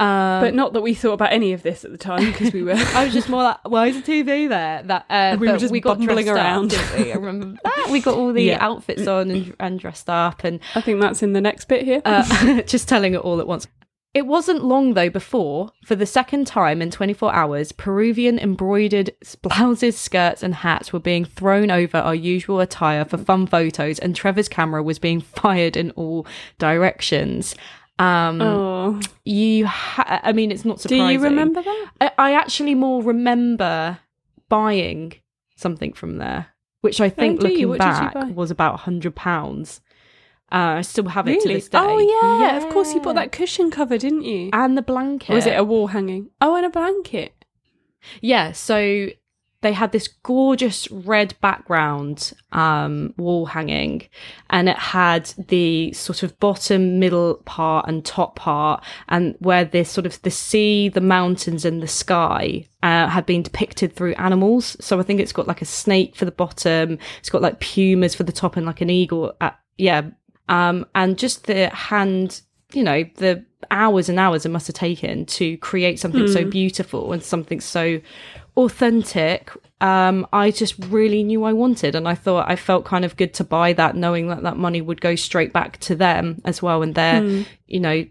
um, 0.00 0.40
but 0.40 0.54
not 0.54 0.72
that 0.74 0.82
we 0.82 0.94
thought 0.94 1.12
about 1.14 1.32
any 1.32 1.52
of 1.52 1.62
this 1.62 1.84
at 1.84 1.90
the 1.90 1.98
time 1.98 2.24
because 2.24 2.52
we 2.52 2.62
were 2.62 2.72
I 2.76 3.04
was 3.04 3.12
just 3.12 3.28
more 3.28 3.42
like, 3.42 3.58
why 3.68 3.86
is 3.88 4.02
the 4.02 4.02
TV 4.02 4.48
there? 4.48 4.82
That 4.82 5.06
uh, 5.10 5.36
We 5.38 5.48
were 5.50 5.58
just 5.58 5.72
we 5.72 5.80
got 5.80 5.98
bumbling 5.98 6.28
around. 6.28 6.74
Up, 6.74 6.98
we? 6.98 7.12
I 7.12 7.16
remember 7.16 7.58
that. 7.64 7.88
We 7.90 8.00
got 8.00 8.16
all 8.16 8.32
the 8.32 8.42
Yeah. 8.42 8.58
outfits 8.64 9.06
on 9.06 9.30
and, 9.30 9.56
and 9.60 9.78
dressed 9.78 10.08
up, 10.10 10.44
and 10.44 10.60
I 10.74 10.80
think 10.80 11.00
that's 11.00 11.22
in 11.22 11.32
the 11.32 11.40
next 11.40 11.66
bit 11.68 11.84
here 11.84 12.02
uh, 12.04 12.62
just 12.66 12.88
telling 12.88 13.14
it 13.14 13.20
all 13.20 13.40
at 13.40 13.46
once. 13.46 13.66
It 14.14 14.26
wasn't 14.26 14.64
long 14.64 14.94
though 14.94 15.10
before, 15.10 15.72
for 15.84 15.94
the 15.94 16.06
second 16.06 16.46
time 16.46 16.80
in 16.80 16.90
24 16.90 17.34
hours, 17.34 17.70
Peruvian 17.72 18.38
embroidered 18.38 19.10
blouses, 19.42 19.98
skirts, 19.98 20.42
and 20.42 20.54
hats 20.54 20.90
were 20.90 20.98
being 21.00 21.26
thrown 21.26 21.70
over 21.70 21.98
our 21.98 22.14
usual 22.14 22.60
attire 22.60 23.04
for 23.04 23.18
fun 23.18 23.46
photos, 23.46 23.98
and 23.98 24.16
Trevor's 24.16 24.48
camera 24.48 24.82
was 24.82 24.98
being 24.98 25.20
fired 25.42 25.76
in 25.76 25.90
all 25.90 26.26
directions. 26.58 27.54
Um, 27.98 28.40
oh 28.42 29.00
you, 29.24 29.66
ha- 29.66 30.20
I 30.22 30.32
mean, 30.32 30.50
it's 30.52 30.64
not 30.64 30.80
surprising. 30.80 31.06
do 31.06 31.12
you 31.12 31.20
remember 31.20 31.62
that 31.62 31.86
I, 32.00 32.10
I 32.18 32.32
actually 32.34 32.74
more 32.74 33.02
remember 33.02 33.98
buying 34.48 35.14
something 35.56 35.92
from 35.92 36.18
there, 36.18 36.48
which 36.82 37.00
I 37.00 37.08
think, 37.08 37.40
Oh, 37.40 37.44
looking 37.48 37.68
What 37.68 37.80
did 37.80 37.86
you 37.86 38.10
back, 38.10 38.36
was 38.36 38.50
about 38.50 38.74
a 38.74 38.78
hundred 38.78 39.14
pounds. 39.14 39.80
Uh, 40.52 40.78
I 40.78 40.82
still 40.82 41.08
have 41.08 41.26
it 41.26 41.40
to 41.40 41.48
really 41.48 41.54
this 41.54 41.68
day. 41.68 41.78
oh 41.80 41.98
yeah, 41.98 42.40
yeah, 42.46 42.56
of 42.58 42.72
course 42.72 42.94
you 42.94 43.00
bought 43.00 43.16
that 43.16 43.32
cushion 43.32 43.70
cover 43.70 43.98
didn't 43.98 44.22
you 44.22 44.50
and 44.52 44.76
the 44.78 44.82
blanket. 44.82 45.32
Or 45.32 45.34
was 45.36 45.46
it 45.46 45.58
a 45.58 45.64
wall 45.64 45.88
hanging? 45.88 46.30
Oh, 46.40 46.54
and 46.54 46.64
a 46.64 46.70
blanket. 46.70 47.44
yeah, 48.20 48.52
so 48.52 49.08
they 49.62 49.72
had 49.72 49.92
this 49.92 50.08
gorgeous 50.22 50.90
red 50.90 51.34
background 51.40 52.32
um, 52.52 53.14
wall 53.16 53.46
hanging, 53.46 54.02
and 54.50 54.68
it 54.68 54.76
had 54.76 55.32
the 55.48 55.92
sort 55.92 56.22
of 56.22 56.38
bottom, 56.38 56.98
middle 56.98 57.36
part, 57.44 57.88
and 57.88 58.04
top 58.04 58.36
part, 58.36 58.84
and 59.08 59.34
where 59.38 59.64
this 59.64 59.90
sort 59.90 60.06
of 60.06 60.20
the 60.22 60.30
sea, 60.30 60.88
the 60.88 61.00
mountains, 61.00 61.64
and 61.64 61.82
the 61.82 61.88
sky 61.88 62.66
uh, 62.82 63.08
had 63.08 63.26
been 63.26 63.42
depicted 63.42 63.94
through 63.94 64.14
animals. 64.14 64.76
So 64.80 65.00
I 65.00 65.02
think 65.02 65.20
it's 65.20 65.32
got 65.32 65.48
like 65.48 65.62
a 65.62 65.66
snake 65.66 66.16
for 66.16 66.24
the 66.24 66.30
bottom, 66.30 66.98
it's 67.18 67.30
got 67.30 67.42
like 67.42 67.60
pumas 67.60 68.14
for 68.14 68.24
the 68.24 68.32
top, 68.32 68.56
and 68.56 68.66
like 68.66 68.80
an 68.80 68.90
eagle. 68.90 69.34
At, 69.40 69.58
yeah, 69.78 70.10
um, 70.48 70.86
and 70.94 71.18
just 71.18 71.46
the 71.46 71.68
hand 71.70 72.42
you 72.72 72.82
know 72.82 73.04
the 73.16 73.44
hours 73.70 74.08
and 74.08 74.18
hours 74.18 74.44
it 74.44 74.50
must 74.50 74.66
have 74.66 74.74
taken 74.74 75.24
to 75.26 75.56
create 75.58 75.98
something 75.98 76.28
so 76.28 76.44
beautiful 76.44 77.12
and 77.12 77.22
something 77.22 77.60
so 77.60 78.00
authentic 78.56 79.50
um 79.80 80.26
i 80.32 80.50
just 80.50 80.74
really 80.86 81.22
knew 81.22 81.44
i 81.44 81.52
wanted. 81.52 81.94
And 81.94 82.08
i 82.08 82.14
thought 82.14 82.50
i 82.50 82.56
felt 82.56 82.84
kind 82.84 83.04
of 83.04 83.16
good 83.16 83.34
to 83.34 83.44
buy 83.44 83.72
that 83.74 83.96
knowing 83.96 84.28
that 84.28 84.42
that 84.42 84.56
money 84.56 84.80
would 84.80 85.00
go 85.00 85.14
straight 85.14 85.52
back 85.52 85.78
to 85.80 85.94
them 85.94 86.40
as 86.44 86.62
well 86.62 86.82
and 86.82 86.94
their 86.94 87.22
you 87.66 87.80
know 87.80 88.04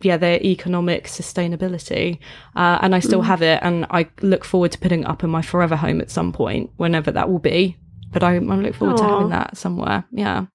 yeah 0.00 0.16
their 0.16 0.40
economic 0.42 1.04
sustainability. 1.04 2.18
Uh, 2.56 2.78
and 2.82 2.94
i 2.94 2.98
still 3.00 3.22
have 3.22 3.42
it 3.42 3.60
and 3.62 3.86
i 3.90 4.08
look 4.22 4.44
forward 4.44 4.72
to 4.72 4.78
putting 4.78 5.02
it 5.02 5.06
up 5.06 5.24
in 5.24 5.30
my 5.30 5.42
forever 5.42 5.76
home 5.76 6.00
at 6.00 6.10
some 6.10 6.32
point 6.32 6.70
whenever 6.76 7.10
that 7.10 7.30
will 7.30 7.38
be. 7.38 7.76
But 8.12 8.22
i, 8.22 8.34
I 8.34 8.38
look 8.38 8.74
forward 8.74 8.98
to 8.98 9.04
having 9.04 9.30
that 9.30 9.56
somewhere 9.56 10.04
yeah. 10.10 10.46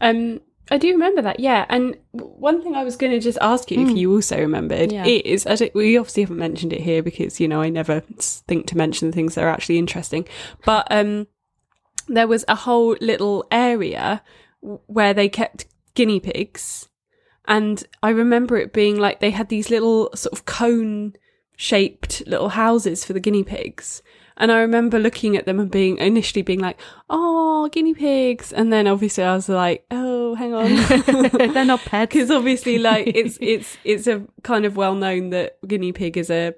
Um, 0.00 0.40
I 0.70 0.78
do 0.78 0.90
remember 0.92 1.20
that, 1.22 1.40
yeah. 1.40 1.66
And 1.68 1.96
one 2.12 2.62
thing 2.62 2.74
I 2.74 2.84
was 2.84 2.96
going 2.96 3.12
to 3.12 3.20
just 3.20 3.38
ask 3.40 3.70
you 3.70 3.86
if 3.86 3.96
you 3.96 4.12
also 4.14 4.38
remembered 4.38 4.92
Yeah. 4.92 5.04
is 5.04 5.46
I 5.46 5.70
we 5.74 5.98
obviously 5.98 6.22
haven't 6.22 6.38
mentioned 6.38 6.72
it 6.72 6.80
here 6.80 7.02
because 7.02 7.38
you 7.40 7.48
know 7.48 7.60
I 7.60 7.68
never 7.68 8.00
think 8.00 8.66
to 8.68 8.76
mention 8.76 9.10
the 9.10 9.14
things 9.14 9.34
that 9.34 9.44
are 9.44 9.50
actually 9.50 9.78
interesting, 9.78 10.26
but 10.64 10.86
um, 10.90 11.26
there 12.08 12.28
was 12.28 12.44
a 12.48 12.54
whole 12.54 12.96
little 13.00 13.46
area 13.50 14.22
where 14.60 15.12
they 15.12 15.28
kept 15.28 15.66
guinea 15.94 16.20
pigs, 16.20 16.88
and 17.46 17.84
I 18.02 18.10
remember 18.10 18.56
it 18.56 18.72
being 18.72 18.98
like 18.98 19.20
they 19.20 19.30
had 19.30 19.50
these 19.50 19.68
little 19.68 20.10
sort 20.14 20.32
of 20.32 20.46
cone 20.46 21.14
shaped 21.56 22.22
little 22.26 22.48
houses 22.50 23.04
for 23.04 23.12
the 23.12 23.20
guinea 23.20 23.44
pigs. 23.44 24.02
And 24.36 24.50
I 24.50 24.58
remember 24.58 24.98
looking 24.98 25.36
at 25.36 25.46
them 25.46 25.60
and 25.60 25.70
being 25.70 25.96
initially 25.98 26.42
being 26.42 26.58
like, 26.58 26.76
"Oh, 27.08 27.68
guinea 27.70 27.94
pigs," 27.94 28.52
and 28.52 28.72
then 28.72 28.86
obviously 28.88 29.22
I 29.22 29.34
was 29.34 29.48
like, 29.48 29.84
"Oh, 29.92 30.34
hang 30.34 30.52
on," 30.54 30.74
they're 31.54 31.64
not 31.64 31.80
pets 31.84 32.12
because 32.14 32.30
obviously, 32.32 32.78
like 32.78 33.06
it's 33.06 33.38
it's 33.40 33.76
it's 33.84 34.06
a 34.08 34.22
kind 34.42 34.64
of 34.66 34.76
well 34.76 34.94
known 34.96 35.30
that 35.30 35.56
guinea 35.68 35.92
pig 35.92 36.16
is 36.16 36.30
a, 36.30 36.52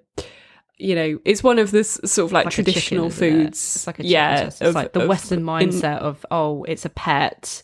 you 0.79 0.95
know, 0.95 1.19
it's 1.27 1.43
one 1.43 1.59
of 1.59 1.71
the 1.71 1.81
s- 1.81 2.01
sort 2.11 2.27
of 2.29 2.33
like, 2.33 2.47
like 2.47 2.55
a 2.55 2.57
chicken, 2.57 2.73
traditional 2.73 3.07
it? 3.09 3.13
foods. 3.13 3.59
It's 3.77 3.87
like 3.87 3.99
a 3.99 4.03
chicken, 4.03 4.11
yeah, 4.11 4.47
it's 4.47 4.61
of- 4.63 4.75
like 4.75 4.93
the 4.95 5.03
of- 5.03 5.09
Western 5.09 5.41
in- 5.41 5.45
mindset 5.45 5.99
of 5.99 6.25
oh, 6.31 6.65
it's 6.65 6.87
a 6.87 6.91
pet. 6.91 7.63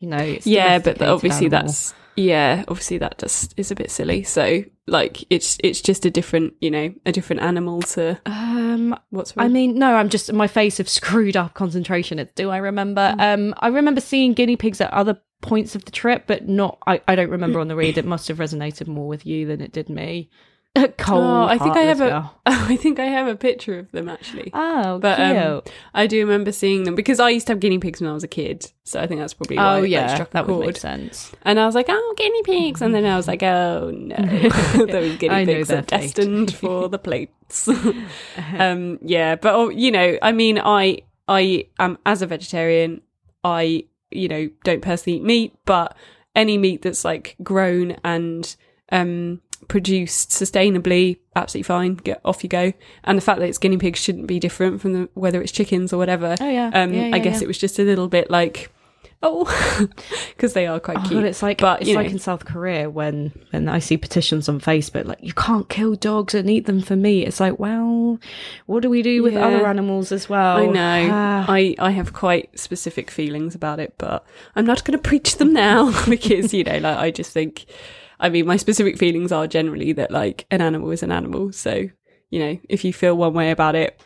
You 0.00 0.08
know, 0.10 0.18
it's 0.18 0.46
yeah, 0.46 0.78
but 0.80 1.00
obviously 1.00 1.46
animal. 1.46 1.68
that's 1.68 1.94
yeah, 2.16 2.64
obviously 2.68 2.98
that 2.98 3.18
just 3.18 3.54
is 3.56 3.70
a 3.70 3.74
bit 3.74 3.90
silly. 3.90 4.22
So 4.22 4.64
like 4.86 5.24
it's 5.30 5.58
it's 5.62 5.80
just 5.80 6.06
a 6.06 6.10
different, 6.10 6.54
you 6.60 6.70
know, 6.70 6.94
a 7.04 7.12
different 7.12 7.42
animal 7.42 7.82
to 7.82 8.18
Um, 8.26 8.98
what's 9.10 9.34
I 9.36 9.48
mean, 9.48 9.78
no, 9.78 9.94
I'm 9.96 10.08
just 10.08 10.32
my 10.32 10.46
face 10.46 10.80
of 10.80 10.88
screwed 10.98 11.36
up 11.36 11.54
concentration. 11.54 12.18
It- 12.18 12.34
Do 12.34 12.50
I 12.50 12.58
remember? 12.58 13.14
Mm. 13.18 13.34
Um, 13.34 13.54
I 13.58 13.68
remember 13.68 14.00
seeing 14.00 14.32
guinea 14.32 14.56
pigs 14.56 14.80
at 14.80 14.92
other 14.92 15.20
points 15.42 15.74
of 15.74 15.84
the 15.84 15.90
trip, 15.90 16.24
but 16.26 16.48
not. 16.48 16.78
I, 16.86 17.00
I 17.06 17.14
don't 17.14 17.30
remember 17.30 17.60
on 17.60 17.68
the 17.68 17.76
read. 17.76 17.98
It 17.98 18.04
must 18.06 18.28
have 18.28 18.38
resonated 18.38 18.86
more 18.86 19.06
with 19.06 19.26
you 19.26 19.46
than 19.46 19.60
it 19.60 19.72
did 19.72 19.88
me. 19.88 20.30
Cold. 20.98 21.24
Oh, 21.24 21.44
I 21.44 21.58
think 21.58 21.76
I 21.76 21.82
have 21.82 22.00
a. 22.00 22.08
girl. 22.08 22.40
I 22.46 22.76
think 22.76 22.98
I 22.98 23.06
have 23.06 23.28
a 23.28 23.36
picture 23.36 23.78
of 23.78 23.90
them 23.92 24.08
actually. 24.08 24.50
Oh, 24.52 24.98
But 24.98 25.18
um, 25.18 25.62
I 25.94 26.06
do 26.06 26.18
remember 26.18 26.52
seeing 26.52 26.84
them 26.84 26.94
because 26.94 27.18
I 27.18 27.30
used 27.30 27.46
to 27.46 27.52
have 27.52 27.60
guinea 27.60 27.78
pigs 27.78 28.00
when 28.00 28.10
I 28.10 28.12
was 28.12 28.24
a 28.24 28.28
kid, 28.28 28.70
so 28.84 29.00
I 29.00 29.06
think 29.06 29.20
that's 29.20 29.34
probably 29.34 29.58
oh 29.58 29.82
yeah, 29.82 30.24
that 30.32 30.46
would 30.46 30.66
make 30.66 30.76
sense. 30.76 31.32
And 31.42 31.58
I 31.58 31.66
was 31.66 31.74
like, 31.74 31.86
oh, 31.88 32.14
guinea 32.16 32.42
pigs. 32.42 32.82
And 32.82 32.94
then 32.94 33.04
I 33.04 33.16
was 33.16 33.26
like, 33.26 33.42
oh, 33.42 33.90
no. 33.94 34.16
Those 34.86 35.16
guinea 35.18 35.46
pigs 35.46 35.70
are 35.70 35.82
fate. 35.82 35.86
destined 35.88 36.54
for 36.54 36.88
the 36.88 36.98
plates. 36.98 37.68
um, 38.58 38.98
yeah, 39.02 39.36
but, 39.36 39.54
oh, 39.54 39.68
you 39.70 39.90
know, 39.90 40.18
I 40.22 40.32
mean, 40.32 40.58
I, 40.58 40.98
I 41.28 41.66
am, 41.78 41.98
as 42.04 42.22
a 42.22 42.26
vegetarian, 42.26 43.00
I, 43.42 43.84
you 44.10 44.28
know, 44.28 44.50
don't 44.64 44.82
personally 44.82 45.18
eat 45.18 45.24
meat, 45.24 45.54
but 45.64 45.96
any 46.34 46.58
meat 46.58 46.82
that's 46.82 47.04
like 47.04 47.36
grown 47.42 47.96
and 48.04 48.54
um, 48.92 49.40
produced 49.68 50.30
sustainably, 50.30 51.18
absolutely 51.34 51.64
fine. 51.64 51.94
Get 51.94 52.20
off 52.24 52.42
you 52.42 52.48
go. 52.48 52.72
And 53.04 53.16
the 53.18 53.22
fact 53.22 53.40
that 53.40 53.48
it's 53.48 53.58
guinea 53.58 53.78
pigs 53.78 53.98
shouldn't 54.00 54.26
be 54.26 54.38
different 54.38 54.80
from 54.80 54.92
the, 54.92 55.08
whether 55.14 55.40
it's 55.42 55.52
chickens 55.52 55.92
or 55.92 55.98
whatever. 55.98 56.36
Oh 56.40 56.48
yeah. 56.48 56.70
Um, 56.72 56.92
Yeah, 56.92 57.10
I 57.12 57.18
guess 57.18 57.36
yeah. 57.40 57.44
it 57.44 57.48
was 57.48 57.58
just 57.58 57.78
a 57.78 57.82
little 57.82 58.08
bit 58.08 58.30
like, 58.30 58.70
oh, 59.22 59.44
because 60.30 60.52
they 60.52 60.66
are 60.66 60.78
quite 60.78 60.98
Oh, 60.98 61.00
cute. 61.08 61.14
but 61.14 61.24
it's 61.24 61.42
like 61.42 61.58
but 61.58 61.80
it's 61.80 61.90
you 61.90 61.96
like 61.96 62.10
in 62.10 62.18
South 62.18 62.44
Korea 62.44 62.88
when 62.90 63.32
when 63.50 63.68
I 63.68 63.78
see 63.80 63.96
petitions 63.96 64.48
on 64.48 64.60
Facebook 64.60 65.06
like 65.06 65.18
you 65.22 65.32
can't 65.32 65.68
kill 65.68 65.94
dogs 65.94 66.34
and 66.34 66.48
eat 66.50 66.66
them 66.66 66.80
for 66.82 66.96
meat. 66.96 67.26
It's 67.26 67.40
like, 67.40 67.58
well, 67.58 68.18
what 68.66 68.82
do 68.82 68.90
we 68.90 69.02
do 69.02 69.22
with 69.22 69.32
Yeah. 69.34 69.46
other 69.46 69.66
animals 69.66 70.12
as 70.12 70.28
well? 70.28 70.58
I 70.58 70.66
know. 70.66 71.08
Ah. 71.12 71.44
I, 71.48 71.74
I 71.78 71.90
have 71.90 72.12
quite 72.12 72.56
specific 72.58 73.10
feelings 73.10 73.54
about 73.54 73.80
it, 73.80 73.94
but 73.98 74.24
I'm 74.54 74.66
not 74.66 74.84
going 74.84 74.98
to 74.98 75.08
preach 75.08 75.36
them 75.38 75.52
now 75.52 75.92
because, 76.08 76.52
you 76.54 76.62
know, 76.64 76.78
like 76.78 76.98
I 76.98 77.10
just 77.10 77.32
think, 77.32 77.64
I 78.20 78.28
mean, 78.28 78.46
my 78.46 78.56
specific 78.56 78.98
feelings 78.98 79.32
are 79.32 79.46
generally 79.46 79.92
that 79.92 80.10
like 80.10 80.46
an 80.50 80.60
animal 80.60 80.90
is 80.90 81.02
an 81.02 81.12
animal. 81.12 81.52
So, 81.52 81.88
you 82.30 82.38
know, 82.38 82.58
if 82.68 82.84
you 82.84 82.92
feel 82.92 83.16
one 83.16 83.34
way 83.34 83.50
about 83.50 83.74
it, 83.74 84.00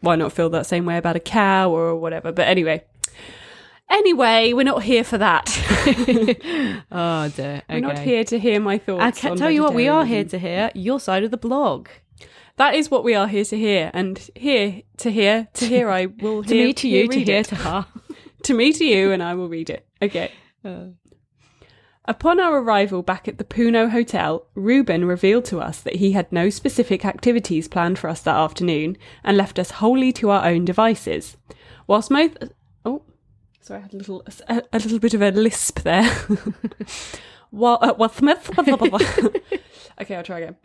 why 0.00 0.16
not 0.16 0.32
feel 0.32 0.50
that 0.50 0.66
same 0.66 0.84
way 0.86 0.96
about 0.96 1.16
a 1.16 1.20
cow 1.20 1.70
or 1.70 1.96
whatever? 1.96 2.32
But 2.32 2.48
anyway, 2.48 2.84
anyway, 3.90 4.52
we're 4.52 4.62
not 4.64 4.82
here 4.82 5.04
for 5.04 5.18
that. 5.18 5.46
oh 6.90 7.28
dear. 7.34 7.62
We're 7.68 7.80
not 7.80 7.98
here 7.98 8.24
to 8.24 8.38
hear 8.38 8.60
my 8.60 8.78
thoughts. 8.78 9.02
I 9.02 9.10
can 9.10 9.36
tell 9.36 9.50
you 9.50 9.62
what 9.62 9.74
we 9.74 9.88
are 9.88 10.04
here 10.04 10.24
to 10.24 10.38
hear. 10.38 10.70
Your 10.74 11.00
side 11.00 11.24
of 11.24 11.30
the 11.30 11.36
blog. 11.36 11.88
That 12.56 12.74
is 12.74 12.90
what 12.90 13.04
we 13.04 13.14
are 13.14 13.28
here 13.28 13.44
to 13.44 13.56
hear, 13.58 13.90
and 13.92 14.18
here 14.34 14.80
to 14.98 15.10
hear 15.10 15.48
to 15.54 15.66
hear. 15.66 15.90
I 15.90 16.06
will 16.20 16.42
To 16.42 16.54
hear, 16.54 16.66
me, 16.68 16.72
to 16.72 16.88
you, 16.88 17.06
to 17.08 17.20
hear, 17.22 17.40
it. 17.40 17.46
to 17.46 17.54
her. 17.56 17.86
to 18.44 18.54
me 18.54 18.72
to 18.72 18.84
you, 18.84 19.12
and 19.12 19.22
I 19.22 19.34
will 19.34 19.48
read 19.48 19.68
it. 19.68 19.86
Okay. 20.00 20.32
Uh, 20.64 20.86
Upon 22.08 22.38
our 22.38 22.58
arrival 22.60 23.02
back 23.02 23.26
at 23.26 23.38
the 23.38 23.44
Puno 23.44 23.90
Hotel, 23.90 24.46
Ruben 24.54 25.06
revealed 25.06 25.44
to 25.46 25.58
us 25.58 25.80
that 25.80 25.96
he 25.96 26.12
had 26.12 26.30
no 26.30 26.50
specific 26.50 27.04
activities 27.04 27.66
planned 27.66 27.98
for 27.98 28.08
us 28.08 28.20
that 28.22 28.36
afternoon 28.36 28.96
and 29.24 29.36
left 29.36 29.58
us 29.58 29.72
wholly 29.72 30.12
to 30.12 30.30
our 30.30 30.46
own 30.46 30.64
devices. 30.64 31.36
Whilst 31.88 32.10
most. 32.10 32.36
Oh, 32.84 33.02
Sorry, 33.60 33.80
I 33.80 33.82
had 33.82 33.94
a 33.94 33.96
little 33.96 34.24
a, 34.48 34.62
a 34.72 34.78
little 34.78 35.00
bit 35.00 35.14
of 35.14 35.22
a 35.22 35.32
lisp 35.32 35.80
there. 35.80 36.08
While 37.50 37.78
uh, 37.80 38.08
Smith. 38.08 38.50
okay, 40.00 40.14
I'll 40.14 40.22
try 40.22 40.38
again. 40.38 40.56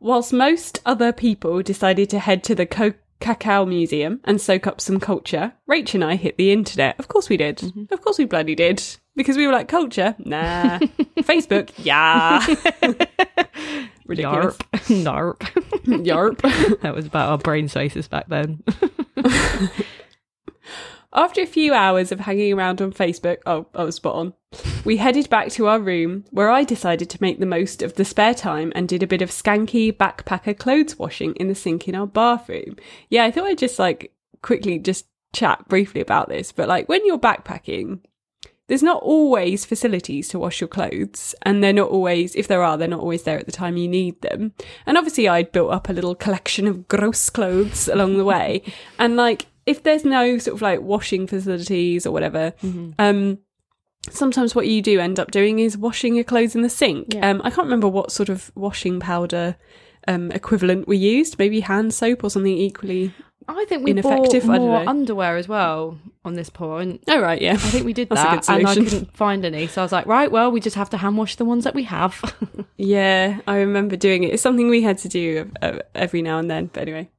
Whilst 0.00 0.32
most 0.32 0.80
other 0.84 1.12
people 1.12 1.62
decided 1.62 2.10
to 2.10 2.18
head 2.18 2.42
to 2.44 2.56
the 2.56 2.66
Co- 2.66 2.94
Cacao 3.20 3.64
Museum 3.64 4.20
and 4.24 4.40
soak 4.40 4.66
up 4.66 4.80
some 4.80 4.98
culture, 4.98 5.52
Rach 5.70 5.94
and 5.94 6.02
I 6.02 6.16
hit 6.16 6.36
the 6.36 6.50
internet. 6.50 6.98
Of 6.98 7.06
course 7.06 7.28
we 7.28 7.36
did. 7.36 7.62
Of 7.92 8.02
course 8.02 8.18
we 8.18 8.24
bloody 8.24 8.56
did. 8.56 8.82
Because 9.14 9.36
we 9.36 9.46
were 9.46 9.52
like, 9.52 9.68
culture? 9.68 10.14
Nah. 10.18 10.78
Facebook? 11.18 11.70
Yeah. 11.78 12.44
Ridiculous. 14.06 14.56
Yarp. 14.88 15.38
Yarp. 15.84 16.80
that 16.80 16.94
was 16.94 17.06
about 17.06 17.28
our 17.30 17.38
brain 17.38 17.68
spaces 17.68 18.08
back 18.08 18.28
then. 18.28 18.62
After 21.14 21.42
a 21.42 21.46
few 21.46 21.74
hours 21.74 22.10
of 22.10 22.20
hanging 22.20 22.54
around 22.54 22.80
on 22.80 22.90
Facebook, 22.90 23.38
oh, 23.44 23.66
I 23.74 23.84
was 23.84 23.96
spot 23.96 24.14
on, 24.14 24.32
we 24.84 24.96
headed 24.96 25.28
back 25.28 25.50
to 25.50 25.66
our 25.66 25.78
room 25.78 26.24
where 26.30 26.50
I 26.50 26.64
decided 26.64 27.10
to 27.10 27.18
make 27.20 27.38
the 27.38 27.44
most 27.44 27.82
of 27.82 27.94
the 27.94 28.04
spare 28.04 28.32
time 28.32 28.72
and 28.74 28.88
did 28.88 29.02
a 29.02 29.06
bit 29.06 29.20
of 29.20 29.28
skanky 29.28 29.92
backpacker 29.92 30.58
clothes 30.58 30.98
washing 30.98 31.34
in 31.34 31.48
the 31.48 31.54
sink 31.54 31.86
in 31.86 31.94
our 31.94 32.06
bathroom. 32.06 32.76
Yeah, 33.10 33.24
I 33.24 33.30
thought 33.30 33.44
I'd 33.44 33.58
just 33.58 33.78
like 33.78 34.14
quickly 34.40 34.78
just 34.78 35.06
chat 35.34 35.68
briefly 35.68 36.00
about 36.00 36.30
this, 36.30 36.50
but 36.50 36.66
like 36.66 36.88
when 36.88 37.04
you're 37.04 37.18
backpacking, 37.18 38.00
there's 38.72 38.82
not 38.82 39.02
always 39.02 39.66
facilities 39.66 40.28
to 40.28 40.38
wash 40.38 40.62
your 40.62 40.66
clothes, 40.66 41.34
and 41.42 41.62
they're 41.62 41.74
not 41.74 41.90
always, 41.90 42.34
if 42.34 42.48
there 42.48 42.62
are, 42.62 42.78
they're 42.78 42.88
not 42.88 43.00
always 43.00 43.24
there 43.24 43.38
at 43.38 43.44
the 43.44 43.52
time 43.52 43.76
you 43.76 43.86
need 43.86 44.18
them. 44.22 44.54
And 44.86 44.96
obviously, 44.96 45.28
I'd 45.28 45.52
built 45.52 45.70
up 45.70 45.90
a 45.90 45.92
little 45.92 46.14
collection 46.14 46.66
of 46.66 46.88
gross 46.88 47.28
clothes 47.28 47.86
along 47.86 48.16
the 48.16 48.24
way, 48.24 48.62
and 48.98 49.14
like 49.14 49.44
if 49.66 49.82
there's 49.82 50.06
no 50.06 50.38
sort 50.38 50.54
of 50.54 50.62
like 50.62 50.80
washing 50.80 51.26
facilities 51.26 52.06
or 52.06 52.12
whatever, 52.12 52.54
um, 52.98 53.40
sometimes 54.08 54.54
what 54.54 54.66
you 54.66 54.80
do 54.80 55.00
end 55.00 55.20
up 55.20 55.30
doing 55.30 55.58
is 55.58 55.76
washing 55.76 56.14
your 56.14 56.24
clothes 56.24 56.54
in 56.54 56.62
the 56.62 56.70
sink. 56.70 57.12
Yeah. 57.12 57.28
Um, 57.28 57.42
I 57.44 57.50
can't 57.50 57.66
remember 57.66 57.88
what 57.88 58.10
sort 58.10 58.30
of 58.30 58.50
washing 58.54 59.00
powder 59.00 59.56
um, 60.08 60.32
equivalent 60.32 60.88
we 60.88 60.96
used, 60.96 61.38
maybe 61.38 61.60
hand 61.60 61.92
soap 61.92 62.24
or 62.24 62.30
something 62.30 62.56
equally. 62.56 63.12
I 63.48 63.64
think 63.68 63.84
we 63.84 63.90
Ineffective, 63.92 64.46
bought 64.46 64.60
more 64.60 64.88
underwear 64.88 65.36
as 65.36 65.48
well 65.48 65.98
on 66.24 66.34
this 66.34 66.50
point. 66.50 67.02
Oh, 67.08 67.20
right, 67.20 67.40
yeah. 67.40 67.54
I 67.54 67.56
think 67.56 67.84
we 67.84 67.92
did 67.92 68.08
that, 68.10 68.48
and 68.48 68.66
I 68.66 68.74
couldn't 68.74 69.16
find 69.16 69.44
any. 69.44 69.66
So 69.66 69.82
I 69.82 69.84
was 69.84 69.92
like, 69.92 70.06
right, 70.06 70.30
well, 70.30 70.50
we 70.50 70.60
just 70.60 70.76
have 70.76 70.90
to 70.90 70.96
hand 70.96 71.16
wash 71.16 71.36
the 71.36 71.44
ones 71.44 71.64
that 71.64 71.74
we 71.74 71.84
have. 71.84 72.34
Yeah, 72.78 73.40
I 73.46 73.58
remember 73.58 73.94
doing 73.94 74.24
it. 74.24 74.32
It's 74.32 74.42
something 74.42 74.68
we 74.68 74.82
had 74.82 74.98
to 74.98 75.08
do 75.08 75.48
uh, 75.62 75.78
every 75.94 76.20
now 76.20 76.40
and 76.40 76.50
then. 76.50 76.66
But 76.66 76.80
anyway. 76.80 77.10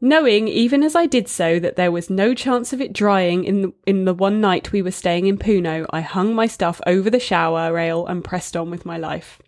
Knowing, 0.00 0.48
even 0.48 0.82
as 0.82 0.96
I 0.96 1.04
did 1.04 1.28
so, 1.28 1.58
that 1.58 1.76
there 1.76 1.92
was 1.92 2.08
no 2.08 2.32
chance 2.32 2.72
of 2.72 2.80
it 2.80 2.94
drying 2.94 3.44
in 3.44 3.62
the, 3.62 3.72
in 3.86 4.06
the 4.06 4.14
one 4.14 4.40
night 4.40 4.72
we 4.72 4.80
were 4.80 4.90
staying 4.90 5.26
in 5.26 5.36
Puno, 5.36 5.84
I 5.90 6.00
hung 6.00 6.34
my 6.34 6.46
stuff 6.46 6.80
over 6.86 7.10
the 7.10 7.20
shower 7.20 7.70
rail 7.72 8.06
and 8.06 8.24
pressed 8.24 8.56
on 8.56 8.70
with 8.70 8.86
my 8.86 8.96
life. 8.96 9.42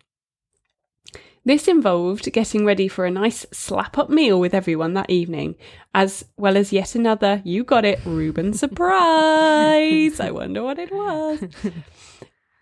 This 1.47 1.69
involved 1.69 2.29
getting 2.33 2.65
ready 2.65 2.89
for 2.89 3.05
a 3.05 3.09
nice 3.09 3.45
slap 3.53 3.97
up 3.97 4.09
meal 4.09 4.37
with 4.37 4.53
everyone 4.53 4.95
that 4.95 5.09
evening, 5.09 5.55
as 5.95 6.25
well 6.35 6.57
as 6.57 6.73
yet 6.73 6.93
another, 6.93 7.41
you 7.45 7.63
got 7.63 7.85
it, 7.85 8.01
Reuben 8.03 8.51
surprise. 8.51 10.19
I 10.19 10.29
wonder 10.29 10.61
what 10.61 10.77
it 10.77 10.91
was. 10.91 11.45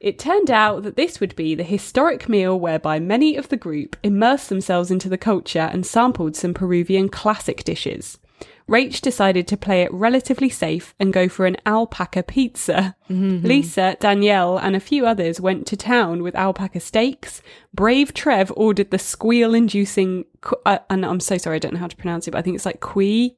It 0.01 0.19
turned 0.19 0.51
out 0.51 0.83
that 0.83 0.97
this 0.97 1.19
would 1.19 1.36
be 1.36 1.55
the 1.55 1.63
historic 1.63 2.29
meal 2.29 2.59
whereby 2.59 2.99
many 2.99 3.38
of 3.38 3.49
the 3.49 3.57
group 3.57 3.95
immersed 4.03 4.49
themselves 4.49 4.91
into 4.91 5.09
the 5.09 5.17
culture 5.17 5.67
and 5.73 5.83
sampled 5.83 6.36
some 6.36 6.53
Peruvian 6.53 7.09
classic 7.09 7.63
dishes. 7.63 8.19
Rach 8.68 8.99
decided 8.99 9.47
to 9.47 9.57
play 9.57 9.84
it 9.84 9.93
relatively 9.93 10.49
safe 10.49 10.95
and 10.99 11.13
go 11.13 11.30
for 11.30 11.45
an 11.45 11.57
alpaca 11.66 12.24
pizza. 12.24 12.95
Lisa, 13.43 13.95
Danielle, 13.99 14.57
and 14.57 14.76
a 14.76 14.80
few 14.80 15.05
others 15.05 15.39
went 15.39 15.68
to 15.68 15.78
town 15.78 16.24
with 16.24 16.36
alpaca 16.36 16.80
steaks. 16.80 17.43
Brave 17.74 18.13
Trev 18.13 18.51
ordered 18.55 18.89
the 18.89 18.97
squeal 18.97 19.53
inducing, 19.53 20.26
uh, 20.66 20.80
and 20.89 21.05
I'm 21.05 21.20
so 21.20 21.38
sorry, 21.38 21.57
I 21.57 21.59
don't 21.59 21.74
know 21.74 21.80
how 21.80 21.88
to 21.88 21.95
pronounce 21.95 22.28
it, 22.28 22.32
but 22.32 22.39
I 22.39 22.41
think 22.41 22.55
it's 22.55 22.66
like 22.66 22.80
cuy, 22.80 23.36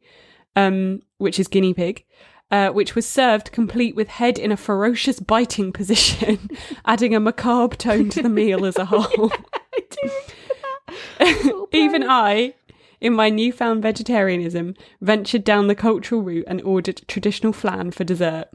um, 0.56 1.02
which 1.18 1.40
is 1.40 1.48
guinea 1.48 1.74
pig. 1.74 2.04
Uh, 2.50 2.70
which 2.70 2.96
was 2.96 3.06
served 3.06 3.52
complete 3.52 3.94
with 3.94 4.08
head 4.08 4.40
in 4.40 4.54
a 4.54 4.58
ferocious 4.58 5.20
biting 5.20 5.74
position, 5.74 6.50
adding 6.86 7.14
a 7.14 7.20
macabre 7.20 7.76
tone 7.76 8.08
to 8.08 8.24
the 8.24 8.30
meal 8.30 8.66
as 8.66 8.78
a 8.78 8.86
whole. 8.90 9.34
Even 11.74 12.04
I, 12.08 12.54
in 13.00 13.14
my 13.14 13.30
newfound 13.30 13.82
vegetarianism, 13.82 14.76
ventured 15.02 15.44
down 15.44 15.68
the 15.68 15.76
cultural 15.76 16.22
route 16.22 16.46
and 16.48 16.62
ordered 16.62 17.02
traditional 17.08 17.54
flan 17.54 17.92
for 17.92 18.04
dessert. 18.04 18.48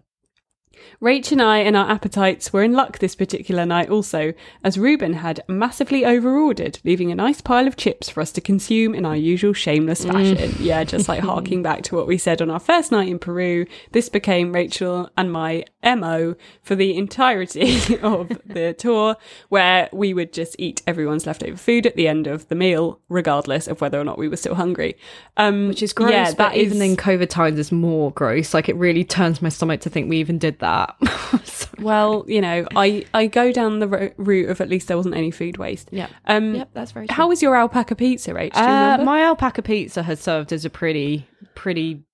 Rach 1.01 1.33
and 1.33 1.43
I 1.43 1.59
and 1.59 1.77
our 1.77 1.91
appetites 1.91 2.53
were 2.53 2.63
in 2.63 2.73
luck 2.73 2.99
this 2.99 3.15
particular 3.15 3.67
night 3.67 3.89
also, 3.89 4.33
as 4.65 4.79
Reuben 4.79 5.15
had 5.15 5.43
massively 5.49 6.05
overordered, 6.05 6.79
leaving 6.85 7.11
a 7.11 7.15
nice 7.15 7.41
pile 7.41 7.67
of 7.67 7.77
chips 7.77 8.09
for 8.09 8.21
us 8.21 8.33
to 8.33 8.41
consume 8.41 8.95
in 8.95 9.05
our 9.05 9.17
usual 9.17 9.53
shameless 9.53 10.05
fashion. 10.05 10.55
Yeah, 10.59 10.85
just 10.85 11.09
like 11.09 11.21
harking 11.21 11.63
back 11.65 11.83
to 11.85 11.97
what 11.97 12.07
we 12.07 12.19
said 12.19 12.41
on 12.41 12.51
our 12.51 12.61
first 12.61 12.93
night 12.93 13.09
in 13.09 13.19
Peru, 13.19 13.67
this 13.93 14.09
became 14.09 14.53
Rachel 14.53 15.11
and 15.17 15.33
my 15.33 15.65
MO 15.85 16.37
for 16.63 16.75
the 16.75 16.97
entirety 16.97 17.99
of 18.03 18.29
the 18.47 18.75
tour, 18.75 19.17
where 19.49 19.89
we 19.93 20.15
would 20.15 20.33
just 20.33 20.57
eat 20.59 20.83
everyone's 20.87 21.27
leftover 21.27 21.57
food 21.57 21.87
at 21.87 21.97
the 21.97 22.09
end 22.09 22.27
of 22.27 22.49
the 22.49 22.55
meal, 22.55 23.01
regardless 23.09 23.67
of 23.67 23.81
whether 23.81 23.99
or 24.01 24.05
not 24.05 24.19
we 24.19 24.29
were 24.29 24.37
still 24.37 24.55
hungry. 24.55 24.97
Um, 25.37 25.69
Which 25.69 25.83
is 25.83 25.93
gross, 25.93 26.13
Yeah, 26.13 26.31
but 26.31 26.51
that 26.51 26.57
even 26.57 26.81
in 26.83 26.97
COVID 26.97 27.29
times 27.29 27.59
is 27.59 27.73
more 27.73 28.11
gross. 28.13 28.55
Like 28.55 28.69
it 28.69 28.77
really 28.77 29.05
turns 29.05 29.43
my 29.43 29.49
stomach 29.49 29.81
to 29.83 29.91
think 29.91 30.09
we 30.09 30.19
even 30.19 30.39
did 30.39 30.59
that. 30.61 30.72
So- 31.45 31.69
Well, 31.81 32.25
you 32.29 32.41
know, 32.41 32.67
I 32.77 33.05
I 33.15 33.27
go 33.27 33.51
down 33.53 33.79
the 33.81 33.89
ro- 33.89 34.11
route 34.17 34.49
of 34.51 34.61
at 34.61 34.69
least 34.69 34.89
there 34.89 34.97
wasn't 34.97 35.17
any 35.17 35.31
food 35.31 35.57
waste. 35.57 35.89
Yeah. 35.93 36.09
Um, 36.27 36.55
Yep, 36.55 36.71
that's 36.75 36.93
very 36.93 37.07
true. 37.07 37.15
How 37.15 37.29
was 37.29 37.43
your 37.43 37.57
alpaca 37.57 37.95
pizza, 37.97 38.31
Rach? 38.33 38.53
Do 38.53 38.61
you 38.61 38.67
Uh, 38.67 38.99
my 39.05 39.23
alpaca 39.23 39.63
pizza 39.63 40.03
has 40.03 40.21
served 40.21 40.53
as 40.53 40.65
a 40.65 40.71
pretty, 40.71 41.27
pretty 41.55 42.05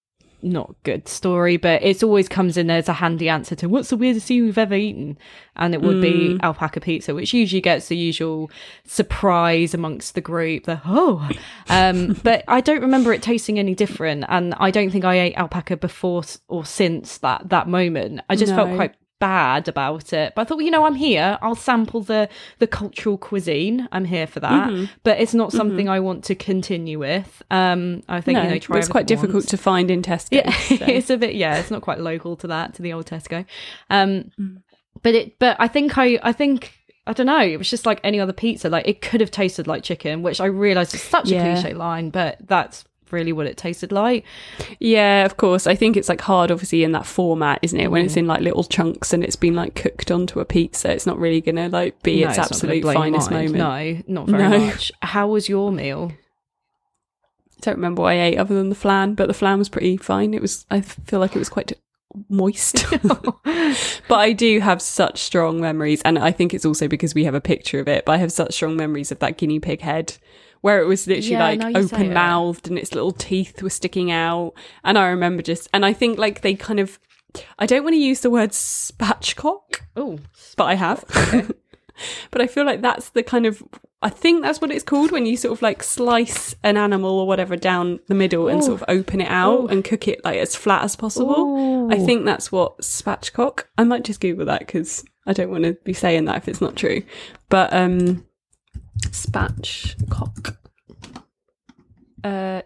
not 0.43 0.74
good 0.82 1.09
story, 1.09 1.57
but 1.57 1.82
it's 1.82 2.03
always 2.03 2.28
comes 2.28 2.57
in 2.57 2.70
as 2.70 2.89
a 2.89 2.95
handy 2.95 3.28
answer 3.28 3.55
to 3.57 3.68
what's 3.68 3.91
the 3.91 3.97
weirdest 3.97 4.28
thing 4.28 4.45
we've 4.45 4.59
ever 4.59 4.74
eaten, 4.74 5.18
and 5.57 5.74
it 5.74 5.82
would 5.82 6.01
be 6.01 6.39
alpaca 6.43 6.80
pizza, 6.80 7.14
which 7.14 7.34
usually 7.34 7.61
gets 7.61 7.89
the 7.89 7.97
usual 7.97 8.51
surprise 8.84 9.74
amongst 9.74 10.14
the 10.14 10.20
group. 10.20 10.64
The 10.64 10.80
oh, 10.84 11.28
um, 11.68 12.14
but 12.22 12.45
I 12.49 12.61
don't 12.61 12.82
remember 12.82 13.12
it 13.12 13.22
tasting 13.22 13.59
any 13.59 13.74
different, 13.74 14.24
and 14.28 14.55
I 14.59 14.70
don't 14.70 14.91
think 14.91 15.05
I 15.05 15.18
ate 15.20 15.36
alpaca 15.36 15.76
before 15.76 16.22
or 16.49 16.64
since 16.64 17.18
that 17.18 17.49
that 17.49 17.68
moment. 17.68 18.20
I 18.28 18.36
just 18.36 18.55
felt 18.55 18.74
quite 18.76 18.95
bad 19.21 19.66
about 19.69 20.12
it 20.12 20.33
but 20.37 20.43
i 20.43 20.45
thought 20.45 20.57
well, 20.59 20.64
you 20.64 20.71
know 20.71 20.85
i'm 20.85 20.95
here 20.95 21.39
i'll 21.43 21.55
sample 21.55 22.01
the 22.03 22.29
the 22.59 22.66
cultural 22.66 23.19
cuisine 23.19 23.89
i'm 23.93 24.05
here 24.05 24.27
for 24.27 24.41
that 24.41 24.69
Mm-hmm. 24.71 24.85
but 25.03 25.19
it's 25.21 25.35
not 25.35 25.53
something 25.53 25.89
i 25.89 25.99
want 26.01 26.25
to 26.25 26.35
continue 26.35 26.99
with 26.99 27.43
um 27.51 28.03
i 28.09 28.21
think 28.21 28.37
no, 28.37 28.45
you 28.45 28.51
know 28.51 28.59
try 28.59 28.79
it's 28.79 28.89
quite 28.89 29.07
difficult 29.07 29.35
once. 29.35 29.47
to 29.47 29.57
find 29.57 29.91
in 29.91 30.03
Tesco. 30.03 30.29
yeah 30.33 30.51
so. 30.53 30.75
it's 30.87 31.11
a 31.11 31.16
bit 31.16 31.35
yeah 31.35 31.59
it's 31.59 31.71
not 31.71 31.83
quite 31.83 32.01
local 32.01 32.37
to 32.37 32.47
that 32.47 32.75
to 32.75 32.83
the 32.83 32.93
old 32.93 33.07
tesco 33.07 33.45
um 33.91 34.31
Mm. 34.39 34.62
but 35.03 35.14
it 35.14 35.39
but 35.39 35.57
i 35.59 35.66
think 35.69 35.97
i 35.99 36.19
i 36.23 36.33
think 36.33 36.73
I 37.07 37.14
don't 37.14 37.25
know. 37.25 37.41
It 37.41 37.57
was 37.57 37.71
just 37.71 37.87
like 37.87 38.03
any 38.05 38.21
other 38.21 38.35
pizza. 38.35 38.69
Like 38.69 38.87
it 38.87 39.01
could 39.01 39.23
have 39.23 39.31
tasted 39.31 39.66
like 39.66 39.83
chicken, 39.83 40.23
which 40.23 40.43
I 40.43 40.45
realised 40.45 40.95
is 40.95 41.01
such 41.01 41.31
Yeah. 41.31 41.43
a 41.43 41.55
cliche 41.55 41.73
line, 41.73 42.11
but 42.11 42.37
that's 42.47 42.85
really 43.13 43.33
what 43.33 43.47
it 43.47 43.57
tasted 43.57 43.93
like. 43.93 44.25
Yeah, 44.79 45.25
of 45.25 45.37
course. 45.37 45.67
I 45.67 45.75
think 45.75 45.97
it's 45.97 46.09
like 46.09 46.21
hard, 46.21 46.51
obviously, 46.51 46.85
in 46.85 46.93
that 46.93 47.07
format, 47.07 47.61
isn't 47.63 47.79
it? 47.79 47.91
When 47.91 48.05
it's 48.05 48.15
mm. 48.15 48.19
in 48.19 48.27
like 48.27 48.41
little 48.41 48.65
chunks 48.65 49.13
and 49.13 49.25
it's 49.25 49.37
been 49.37 49.55
like 49.55 49.75
cooked 49.75 50.11
onto 50.11 50.41
a 50.41 50.45
pizza, 50.45 50.93
it's 50.93 51.07
not 51.07 51.19
really 51.19 51.41
gonna 51.41 51.69
like 51.69 52.03
be 52.03 52.23
No, 52.23 52.29
its 52.29 52.37
gonna 52.37 52.47
absolute 52.47 52.85
finest 52.85 53.31
moment. 53.31 53.55
No, 53.55 54.03
not 54.07 54.29
very 54.29 54.43
No. 54.43 54.59
much. 54.67 54.93
How 55.03 55.29
was 55.29 55.49
your 55.49 55.73
meal? 55.73 56.13
I 57.59 57.61
don't 57.61 57.77
remember 57.77 58.03
what 58.03 58.13
I 58.13 58.21
ate 58.21 58.39
other 58.39 58.55
than 58.55 58.69
the 58.69 58.75
flan, 58.75 59.15
but 59.15 59.27
the 59.27 59.35
flan 59.35 59.59
was 59.59 59.69
pretty 59.69 59.97
fine. 59.97 60.33
It 60.33 60.43
was. 60.43 60.65
I 60.71 60.81
feel 60.81 61.19
like 61.19 61.35
it 61.35 61.41
was 61.41 61.49
quite 61.49 61.73
moist. 62.29 62.87
but 63.03 64.15
I 64.19 64.33
do 64.33 64.61
have 64.61 64.81
such 64.81 65.19
strong 65.21 65.61
memories, 65.61 66.03
and 66.03 66.19
I 66.19 66.31
think 66.31 66.55
it's 66.55 66.65
also 66.65 66.89
because 66.89 67.15
we 67.15 67.25
have 67.25 67.35
a 67.35 67.41
picture 67.41 67.81
of 67.81 67.89
it. 67.89 68.05
But 68.05 68.13
I 68.13 68.17
have 68.19 68.33
such 68.33 68.55
strong 68.55 68.77
memories 68.77 69.11
of 69.11 69.19
that 69.19 69.39
guinea 69.39 69.61
pig 69.61 69.81
head, 69.81 70.17
where 70.61 70.81
it 70.81 70.87
was 70.87 71.07
literally 71.07 71.31
Yeah, 71.31 71.49
like 71.67 71.77
open 71.77 72.07
it. 72.07 72.13
mouthed 72.15 72.69
and 72.69 72.79
its 72.79 72.95
little 72.95 73.13
teeth 73.13 73.63
were 73.63 73.71
sticking 73.71 74.11
out. 74.11 74.53
And 74.85 74.99
I 74.99 75.09
remember 75.09 75.43
just, 75.43 75.69
and 75.73 75.85
I 75.85 75.93
think 75.93 76.19
like 76.19 76.41
they 76.43 76.55
kind 76.55 76.81
of, 76.81 76.99
I 77.59 77.67
don't 77.67 77.85
want 77.85 77.95
to 77.95 78.01
use 78.01 78.21
the 78.21 78.31
word 78.31 78.51
spatchcock, 78.51 79.81
Oh, 79.97 80.19
but 80.57 80.65
I 80.65 80.75
have. 80.75 81.05
but 82.31 82.41
I 82.41 82.47
feel 82.47 82.65
like 82.65 82.83
that's 82.83 83.11
the 83.11 83.23
kind 83.23 83.47
of 83.47 83.63
I 84.01 84.11
think 84.11 84.43
that's 84.43 84.61
what 84.61 84.71
it's 84.71 84.85
called 84.85 85.11
when 85.11 85.27
you 85.27 85.37
sort 85.37 85.59
of 85.59 85.61
like 85.63 85.83
slice 85.83 86.55
an 86.63 86.77
animal 86.77 87.19
or 87.19 87.27
whatever 87.27 87.57
down 87.57 87.99
the 88.07 88.15
middle 88.15 88.47
and 88.47 88.63
sort 88.63 88.81
of 88.81 88.85
open 88.89 89.21
it 89.21 89.29
out 89.29 89.73
and 89.73 89.85
cook 89.85 90.07
it 90.07 90.25
like 90.25 90.39
as 90.39 90.55
flat 90.55 90.85
as 90.85 90.95
possible. 90.95 91.89
I 91.91 91.99
think 91.99 92.25
that's 92.25 92.53
what 92.53 92.79
spatchcock. 92.79 93.65
I 93.77 93.83
might 93.83 94.05
just 94.05 94.21
Google 94.21 94.47
that 94.47 94.61
because 94.61 95.05
I 95.27 95.33
don't 95.33 95.51
want 95.51 95.65
to 95.65 95.73
be 95.83 95.93
saying 95.95 96.27
that 96.27 96.37
if 96.37 96.47
it's 96.47 96.61
not 96.61 96.77
true. 96.77 97.03
But 97.49 97.73
um, 97.73 98.25
spatchcock. 99.07 100.57
Uh, 102.24 102.62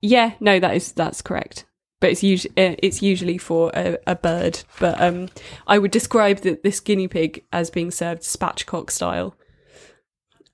yeah, 0.00 0.32
no, 0.40 0.58
that 0.60 0.74
is 0.76 0.92
that's 0.92 1.22
correct. 1.22 1.64
but 2.02 2.10
it's 2.10 2.22
usually 2.22 2.52
it's 2.56 3.00
usually 3.00 3.38
for 3.38 3.70
a, 3.74 3.96
a 4.08 4.16
bird. 4.16 4.60
But 4.80 5.00
um, 5.00 5.28
I 5.66 5.78
would 5.78 5.92
describe 5.92 6.38
the, 6.38 6.58
this 6.62 6.80
guinea 6.80 7.08
pig 7.08 7.44
as 7.52 7.70
being 7.70 7.90
served 7.92 8.22
spatchcock 8.22 8.90
style. 8.90 9.36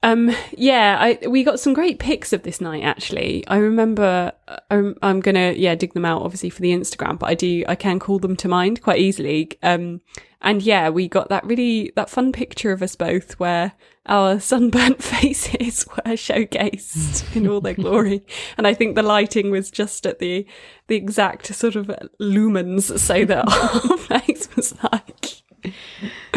Um, 0.02 0.30
yeah, 0.52 0.98
I 1.00 1.26
we 1.26 1.42
got 1.42 1.58
some 1.58 1.72
great 1.72 1.98
pics 1.98 2.34
of 2.34 2.42
this 2.42 2.60
night. 2.60 2.84
Actually, 2.84 3.44
I 3.48 3.56
remember. 3.56 4.32
I'm, 4.70 4.94
I'm 5.02 5.20
gonna 5.20 5.52
yeah 5.52 5.74
dig 5.74 5.94
them 5.94 6.04
out 6.04 6.22
obviously 6.22 6.50
for 6.50 6.60
the 6.60 6.72
Instagram, 6.72 7.18
but 7.18 7.30
I 7.30 7.34
do 7.34 7.64
I 7.66 7.74
can 7.74 7.98
call 7.98 8.18
them 8.18 8.36
to 8.36 8.48
mind 8.48 8.82
quite 8.82 9.00
easily. 9.00 9.50
Um, 9.62 10.02
and 10.41 10.62
yeah, 10.62 10.89
we 10.89 11.09
got 11.09 11.28
that 11.30 11.45
really 11.45 11.93
that 11.97 12.11
fun 12.11 12.32
picture 12.32 12.72
of 12.72 12.82
us 12.82 12.95
both 12.95 13.39
where 13.41 13.72
our 14.07 14.39
sunburnt 14.41 15.03
faces 15.03 15.86
were 15.89 16.12
showcased 16.14 17.36
in 17.36 17.49
all 17.49 17.61
their 17.61 17.74
glory. 17.74 18.24
And 18.57 18.66
I 18.66 18.74
think 18.74 18.95
the 18.95 19.03
lighting 19.03 19.51
was 19.51 19.70
just 19.70 20.07
at 20.07 20.18
the 20.18 20.47
the 20.86 20.97
exact 20.97 21.55
sort 21.55 21.76
of 21.76 21.91
lumens 22.20 22.99
so 22.99 23.24
that 23.24 23.49
our 23.91 23.97
face 23.99 24.55
was 24.55 24.74
like 24.82 25.43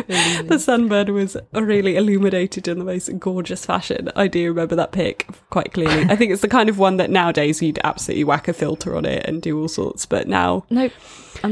the 0.07 0.55
sunbird 0.55 1.09
was 1.09 1.37
really 1.53 1.95
illuminated 1.95 2.67
in 2.67 2.79
the 2.79 2.85
most 2.85 3.19
gorgeous 3.19 3.65
fashion. 3.65 4.09
I 4.15 4.27
do 4.27 4.47
remember 4.47 4.75
that 4.75 4.91
pic 4.91 5.27
quite 5.49 5.73
clearly. 5.73 6.05
I 6.09 6.15
think 6.15 6.31
it's 6.31 6.41
the 6.41 6.47
kind 6.47 6.69
of 6.69 6.79
one 6.79 6.97
that 6.97 7.09
nowadays 7.09 7.61
you'd 7.61 7.79
absolutely 7.83 8.23
whack 8.23 8.47
a 8.47 8.53
filter 8.53 8.95
on 8.95 9.05
it 9.05 9.25
and 9.25 9.41
do 9.41 9.59
all 9.59 9.67
sorts, 9.67 10.05
but 10.05 10.27
now 10.27 10.65
nope, 10.69 10.91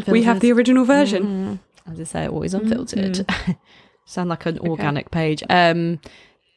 we 0.07 0.23
have 0.23 0.39
the 0.39 0.51
original 0.51 0.85
version. 0.85 1.23
Mm-hmm. 1.23 1.55
As 1.89 1.99
I 1.99 2.03
say, 2.03 2.27
always 2.27 2.53
unfiltered. 2.53 3.13
Mm-hmm. 3.13 3.51
Sound 4.05 4.29
like 4.29 4.45
an 4.45 4.59
organic 4.59 5.07
okay. 5.07 5.35
page. 5.35 5.43
Um, 5.49 5.99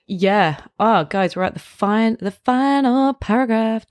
yeah. 0.06 0.60
Oh, 0.78 1.04
guys, 1.04 1.36
we're 1.36 1.42
at 1.42 1.54
the 1.54 1.60
fine, 1.60 2.16
the 2.20 2.30
final 2.30 3.14
paragraph. 3.14 3.86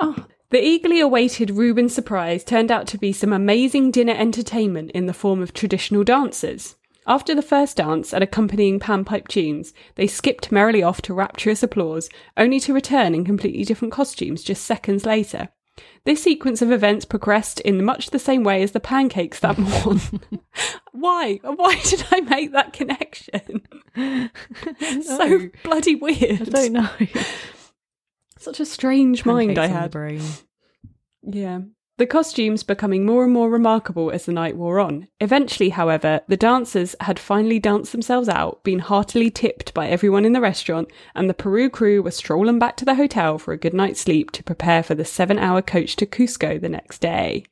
Oh. 0.00 0.26
The 0.50 0.64
eagerly 0.64 1.00
awaited 1.00 1.50
Reuben 1.50 1.88
surprise 1.88 2.44
turned 2.44 2.70
out 2.70 2.86
to 2.88 2.98
be 2.98 3.12
some 3.12 3.32
amazing 3.32 3.90
dinner 3.90 4.14
entertainment 4.16 4.92
in 4.92 5.06
the 5.06 5.12
form 5.12 5.42
of 5.42 5.52
traditional 5.52 6.04
dances. 6.04 6.76
After 7.06 7.34
the 7.34 7.42
first 7.42 7.76
dance 7.76 8.12
and 8.12 8.22
accompanying 8.22 8.80
panpipe 8.80 9.28
tunes, 9.28 9.72
they 9.94 10.06
skipped 10.06 10.50
merrily 10.52 10.82
off 10.82 11.00
to 11.02 11.14
rapturous 11.14 11.62
applause, 11.62 12.08
only 12.36 12.58
to 12.60 12.74
return 12.74 13.14
in 13.14 13.24
completely 13.24 13.64
different 13.64 13.92
costumes 13.92 14.42
just 14.42 14.64
seconds 14.64 15.06
later. 15.06 15.48
This 16.04 16.22
sequence 16.22 16.62
of 16.62 16.70
events 16.70 17.04
progressed 17.04 17.60
in 17.60 17.84
much 17.84 18.10
the 18.10 18.18
same 18.18 18.44
way 18.44 18.62
as 18.62 18.72
the 18.72 18.80
pancakes 18.80 19.40
that 19.40 19.58
morning. 19.58 20.20
Why? 20.92 21.40
Why 21.42 21.80
did 21.84 22.04
I 22.10 22.20
make 22.20 22.52
that 22.52 22.72
connection? 22.72 23.66
so 25.02 25.48
bloody 25.64 25.96
weird. 25.96 26.42
I 26.42 26.44
don't 26.44 26.72
know. 26.72 26.88
Such 28.38 28.60
a 28.60 28.66
strange 28.66 29.26
mind 29.26 29.58
I 29.58 29.66
had. 29.66 29.90
Brain. 29.90 30.22
Yeah. 31.22 31.60
The 31.98 32.06
costumes 32.06 32.62
becoming 32.62 33.06
more 33.06 33.24
and 33.24 33.32
more 33.32 33.48
remarkable 33.48 34.10
as 34.10 34.26
the 34.26 34.32
night 34.32 34.54
wore 34.54 34.80
on. 34.80 35.08
Eventually, 35.18 35.70
however, 35.70 36.20
the 36.28 36.36
dancers 36.36 36.94
had 37.00 37.18
finally 37.18 37.58
danced 37.58 37.92
themselves 37.92 38.28
out, 38.28 38.62
been 38.64 38.80
heartily 38.80 39.30
tipped 39.30 39.72
by 39.72 39.88
everyone 39.88 40.26
in 40.26 40.34
the 40.34 40.42
restaurant, 40.42 40.88
and 41.14 41.30
the 41.30 41.34
Peru 41.34 41.70
crew 41.70 42.02
were 42.02 42.10
strolling 42.10 42.58
back 42.58 42.76
to 42.76 42.84
the 42.84 42.96
hotel 42.96 43.38
for 43.38 43.54
a 43.54 43.58
good 43.58 43.72
night's 43.72 44.02
sleep 44.02 44.30
to 44.32 44.44
prepare 44.44 44.82
for 44.82 44.94
the 44.94 45.06
seven 45.06 45.38
hour 45.38 45.62
coach 45.62 45.96
to 45.96 46.04
Cusco 46.04 46.60
the 46.60 46.68
next 46.68 46.98
day. 46.98 47.44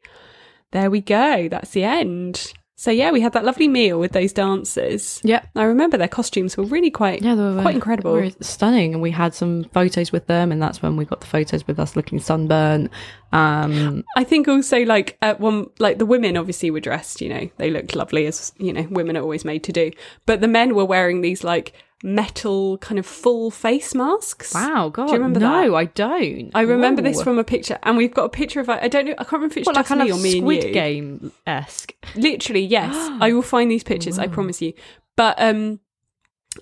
There 0.73 0.91
we 0.91 1.01
go, 1.01 1.49
that's 1.49 1.71
the 1.71 1.85
end. 1.85 2.53
So 2.77 2.91
yeah, 2.91 3.13
we 3.13 3.21
had 3.21 3.33
that 3.35 3.45
lovely 3.45 3.69
meal 3.69 4.01
with 4.01 4.13
those 4.13 4.33
dancers. 4.33 5.21
Yeah, 5.23 5.45
I 5.55 5.63
remember 5.63 5.97
their 5.97 6.09
costumes 6.09 6.57
were 6.57 6.65
really 6.65 6.91
quite 6.91 7.23
yeah, 7.23 7.37
they 7.37 7.43
were 7.43 7.63
quite 7.63 7.77
incredible, 7.77 8.13
were 8.13 8.31
stunning. 8.41 8.95
And 8.95 9.03
we 9.03 9.13
had 9.13 9.33
some 9.33 9.65
photos 9.73 10.11
with 10.11 10.27
them, 10.27 10.51
and 10.51 10.61
that's 10.61 10.83
when 10.83 10.97
we 10.97 11.05
got 11.05 11.21
the 11.21 11.27
photos 11.27 11.67
with 11.69 11.79
us 11.79 11.95
looking 11.95 12.19
sunburnt. 12.19 12.91
Um, 13.33 14.05
I 14.17 14.25
think 14.25 14.49
also 14.49 14.85
like 14.85 15.17
at 15.23 15.39
one 15.39 15.71
like 15.79 15.99
the 15.99 16.07
women 16.07 16.37
obviously 16.37 16.71
were 16.73 16.81
dressed, 16.81 17.21
you 17.21 17.29
know, 17.29 17.49
they 17.59 17.71
looked 17.71 17.95
lovely 17.95 18.27
as 18.27 18.53
you 18.59 18.73
know 18.73 18.87
women 18.91 19.17
are 19.17 19.23
always 19.23 19.45
made 19.45 19.63
to 19.65 19.73
do, 19.73 19.93
but 20.27 20.41
the 20.41 20.49
men 20.49 20.75
were 20.75 20.85
wearing 20.85 21.21
these 21.21 21.45
like 21.45 21.75
metal 22.05 22.77
kind 22.79 22.99
of 22.99 23.07
full 23.07 23.51
face 23.51 23.95
masks. 23.95 24.55
Wow, 24.55 24.91
God, 24.91 25.07
do 25.07 25.13
you 25.13 25.19
remember 25.19 25.41
no, 25.41 25.71
that? 25.71 25.75
I 25.75 25.85
don't. 25.87 26.51
I 26.55 26.61
remember 26.61 27.03
Whoa. 27.03 27.09
this 27.09 27.23
from 27.23 27.39
a 27.39 27.45
picture, 27.45 27.79
and 27.83 27.97
we've 27.97 28.13
got 28.13 28.25
a 28.25 28.29
picture 28.29 28.61
of 28.61 28.69
I 28.69 28.87
don't 28.87 29.07
know, 29.07 29.13
I 29.13 29.25
can't 29.25 29.33
remember 29.33 29.53
if 29.55 29.57
it's 29.57 29.67
what, 29.67 29.75
just 29.75 29.91
like 29.91 29.99
me 30.01 30.13
or 30.13 30.19
me 30.19 30.39
Squid. 30.39 30.75
Game 30.75 31.33
esque. 31.47 31.95
Literally, 32.15 32.65
yes. 32.65 32.95
I 33.21 33.33
will 33.33 33.43
find 33.43 33.71
these 33.71 33.83
pictures. 33.83 34.19
I 34.19 34.29
promise 34.29 34.61
you. 34.63 34.75
But 35.17 35.41
um, 35.41 35.81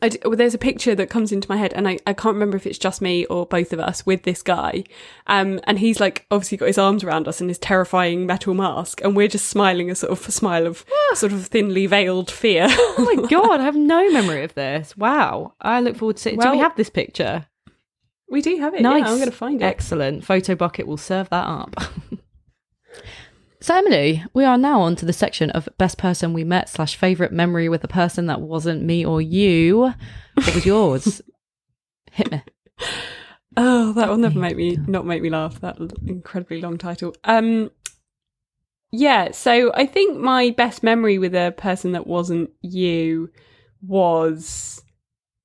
well, 0.01 0.37
there's 0.37 0.55
a 0.55 0.59
picture 0.59 0.95
that 0.95 1.11
comes 1.11 1.33
into 1.33 1.49
my 1.49 1.57
head, 1.57 1.73
and 1.75 1.89
I, 1.89 1.99
I 2.07 2.13
can't 2.13 2.35
remember 2.35 2.57
if 2.57 2.67
it's 2.67 2.79
just 2.79 3.03
me 3.03 3.25
or 3.27 3.47
both 3.47 3.73
of 3.73 3.81
us 3.81 4.07
with 4.07 4.23
this 4.23 4.43
guy. 4.43 4.85
Um, 5.27 5.61
and 5.65 5.79
he's 5.79 6.01
like 6.01 6.27
obviously 6.31 6.59
got 6.59 6.67
his 6.67 6.79
arms 6.79 7.05
around 7.05 7.29
us 7.29 7.41
in 7.41 7.49
his 7.49 7.59
terrifying 7.59 8.27
metal 8.27 8.55
mask, 8.55 9.01
and 9.03 9.17
we're 9.17 9.29
just 9.29 9.47
smiling 9.47 9.91
a 9.91 9.95
sort 9.95 10.13
of 10.13 10.27
a 10.27 10.33
smile 10.33 10.67
of 10.67 10.85
sort 11.15 11.33
of 11.33 11.47
thinly 11.47 11.87
veiled 11.87 12.31
fear. 12.31 12.67
oh 12.71 13.15
my 13.17 13.27
god, 13.29 13.61
I 13.61 13.65
have 13.65 13.77
no 13.77 14.11
memory 14.11 14.45
of 14.45 14.55
this. 14.55 14.97
Wow, 14.97 15.55
I 15.61 15.81
look 15.81 15.97
forward 15.97 16.17
to. 16.19 16.37
Well, 16.37 16.53
do 16.53 16.57
we 16.57 16.63
have 16.63 16.77
this 16.77 16.91
picture? 16.91 17.47
We 18.33 18.41
do 18.41 18.57
have 18.57 18.73
it. 18.73 18.81
Nice. 18.81 19.05
Yeah, 19.05 19.11
I'm 19.11 19.19
going 19.19 19.31
to 19.31 19.37
find 19.37 19.61
it. 19.61 19.65
Excellent. 19.67 20.25
Photobucket 20.25 20.87
will 20.87 20.97
serve 20.97 21.29
that 21.29 21.47
up. 21.47 21.77
So, 23.63 23.77
Emily, 23.77 24.25
we 24.35 24.45
are 24.45 24.59
now 24.59 24.81
on 24.81 24.97
to 24.97 25.07
the 25.07 25.13
section 25.13 25.51
of 25.51 25.69
best 25.79 25.97
person 25.97 26.33
we 26.33 26.43
met 26.43 26.69
slash 26.69 26.97
favorite 26.97 27.33
memory 27.33 27.69
with 27.69 27.85
a 27.85 27.89
person 27.89 28.27
that 28.27 28.41
wasn't 28.41 28.83
me 28.83 29.07
or 29.07 29.23
you. 29.23 29.95
What 30.35 30.55
was 30.57 30.67
yours? 30.67 31.23
Hit 32.11 32.33
me. 32.33 32.43
Oh, 33.57 33.93
that 33.93 34.09
will 34.09 34.17
never 34.17 34.41
make 34.41 34.57
me 34.57 34.79
not 34.89 35.07
make 35.07 35.23
me 35.23 35.31
laugh. 35.31 35.61
That 35.61 35.79
incredibly 36.05 36.61
long 36.61 36.77
title. 36.77 37.15
Um, 37.23 37.71
yeah. 38.91 39.31
So 39.31 39.71
I 39.75 39.87
think 39.87 40.19
my 40.19 40.51
best 40.51 40.83
memory 40.83 41.19
with 41.19 41.35
a 41.37 41.55
person 41.57 41.93
that 41.93 42.09
wasn't 42.09 42.51
you 42.63 43.31
was, 43.81 44.83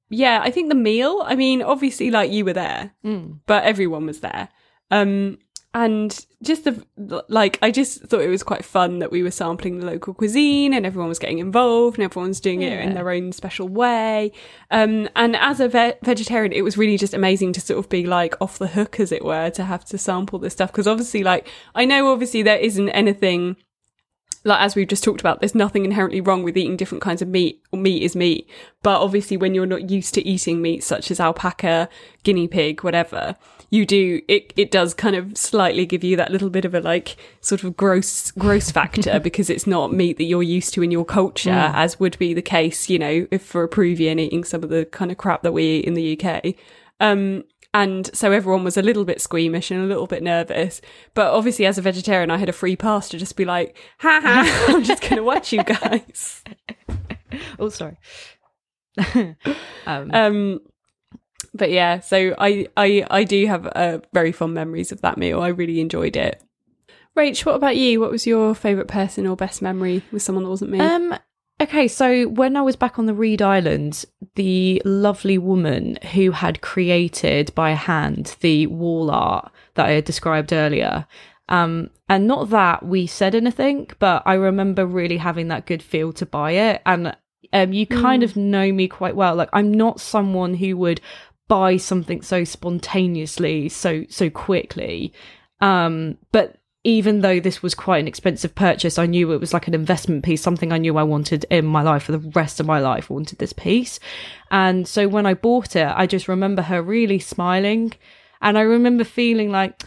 yeah, 0.10 0.40
I 0.42 0.50
think 0.50 0.70
the 0.70 0.76
meal. 0.76 1.22
I 1.24 1.36
mean, 1.36 1.62
obviously, 1.62 2.10
like 2.10 2.32
you 2.32 2.46
were 2.46 2.54
there, 2.54 2.96
mm. 3.06 3.42
but 3.46 3.64
everyone 3.64 4.08
was 4.08 4.22
there. 4.22 4.50
Um, 4.90 5.38
and 5.78 6.26
just 6.42 6.64
the 6.64 7.24
like 7.28 7.60
i 7.62 7.70
just 7.70 8.02
thought 8.02 8.22
it 8.22 8.30
was 8.30 8.42
quite 8.42 8.66
fun 8.66 8.98
that 8.98 9.12
we 9.12 9.22
were 9.22 9.30
sampling 9.30 9.78
the 9.78 9.86
local 9.86 10.12
cuisine 10.12 10.74
and 10.74 10.88
everyone 10.88 11.08
was 11.08 11.20
getting 11.20 11.38
involved 11.38 12.00
and 12.00 12.04
everyone's 12.04 12.40
doing 12.40 12.64
yeah. 12.64 12.70
it 12.70 12.86
in 12.86 12.96
their 12.96 13.12
own 13.12 13.32
special 13.32 13.68
way 13.68 14.32
um, 14.72 15.08
and 15.16 15.36
as 15.36 15.60
a 15.60 15.70
ve- 15.70 15.94
vegetarian 16.02 16.52
it 16.52 16.64
was 16.64 16.80
really 16.80 16.98
just 16.98 17.14
amazing 17.14 17.54
to 17.54 17.62
sort 17.62 17.78
of 17.78 17.88
be 17.90 18.08
like 18.08 18.34
off 18.42 18.58
the 18.58 18.70
hook 18.70 19.00
as 19.00 19.12
it 19.12 19.24
were 19.24 19.52
to 19.52 19.64
have 19.64 19.86
to 19.86 20.00
sample 20.00 20.40
this 20.40 20.54
stuff 20.54 20.72
because 20.72 20.88
obviously 20.88 21.24
like 21.24 21.48
i 21.76 21.86
know 21.86 22.12
obviously 22.12 22.42
there 22.42 22.58
isn't 22.58 22.90
anything 22.90 23.56
like 24.44 24.62
as 24.62 24.76
we've 24.76 24.88
just 24.88 25.04
talked 25.04 25.20
about, 25.20 25.40
there's 25.40 25.56
nothing 25.56 25.86
inherently 25.86 26.22
wrong 26.22 26.44
with 26.44 26.58
eating 26.58 26.78
different 26.78 27.02
kinds 27.02 27.22
of 27.22 27.28
meat, 27.28 27.62
or 27.72 27.80
meat 27.80 28.04
is 28.04 28.16
meat. 28.16 28.50
But 28.84 29.02
obviously, 29.02 29.38
when 29.38 29.54
you're 29.54 29.66
not 29.66 29.90
used 29.90 30.14
to 30.16 30.28
eating 30.28 30.62
meat 30.62 30.84
such 30.84 31.12
as 31.12 31.20
alpaca, 31.20 31.90
guinea 32.24 32.48
pig, 32.48 32.84
whatever, 32.84 33.36
you 33.70 33.86
do 33.86 34.22
it. 34.28 34.54
It 34.56 34.72
does 34.72 34.94
kind 34.94 35.16
of 35.16 35.38
slightly 35.38 35.86
give 35.86 36.04
you 36.04 36.16
that 36.16 36.32
little 36.32 36.50
bit 36.50 36.66
of 36.66 36.74
a 36.74 36.80
like 36.80 37.18
sort 37.42 37.64
of 37.64 37.76
gross 37.76 38.32
gross 38.32 38.72
factor 38.72 39.20
because 39.24 39.50
it's 39.50 39.68
not 39.68 39.94
meat 39.94 40.18
that 40.18 40.24
you're 40.24 40.44
used 40.44 40.74
to 40.76 40.84
in 40.84 40.92
your 40.92 41.06
culture, 41.06 41.50
mm. 41.50 41.74
as 41.74 42.00
would 42.00 42.18
be 42.18 42.34
the 42.34 42.42
case, 42.42 42.90
you 42.90 43.00
know, 43.00 43.28
if 43.32 43.44
for 43.44 43.64
a 43.64 43.68
Peruvian 43.68 44.20
eating 44.20 44.44
some 44.44 44.64
of 44.64 44.70
the 44.70 44.86
kind 44.86 45.12
of 45.12 45.18
crap 45.18 45.44
that 45.44 45.52
we 45.52 45.64
eat 45.64 45.86
in 45.86 45.94
the 45.94 46.20
UK. 46.20 46.56
Um, 47.00 47.44
and 47.74 48.10
so 48.16 48.32
everyone 48.32 48.64
was 48.64 48.78
a 48.78 48.82
little 48.82 49.06
bit 49.06 49.22
squeamish 49.22 49.72
and 49.72 49.82
a 49.82 49.86
little 49.86 50.08
bit 50.08 50.24
nervous. 50.24 50.82
But 51.14 51.34
obviously, 51.34 51.66
as 51.66 51.78
a 51.78 51.82
vegetarian, 51.82 52.32
I 52.32 52.38
had 52.38 52.50
a 52.50 52.54
free 52.54 52.76
pass 52.76 53.10
to 53.10 53.18
just 53.18 53.36
be 53.36 53.46
like, 53.46 53.78
ha 54.00 54.20
ha, 54.22 54.66
I'm 54.70 54.84
just 54.84 55.02
going 55.02 55.18
to 55.18 55.24
watch 55.24 55.52
you 55.52 55.64
guys. 55.64 56.44
oh, 57.60 57.70
sorry. 57.70 57.98
um, 59.86 60.12
um, 60.12 60.60
but 61.54 61.72
yeah, 61.72 62.00
so 62.00 62.36
I, 62.38 62.68
I, 62.76 63.06
I 63.10 63.24
do 63.24 63.46
have 63.48 63.68
uh, 63.68 64.00
very 64.14 64.32
fond 64.32 64.54
memories 64.54 64.92
of 64.92 65.02
that 65.02 65.18
meal. 65.18 65.42
I 65.42 65.50
really 65.50 65.80
enjoyed 65.80 66.16
it. 66.16 66.42
Rach, 67.16 67.46
what 67.46 67.56
about 67.56 67.78
you? 67.78 68.00
What 68.00 68.12
was 68.12 68.28
your 68.28 68.54
favourite 68.54 68.88
person 68.88 69.26
or 69.26 69.36
best 69.36 69.62
memory 69.62 70.04
with 70.12 70.22
someone 70.22 70.44
that 70.44 70.52
wasn't 70.52 70.72
me? 70.72 70.80
Um, 70.80 71.18
Okay, 71.60 71.88
so 71.88 72.28
when 72.28 72.56
I 72.56 72.62
was 72.62 72.76
back 72.76 73.00
on 73.00 73.08
the 73.08 73.16
Reed 73.16 73.42
Islands, 73.42 74.06
the 74.36 74.80
lovely 74.86 75.40
woman 75.40 75.98
who 76.14 76.32
had 76.32 76.62
created 76.62 77.54
by 77.56 77.72
hand 77.72 78.36
the 78.42 78.68
wall 78.68 79.10
art 79.10 79.52
that 79.74 79.88
I 79.88 79.92
had 79.94 80.06
described 80.06 80.54
earlier, 80.54 81.08
um, 81.50 81.90
and 82.08 82.28
not 82.28 82.52
that 82.52 82.86
we 82.86 83.08
said 83.08 83.34
anything, 83.34 83.90
but 83.98 84.22
I 84.26 84.36
remember 84.36 84.86
really 84.86 85.18
having 85.18 85.48
that 85.48 85.66
good 85.66 85.82
feel 85.82 86.14
to 86.14 86.28
buy 86.28 86.52
it. 86.52 86.82
And 86.86 87.18
um, 87.54 87.74
you 87.74 87.88
kind 87.88 88.22
mm. 88.22 88.26
of 88.26 88.36
know 88.36 88.72
me 88.72 88.88
quite 88.88 89.16
well. 89.16 89.34
Like 89.36 89.50
I'm 89.52 89.74
not 89.74 90.00
someone 90.00 90.54
who 90.54 90.78
would 90.78 91.02
buy 91.48 91.78
something 91.78 92.22
so 92.22 92.44
spontaneously, 92.44 93.70
so 93.70 94.06
so 94.10 94.30
quickly. 94.30 95.12
Um, 95.60 96.20
but 96.32 96.57
even 96.88 97.20
though 97.20 97.38
this 97.42 97.62
was 97.62 97.76
quite 97.76 97.98
an 97.98 98.08
expensive 98.08 98.56
purchase, 98.56 98.98
I 98.98 99.08
knew 99.08 99.34
it 99.34 99.42
was 99.42 99.54
like 99.54 99.68
an 99.68 99.74
investment 99.74 100.24
piece, 100.24 100.42
something 100.42 100.72
I 100.72 100.78
knew 100.78 100.98
I 100.98 101.04
wanted 101.04 101.46
in 101.50 101.66
my 101.66 101.82
life 101.82 102.04
for 102.04 102.14
the 102.14 102.30
rest 102.30 102.62
of 102.62 102.66
my 102.66 102.80
life. 102.80 103.12
I 103.12 103.14
wanted 103.14 103.40
this 103.40 103.52
piece. 103.52 104.00
And 104.52 104.88
so 104.88 105.10
when 105.10 105.26
I 105.26 105.34
bought 105.34 105.76
it, 105.76 105.86
I 105.86 106.08
just 106.08 106.30
remember 106.30 106.62
her 106.62 106.82
really 106.82 107.20
smiling 107.20 107.92
And 108.40 108.58
I 108.58 108.62
remember 108.62 109.04
feeling 109.04 109.52
like, 109.52 109.84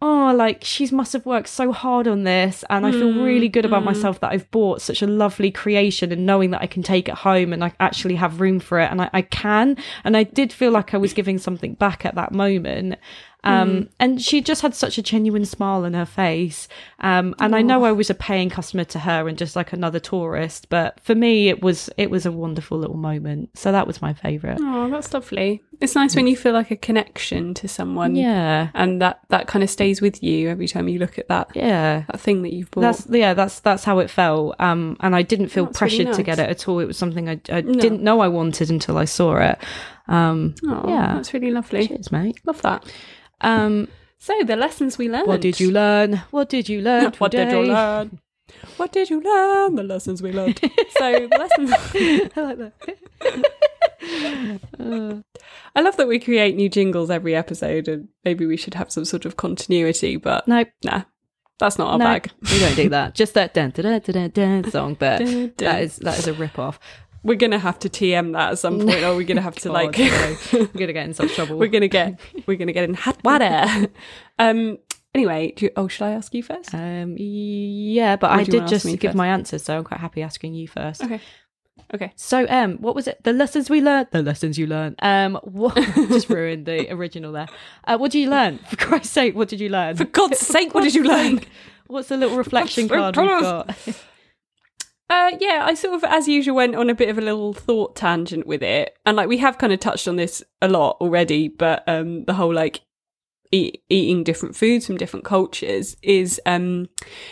oh, 0.00 0.32
like 0.34 0.64
she 0.64 0.86
must 0.86 1.12
have 1.12 1.26
worked 1.26 1.48
so 1.48 1.70
hard 1.70 2.08
on 2.08 2.22
this. 2.24 2.64
And 2.70 2.86
I 2.86 2.92
feel 2.92 3.12
really 3.12 3.48
good 3.48 3.66
about 3.66 3.78
mm-hmm. 3.78 3.86
myself 3.86 4.20
that 4.20 4.32
I've 4.32 4.50
bought 4.50 4.80
such 4.80 5.02
a 5.02 5.06
lovely 5.06 5.50
creation 5.50 6.12
and 6.12 6.24
knowing 6.24 6.52
that 6.52 6.62
I 6.62 6.66
can 6.66 6.82
take 6.82 7.08
it 7.08 7.16
home 7.16 7.52
and 7.52 7.62
I 7.62 7.72
actually 7.78 8.14
have 8.14 8.40
room 8.40 8.60
for 8.60 8.78
it. 8.80 8.90
And 8.90 9.02
I, 9.02 9.10
I 9.12 9.22
can. 9.22 9.76
And 10.04 10.16
I 10.16 10.22
did 10.22 10.52
feel 10.52 10.70
like 10.70 10.94
I 10.94 10.98
was 10.98 11.12
giving 11.12 11.38
something 11.38 11.74
back 11.74 12.06
at 12.06 12.14
that 12.14 12.32
moment. 12.32 12.96
Um, 13.44 13.88
and 13.98 14.20
she 14.20 14.40
just 14.42 14.62
had 14.62 14.74
such 14.74 14.98
a 14.98 15.02
genuine 15.02 15.44
smile 15.46 15.84
on 15.84 15.94
her 15.94 16.04
face. 16.04 16.68
Um, 17.00 17.34
and 17.38 17.54
I 17.54 17.62
know 17.62 17.84
I 17.84 17.92
was 17.92 18.10
a 18.10 18.14
paying 18.14 18.50
customer 18.50 18.84
to 18.84 18.98
her 18.98 19.26
and 19.28 19.38
just 19.38 19.56
like 19.56 19.72
another 19.72 20.00
tourist, 20.00 20.68
but 20.68 21.00
for 21.00 21.14
me, 21.14 21.48
it 21.48 21.62
was, 21.62 21.88
it 21.96 22.10
was 22.10 22.26
a 22.26 22.32
wonderful 22.32 22.76
little 22.78 22.96
moment. 22.96 23.56
So 23.56 23.72
that 23.72 23.86
was 23.86 24.02
my 24.02 24.12
favorite. 24.12 24.58
Oh, 24.60 24.90
that's 24.90 25.14
lovely. 25.14 25.62
It's 25.80 25.94
nice 25.94 26.16
when 26.16 26.26
you 26.26 26.36
feel 26.36 26.52
like 26.52 26.72
a 26.72 26.76
connection 26.76 27.54
to 27.54 27.68
someone. 27.68 28.16
Yeah. 28.16 28.68
And 28.74 29.00
that, 29.00 29.20
that 29.28 29.46
kind 29.46 29.62
of 29.62 29.70
stays 29.70 30.02
with 30.02 30.22
you 30.22 30.48
every 30.48 30.66
time 30.66 30.88
you 30.88 30.98
look 30.98 31.18
at 31.18 31.28
that 31.28 31.50
Yeah. 31.54 32.02
that 32.08 32.20
thing 32.20 32.42
that 32.42 32.52
you've 32.52 32.70
bought. 32.72 32.80
That's 32.80 33.06
yeah, 33.08 33.32
that's 33.34 33.60
that's 33.60 33.84
how 33.84 34.00
it 34.00 34.10
felt. 34.10 34.56
Um, 34.58 34.96
and 35.00 35.14
I 35.14 35.22
didn't 35.22 35.48
feel 35.48 35.66
That's 35.66 35.80
really 35.80 36.04
pressured 36.04 36.16
to 36.16 36.22
get 36.24 36.40
it 36.40 36.50
at 36.50 36.66
all. 36.66 36.80
It 36.80 36.86
was 36.86 36.98
something 36.98 37.28
I, 37.28 37.40
I 37.50 37.60
didn't 37.60 38.02
know 38.02 38.18
I 38.20 38.28
wanted 38.28 38.68
until 38.70 38.98
I 38.98 39.04
saw 39.04 39.36
it. 39.36 39.58
Um, 40.08 40.54
oh, 40.66 40.84
yeah. 40.88 41.14
that's 41.14 41.32
really 41.34 41.50
lovely. 41.50 41.86
cheers, 41.88 42.10
mate. 42.10 42.40
Love 42.46 42.62
that. 42.62 42.84
Um, 43.40 43.88
So 44.18 44.34
the 44.44 44.56
lessons 44.56 44.98
we 44.98 45.08
learned. 45.08 45.28
what 45.28 45.40
did 45.40 45.60
you 45.60 45.70
learn? 45.70 46.22
What 46.30 46.48
did 46.48 46.68
you 46.68 46.80
learn? 46.80 47.12
What 47.18 47.30
did 47.32 47.50
you 47.52 47.62
learn? 47.62 48.18
What 48.78 48.92
did 48.92 49.10
you 49.10 49.20
learn? 49.20 49.74
The 49.76 49.82
lessons 49.82 50.22
we 50.22 50.32
learned. 50.32 50.58
so 50.98 51.12
the 51.12 51.38
lessons. 51.38 51.70
I 52.36 52.40
like 52.40 52.58
that. 52.58 52.72
I 55.76 55.80
love 55.80 55.96
that 55.96 56.08
we 56.08 56.18
create 56.18 56.56
new 56.56 56.68
jingles 56.68 57.10
every 57.10 57.34
episode, 57.36 57.88
and 57.88 58.08
maybe 58.24 58.46
we 58.46 58.56
should 58.56 58.74
have 58.74 58.90
some 58.90 59.04
sort 59.04 59.24
of 59.24 59.36
continuity. 59.36 60.16
But 60.16 60.48
No, 60.48 60.64
nah, 60.82 61.02
that's 61.58 61.78
not 61.78 61.92
our 61.92 61.98
no, 61.98 62.04
bag. 62.04 62.30
we 62.42 62.58
don't 62.58 62.76
do 62.76 62.88
that. 62.88 63.14
Just 63.14 63.34
that 63.34 63.54
dun, 63.54 63.70
dun, 63.70 63.84
dun, 64.00 64.12
dun, 64.12 64.30
dun 64.30 64.70
song, 64.70 64.94
but 64.98 65.18
that 65.58 65.82
is 65.82 65.96
that 65.96 66.18
is 66.18 66.26
a 66.26 66.32
rip 66.32 66.58
off. 66.58 66.80
We're 67.22 67.36
gonna 67.36 67.58
have 67.58 67.78
to 67.80 67.88
TM 67.88 68.32
that 68.32 68.52
at 68.52 68.58
some 68.58 68.78
point, 68.78 69.02
or 69.02 69.16
we're 69.16 69.26
gonna 69.26 69.42
have 69.42 69.56
to 69.62 69.72
like. 69.72 69.96
we're 70.52 70.66
gonna 70.66 70.92
get 70.92 71.06
in 71.06 71.14
such 71.14 71.34
trouble. 71.34 71.58
we're 71.58 71.68
gonna 71.68 71.88
get 71.88 72.18
we're 72.46 72.56
gonna 72.56 72.72
get 72.72 72.84
in 72.84 72.94
hot 72.94 73.22
water. 73.24 73.88
um. 74.38 74.78
Anyway, 75.14 75.52
do 75.56 75.64
you, 75.64 75.70
oh, 75.74 75.88
should 75.88 76.04
I 76.04 76.10
ask 76.10 76.34
you 76.34 76.42
first? 76.42 76.74
Um, 76.74 77.16
yeah, 77.18 78.16
but 78.16 78.30
I 78.30 78.44
did 78.44 78.68
just 78.68 78.84
give 78.84 79.00
first? 79.00 79.16
my 79.16 79.28
answer, 79.28 79.58
so 79.58 79.78
I'm 79.78 79.84
quite 79.84 80.00
happy 80.00 80.22
asking 80.22 80.54
you 80.54 80.68
first. 80.68 81.02
Okay. 81.02 81.20
Okay. 81.94 82.12
So, 82.16 82.46
um, 82.48 82.76
what 82.76 82.94
was 82.94 83.08
it? 83.08 83.18
The 83.24 83.32
lessons 83.32 83.70
we 83.70 83.80
learned. 83.80 84.08
The 84.12 84.22
lessons 84.22 84.58
you 84.58 84.66
learned. 84.66 84.96
Um, 85.00 85.38
what 85.42 85.74
just 85.74 86.28
ruined 86.28 86.66
the 86.66 86.92
original 86.92 87.32
there. 87.32 87.48
Uh, 87.84 87.96
what 87.96 88.12
did 88.12 88.18
you 88.18 88.30
learn? 88.30 88.58
For 88.68 88.76
Christ's 88.76 89.10
sake, 89.10 89.34
what 89.34 89.48
did 89.48 89.60
you 89.60 89.70
learn? 89.70 89.96
For 89.96 90.04
God's 90.04 90.38
sake, 90.38 90.74
what 90.74 90.84
did 90.84 90.94
you 90.94 91.04
learn? 91.04 91.40
What's 91.86 92.08
the 92.08 92.18
little 92.18 92.36
reflection 92.36 92.88
card 92.88 93.16
we've 93.16 93.26
got? 93.26 93.74
Uh, 95.10 95.32
yeah, 95.40 95.64
I 95.66 95.74
sort 95.74 95.94
of, 95.94 96.04
as 96.04 96.28
usual, 96.28 96.56
went 96.56 96.76
on 96.76 96.90
a 96.90 96.94
bit 96.94 97.08
of 97.08 97.16
a 97.16 97.22
little 97.22 97.54
thought 97.54 97.96
tangent 97.96 98.46
with 98.46 98.62
it, 98.62 98.98
and 99.06 99.16
like 99.16 99.28
we 99.28 99.38
have 99.38 99.56
kind 99.58 99.72
of 99.72 99.80
touched 99.80 100.06
on 100.06 100.16
this 100.16 100.42
a 100.60 100.68
lot 100.68 100.98
already, 101.00 101.48
but 101.48 101.82
um, 101.88 102.24
the 102.24 102.34
whole 102.34 102.52
like 102.52 102.82
eat, 103.50 103.82
eating 103.88 104.24
different 104.24 104.56
foods 104.56 104.86
from 104.86 104.96
different 104.96 105.24
cultures 105.24 105.96
is 106.02 106.40
um 106.46 106.88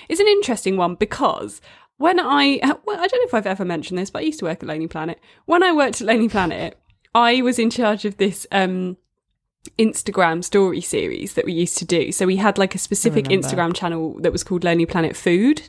is 0.08 0.20
an 0.20 0.26
interesting 0.26 0.76
one 0.76 0.94
because 0.94 1.60
when 1.98 2.18
I 2.20 2.60
well, 2.84 2.98
I 2.98 3.06
don't 3.06 3.20
know 3.20 3.26
if 3.26 3.34
I've 3.34 3.46
ever 3.46 3.64
mentioned 3.64 3.98
this, 3.98 4.10
but 4.10 4.20
I 4.20 4.26
used 4.26 4.38
to 4.40 4.44
work 4.46 4.62
at 4.62 4.68
Lonely 4.68 4.86
Planet. 4.86 5.20
When 5.46 5.62
I 5.62 5.72
worked 5.72 6.00
at 6.00 6.06
Lonely 6.06 6.28
Planet, 6.28 6.78
I 7.14 7.42
was 7.42 7.58
in 7.58 7.70
charge 7.70 8.04
of 8.04 8.16
this 8.16 8.46
um 8.52 8.96
Instagram 9.78 10.44
story 10.44 10.80
series 10.80 11.34
that 11.34 11.44
we 11.44 11.52
used 11.52 11.76
to 11.78 11.84
do. 11.84 12.12
So 12.12 12.26
we 12.26 12.36
had 12.36 12.58
like 12.58 12.74
a 12.74 12.78
specific. 12.78 13.26
Instagram 13.26 13.74
channel 13.74 14.16
that 14.20 14.32
was 14.32 14.44
called 14.44 14.64
Lonely 14.64 14.86
Planet 14.86 15.16
Food. 15.16 15.62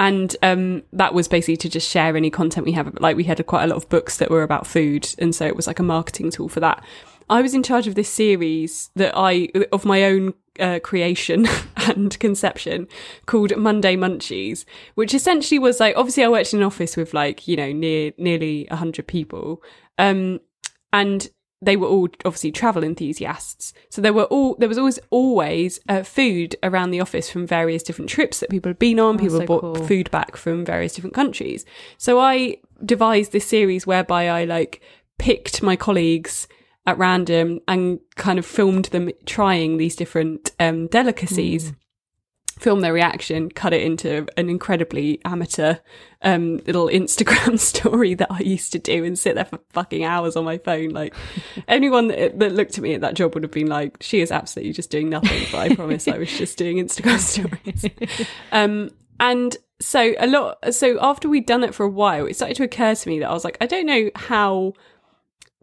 And 0.00 0.34
um, 0.42 0.82
that 0.94 1.12
was 1.12 1.28
basically 1.28 1.58
to 1.58 1.68
just 1.68 1.88
share 1.88 2.16
any 2.16 2.30
content 2.30 2.64
we 2.64 2.72
have. 2.72 2.98
Like 3.00 3.18
we 3.18 3.24
had 3.24 3.46
quite 3.46 3.64
a 3.64 3.66
lot 3.66 3.76
of 3.76 3.88
books 3.90 4.16
that 4.16 4.30
were 4.30 4.42
about 4.42 4.66
food, 4.66 5.14
and 5.18 5.34
so 5.34 5.46
it 5.46 5.54
was 5.54 5.66
like 5.66 5.78
a 5.78 5.82
marketing 5.82 6.30
tool 6.30 6.48
for 6.48 6.58
that. 6.60 6.82
I 7.28 7.42
was 7.42 7.52
in 7.52 7.62
charge 7.62 7.86
of 7.86 7.96
this 7.96 8.08
series 8.08 8.90
that 8.96 9.12
I 9.14 9.50
of 9.72 9.84
my 9.84 10.04
own 10.04 10.32
uh, 10.58 10.78
creation 10.82 11.46
and 11.76 12.18
conception 12.18 12.88
called 13.26 13.54
Monday 13.58 13.94
Munchies, 13.94 14.64
which 14.94 15.12
essentially 15.12 15.58
was 15.58 15.80
like 15.80 15.94
obviously 15.98 16.24
I 16.24 16.28
worked 16.28 16.54
in 16.54 16.60
an 16.60 16.66
office 16.66 16.96
with 16.96 17.12
like 17.12 17.46
you 17.46 17.56
know 17.56 17.70
near 17.70 18.12
nearly 18.16 18.64
hundred 18.70 19.06
people, 19.06 19.62
um, 19.98 20.40
and 20.94 21.28
they 21.62 21.76
were 21.76 21.86
all 21.86 22.08
obviously 22.24 22.50
travel 22.50 22.82
enthusiasts. 22.82 23.72
So 23.90 24.00
there 24.00 24.12
were 24.12 24.24
all 24.24 24.56
there 24.58 24.68
was 24.68 24.78
always 24.78 24.98
always 25.10 25.80
uh, 25.88 26.02
food 26.02 26.56
around 26.62 26.90
the 26.90 27.00
office 27.00 27.30
from 27.30 27.46
various 27.46 27.82
different 27.82 28.10
trips 28.10 28.40
that 28.40 28.50
people 28.50 28.70
had 28.70 28.78
been 28.78 28.98
on. 28.98 29.18
people 29.18 29.40
so 29.40 29.46
brought 29.46 29.60
cool. 29.60 29.86
food 29.86 30.10
back 30.10 30.36
from 30.36 30.64
various 30.64 30.94
different 30.94 31.14
countries. 31.14 31.64
So 31.98 32.18
I 32.18 32.56
devised 32.84 33.32
this 33.32 33.46
series 33.46 33.86
whereby 33.86 34.28
I 34.28 34.44
like 34.44 34.80
picked 35.18 35.62
my 35.62 35.76
colleagues 35.76 36.48
at 36.86 36.96
random 36.96 37.60
and 37.68 38.00
kind 38.16 38.38
of 38.38 38.46
filmed 38.46 38.86
them 38.86 39.10
trying 39.26 39.76
these 39.76 39.96
different 39.96 40.52
um, 40.58 40.86
delicacies. 40.86 41.72
Film 42.60 42.80
their 42.80 42.92
reaction, 42.92 43.50
cut 43.50 43.72
it 43.72 43.82
into 43.82 44.26
an 44.36 44.50
incredibly 44.50 45.18
amateur 45.24 45.76
um, 46.20 46.58
little 46.66 46.88
Instagram 46.88 47.58
story 47.58 48.12
that 48.14 48.30
I 48.30 48.40
used 48.40 48.72
to 48.72 48.78
do, 48.78 49.02
and 49.02 49.18
sit 49.18 49.34
there 49.34 49.46
for 49.46 49.60
fucking 49.70 50.04
hours 50.04 50.36
on 50.36 50.44
my 50.44 50.58
phone. 50.58 50.90
Like 50.90 51.14
anyone 51.68 52.08
that, 52.08 52.38
that 52.38 52.52
looked 52.52 52.76
at 52.76 52.82
me 52.82 52.92
at 52.92 53.00
that 53.00 53.14
job 53.14 53.32
would 53.32 53.42
have 53.44 53.52
been 53.52 53.68
like, 53.68 53.96
"She 54.02 54.20
is 54.20 54.30
absolutely 54.30 54.74
just 54.74 54.90
doing 54.90 55.08
nothing." 55.08 55.46
But 55.50 55.58
I 55.58 55.74
promise, 55.74 56.06
I 56.06 56.18
was 56.18 56.36
just 56.36 56.58
doing 56.58 56.76
Instagram 56.76 57.18
stories. 57.18 57.86
Um, 58.52 58.90
and 59.18 59.56
so 59.80 60.14
a 60.18 60.26
lot. 60.26 60.74
So 60.74 60.98
after 61.00 61.28
we'd 61.28 61.46
done 61.46 61.64
it 61.64 61.74
for 61.74 61.84
a 61.84 61.90
while, 61.90 62.26
it 62.26 62.36
started 62.36 62.56
to 62.58 62.64
occur 62.64 62.94
to 62.94 63.08
me 63.08 63.20
that 63.20 63.30
I 63.30 63.32
was 63.32 63.44
like, 63.44 63.56
I 63.60 63.66
don't 63.66 63.86
know 63.86 64.10
how 64.14 64.74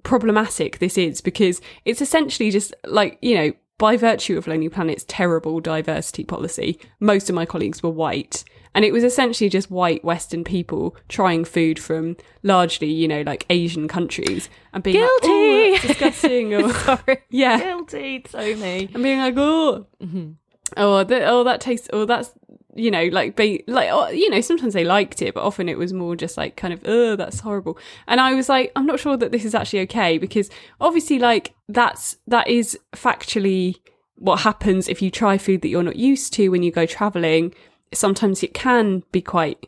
problematic 0.07 0.79
this 0.79 0.97
is 0.97 1.19
because 1.19 1.59
it's 1.83 2.01
essentially 2.01 2.49
just 2.49 2.73
like 2.85 3.17
you 3.21 3.35
know 3.35 3.51
by 3.78 3.95
virtue 3.95 4.38
of 4.38 4.47
lonely 4.47 4.69
planet's 4.69 5.05
terrible 5.07 5.59
diversity 5.59 6.23
policy 6.23 6.80
most 6.99 7.30
of 7.30 7.36
my 7.36 7.45
colleagues 7.45 7.84
were 7.84 7.89
white. 7.89 8.43
And 8.75 8.86
it 8.86 8.91
was 8.93 9.03
essentially 9.03 9.49
just 9.49 9.71
white 9.71 10.03
western 10.03 10.43
people 10.43 10.95
trying 11.09 11.45
food 11.45 11.80
from 11.80 12.15
largely 12.43 12.91
you 12.91 13.07
know 13.07 13.21
like 13.23 13.45
asian 13.49 13.88
countries 13.88 14.49
and 14.73 14.84
being 14.84 15.01
like, 15.01 15.09
"Oh, 15.23 15.78
disgusting 15.82 16.53
or 16.53 16.71
Sorry. 16.73 17.17
yeah. 17.30 17.57
Guilty, 17.59 18.19
Tony, 18.19 18.89
and 18.93 19.03
being 19.03 19.19
like, 19.19 19.34
oh, 19.38 19.88
mm-hmm. 20.01 20.32
oh, 20.75 21.03
that, 21.03 21.23
oh, 21.28 21.43
that 21.43 21.61
tastes, 21.61 21.89
oh, 21.93 22.05
that's, 22.05 22.32
you 22.78 22.91
know, 22.91 23.05
like, 23.05 23.36
be, 23.36 23.63
like, 23.67 23.89
oh, 23.91 24.09
you 24.09 24.30
know, 24.30 24.41
sometimes 24.41 24.73
they 24.73 24.84
liked 24.84 25.21
it, 25.21 25.34
but 25.34 25.43
often 25.43 25.67
it 25.67 25.78
was 25.78 25.93
more 25.93 26.15
just 26.15 26.38
like 26.38 26.55
kind 26.55 26.73
of, 26.73 26.82
oh, 26.86 27.15
that's 27.15 27.39
horrible. 27.39 27.78
And 28.07 28.21
I 28.21 28.34
was 28.34 28.49
like, 28.49 28.71
I'm 28.75 28.86
not 28.86 28.99
sure 28.99 29.17
that 29.17 29.32
this 29.32 29.45
is 29.45 29.55
actually 29.55 29.82
okay 29.82 30.17
because 30.17 30.49
obviously, 30.80 31.19
like, 31.19 31.55
that's 31.67 32.17
that 32.28 32.47
is 32.47 32.78
factually 32.93 33.78
what 34.15 34.41
happens 34.41 34.88
if 34.88 35.01
you 35.01 35.11
try 35.11 35.38
food 35.38 35.61
that 35.61 35.67
you're 35.67 35.84
not 35.84 35.95
used 35.95 36.34
to 36.34 36.49
when 36.49 36.63
you 36.63 36.71
go 36.71 36.86
traveling. 36.86 37.53
Sometimes 37.93 38.43
it 38.43 38.53
can 38.53 39.03
be 39.11 39.21
quite 39.21 39.67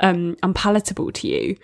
um, 0.00 0.36
unpalatable 0.42 1.12
to 1.12 1.28
you 1.28 1.56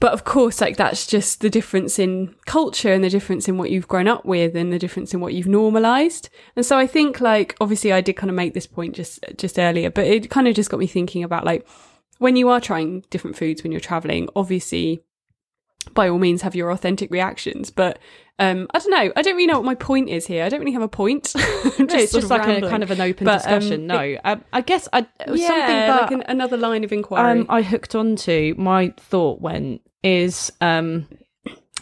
but 0.00 0.12
of 0.12 0.24
course 0.24 0.60
like 0.60 0.76
that's 0.76 1.06
just 1.06 1.40
the 1.40 1.50
difference 1.50 1.98
in 1.98 2.34
culture 2.46 2.92
and 2.92 3.02
the 3.02 3.10
difference 3.10 3.48
in 3.48 3.58
what 3.58 3.70
you've 3.70 3.88
grown 3.88 4.08
up 4.08 4.24
with 4.24 4.56
and 4.56 4.72
the 4.72 4.78
difference 4.78 5.12
in 5.14 5.20
what 5.20 5.34
you've 5.34 5.46
normalized. 5.46 6.28
And 6.54 6.64
so 6.64 6.78
i 6.78 6.86
think 6.86 7.20
like 7.20 7.56
obviously 7.60 7.92
i 7.92 8.00
did 8.00 8.16
kind 8.16 8.30
of 8.30 8.36
make 8.36 8.54
this 8.54 8.66
point 8.66 8.94
just 8.94 9.24
just 9.36 9.58
earlier 9.58 9.90
but 9.90 10.06
it 10.06 10.30
kind 10.30 10.48
of 10.48 10.54
just 10.54 10.70
got 10.70 10.80
me 10.80 10.86
thinking 10.86 11.22
about 11.22 11.44
like 11.44 11.66
when 12.18 12.36
you 12.36 12.48
are 12.48 12.60
trying 12.60 13.04
different 13.10 13.36
foods 13.36 13.62
when 13.62 13.72
you're 13.72 13.80
traveling 13.80 14.28
obviously 14.34 15.02
by 15.94 16.08
all 16.08 16.18
means 16.18 16.42
have 16.42 16.56
your 16.56 16.70
authentic 16.70 17.10
reactions 17.10 17.70
but 17.70 17.98
um 18.38 18.66
i 18.74 18.78
don't 18.78 18.90
know 18.90 19.12
i 19.16 19.22
don't 19.22 19.34
really 19.34 19.46
know 19.46 19.56
what 19.58 19.64
my 19.64 19.74
point 19.74 20.08
is 20.10 20.26
here 20.26 20.44
i 20.44 20.48
don't 20.48 20.60
really 20.60 20.72
have 20.72 20.82
a 20.82 20.88
point 20.88 21.32
I'm 21.36 21.86
No, 21.86 21.94
it's 21.94 22.12
just 22.12 22.28
like 22.30 22.42
a 22.46 22.68
kind 22.68 22.82
of 22.82 22.90
an 22.90 23.00
open 23.00 23.24
But, 23.24 23.46
um, 23.46 23.60
discussion. 23.60 23.86
no, 23.86 24.16
um, 24.24 24.44
I 24.52 24.60
guess 24.60 24.88
I, 24.92 25.06
it 25.20 25.28
was 25.30 25.40
yeah, 25.40 25.46
something 25.48 25.66
that 25.76 26.00
like 26.02 26.10
an, 26.12 26.22
another 26.28 26.56
line 26.56 26.84
of 26.84 26.92
inquiry 26.92 27.40
um, 27.40 27.46
I 27.48 27.62
hooked 27.62 27.94
onto. 27.94 28.54
My 28.58 28.92
thought 28.98 29.40
went 29.40 29.80
is 30.02 30.52
um, 30.60 31.06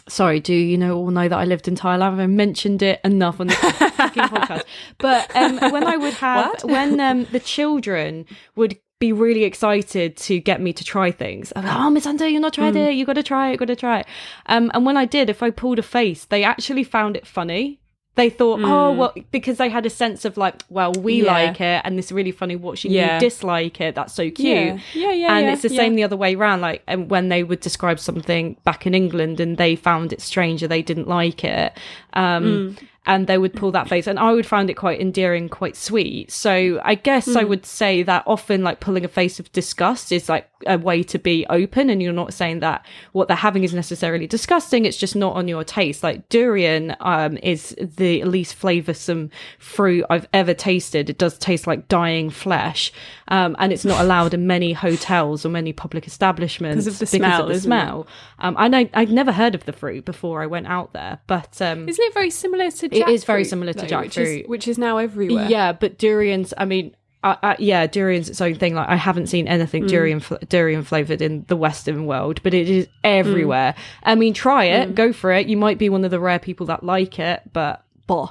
sorry. 0.07 0.39
Do 0.39 0.53
you 0.53 0.77
know 0.77 0.95
all 0.97 1.11
know 1.11 1.27
that 1.27 1.37
I 1.37 1.45
lived 1.45 1.67
in 1.67 1.75
Thailand? 1.75 2.19
I 2.19 2.27
mentioned 2.27 2.81
it 2.81 2.99
enough 3.03 3.39
on 3.39 3.47
the 3.47 3.53
fucking 3.53 4.23
podcast. 4.35 4.63
But 4.97 5.33
um, 5.35 5.57
when 5.71 5.85
I 5.85 5.97
would 5.97 6.13
have 6.15 6.47
What? 6.47 6.63
when 6.65 6.99
um, 6.99 7.25
the 7.31 7.39
children 7.39 8.25
would 8.55 8.77
be 8.99 9.11
really 9.11 9.43
excited 9.43 10.15
to 10.17 10.39
get 10.39 10.61
me 10.61 10.71
to 10.73 10.83
try 10.83 11.11
things. 11.11 11.51
I'm 11.55 11.65
like, 11.65 11.75
oh, 11.75 11.89
Miss 11.89 12.05
Under, 12.05 12.27
you're 12.27 12.39
not 12.41 12.53
tried 12.53 12.75
it. 12.75 12.93
You 12.93 13.05
got 13.05 13.13
to 13.13 13.23
try 13.23 13.49
it. 13.49 13.51
You 13.53 13.57
Got 13.57 13.67
to 13.67 13.75
try 13.75 13.99
it. 13.99 14.07
Um, 14.45 14.71
and 14.73 14.85
when 14.85 14.95
I 14.97 15.05
did, 15.05 15.29
if 15.29 15.43
I 15.43 15.49
pulled 15.49 15.79
a 15.79 15.83
face, 15.83 16.25
they 16.25 16.43
actually 16.43 16.83
found 16.85 17.17
it 17.17 17.27
funny. 17.27 17.79
They 18.15 18.29
thought, 18.29 18.61
oh, 18.63 18.93
well, 18.93 19.13
because 19.31 19.57
they 19.57 19.67
had 19.67 19.85
a 19.85 19.89
sense 19.89 20.23
of 20.23 20.37
like, 20.37 20.63
well, 20.69 20.93
we 20.93 21.25
Yeah. 21.25 21.33
like 21.33 21.59
it, 21.59 21.81
and 21.83 21.99
it's 21.99 22.13
really 22.13 22.31
funny 22.31 22.55
watching 22.55 22.91
Yeah. 22.93 23.15
you 23.15 23.19
dislike 23.19 23.81
it. 23.81 23.95
That's 23.95 24.13
so 24.13 24.31
cute. 24.31 24.37
yeah 24.47 24.79
yeah 24.93 25.11
yeah 25.11 25.35
and 25.35 25.45
yeah, 25.47 25.51
it's 25.51 25.63
the 25.63 25.67
same 25.67 25.95
the 25.95 26.03
other 26.05 26.15
way 26.15 26.33
around. 26.33 26.61
Like, 26.61 26.81
and 26.87 27.09
when 27.09 27.27
they 27.27 27.43
would 27.43 27.59
describe 27.59 27.99
something 27.99 28.55
back 28.63 28.87
in 28.87 28.95
England 28.95 29.41
and 29.41 29.57
they 29.57 29.75
found 29.75 30.13
it 30.13 30.21
strange 30.21 30.63
or 30.63 30.69
they 30.69 30.81
didn't 30.81 31.09
like 31.09 31.43
it, 31.43 31.73
um, 32.13 32.77
Mm. 32.79 32.87
And 33.05 33.27
they 33.27 33.37
would 33.37 33.53
pull 33.53 33.71
that 33.71 33.81
mm-hmm. 33.81 33.89
face 33.89 34.07
and 34.07 34.19
i 34.19 34.31
would 34.31 34.45
find 34.45 34.69
it 34.69 34.75
quite 34.75 34.99
endearing 34.99 35.49
quite 35.49 35.75
sweet. 35.75 36.31
So 36.31 36.79
i 36.83 36.95
guess 36.95 37.35
i 37.35 37.43
mm. 37.43 37.49
would 37.49 37.65
say 37.65 38.03
that 38.03 38.23
often 38.25 38.63
like 38.63 38.79
pulling 38.79 39.05
a 39.05 39.09
face 39.09 39.39
of 39.39 39.51
disgust 39.51 40.11
is 40.11 40.29
like 40.29 40.49
a 40.65 40.77
way 40.77 41.03
to 41.03 41.17
be 41.19 41.45
open 41.49 41.89
and 41.89 42.01
you're 42.01 42.13
not 42.13 42.33
saying 42.33 42.59
that 42.59 42.85
what 43.11 43.27
they're 43.27 43.37
having 43.37 43.63
is 43.63 43.73
necessarily 43.73 44.27
disgusting 44.27 44.85
it's 44.85 44.97
just 44.97 45.15
not 45.15 45.35
on 45.35 45.47
your 45.47 45.63
taste 45.63 46.03
like 46.03 46.27
durian 46.29 46.95
um, 46.99 47.37
is 47.37 47.75
the 47.79 48.23
least 48.23 48.59
flavoursome 48.59 49.29
fruit 49.59 50.05
i've 50.09 50.27
ever 50.33 50.53
tasted 50.53 51.09
it 51.09 51.17
does 51.17 51.37
taste 51.37 51.67
like 51.67 51.87
dying 51.87 52.29
flesh 52.29 52.91
um, 53.27 53.55
and 53.59 53.73
it's 53.73 53.85
not 53.85 53.99
allowed 54.01 54.33
in 54.33 54.45
many 54.47 54.73
hotels 54.73 55.45
or 55.45 55.49
many 55.49 55.73
public 55.73 56.05
establishments 56.07 56.85
Because 56.85 56.95
of 56.95 56.99
the 56.99 57.17
smell, 57.17 57.45
the 57.47 57.53
isn't 57.53 57.71
it? 57.71 57.75
smell 57.75 58.07
um, 58.39 58.55
and 58.59 58.75
I, 58.75 58.89
i'd 58.93 59.11
never 59.11 59.31
heard 59.31 59.55
of 59.55 59.65
the 59.65 59.73
fruit 59.73 60.05
before 60.05 60.41
i 60.41 60.45
went 60.45 60.67
out 60.67 60.93
there 60.93 61.19
but 61.27 61.61
um, 61.61 61.87
Isn't 61.89 62.03
it 62.05 62.13
very 62.13 62.29
similar 62.29 62.71
to 62.71 62.85
It 62.95 63.07
is 63.09 63.23
very 63.23 63.43
similar 63.45 63.73
to 63.73 63.85
though, 63.85 63.99
which 64.01 64.17
is- 64.17 64.27
jackfruit. 64.29 64.47
which 64.47 64.67
is 64.67 64.77
now 64.77 64.97
everywhere. 64.97 65.47
yeah, 65.49 65.71
but 65.73 65.97
durians. 65.97 66.53
I 66.57 66.65
mean, 66.65 66.95
uh, 67.23 67.35
uh, 67.41 67.55
yeah, 67.57 67.87
durian's 67.87 68.29
its 68.29 68.41
own 68.41 68.55
thing. 68.55 68.75
Like 68.75 68.87
I 68.89 68.95
haven't 68.95 69.27
seen 69.27 69.47
anything 69.47 69.83
Mm. 69.85 69.87
durian 69.89 70.19
fl- 70.19 70.35
durian 70.47 70.83
flavored 70.83 71.21
in 71.21 71.43
the 71.47 71.55
Western 71.55 72.05
world, 72.05 72.39
but 72.43 72.53
it 72.53 72.69
is 72.69 72.87
everywhere. 73.03 73.73
Mm. 73.75 73.81
I 74.03 74.15
mean, 74.15 74.33
try 74.33 74.65
it, 74.65 74.93
go 74.95 75.11
for 75.13 75.31
it. 75.31 75.47
You 75.47 75.57
might 75.57 75.77
be 75.77 75.89
one 75.89 76.05
of 76.05 76.11
the 76.11 76.19
rare 76.19 76.39
people 76.39 76.65
that 76.67 76.83
like 76.83 77.17
it, 77.19 77.41
but 77.53 77.83
bah. 78.07 78.29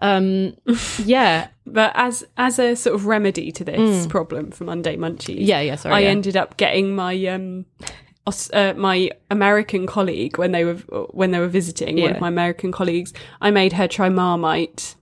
Um, 0.00 0.54
yeah, 1.04 1.48
But 1.66 1.92
as 1.94 2.24
as 2.36 2.58
a 2.58 2.76
sort 2.76 2.94
of 2.94 3.06
remedy 3.06 3.50
to 3.52 3.64
this 3.64 4.06
problem 4.06 4.50
for 4.50 4.64
Monday 4.64 4.96
Munchies, 4.96 5.38
Mm. 5.40 5.46
yeah, 5.46 5.60
yeah. 5.62 5.76
Sorry, 5.76 5.94
I 5.94 6.00
yeah. 6.00 6.08
ended 6.10 6.36
up 6.36 6.56
getting 6.58 6.94
my 6.94 7.14
um 7.26 7.64
uh, 8.52 8.74
my 8.76 9.08
American 9.30 9.86
colleague 9.86 10.36
when 10.36 10.52
they 10.52 10.64
were 10.64 10.74
when 11.12 11.30
they 11.30 11.38
were 11.38 11.48
visiting 11.48 12.00
one 12.00 12.10
of 12.16 12.20
my 12.20 12.28
American 12.28 12.72
colleagues. 12.72 13.12
I 13.40 13.50
made 13.50 13.72
her 13.74 13.88
try 13.88 14.08
Marmite. 14.08 14.94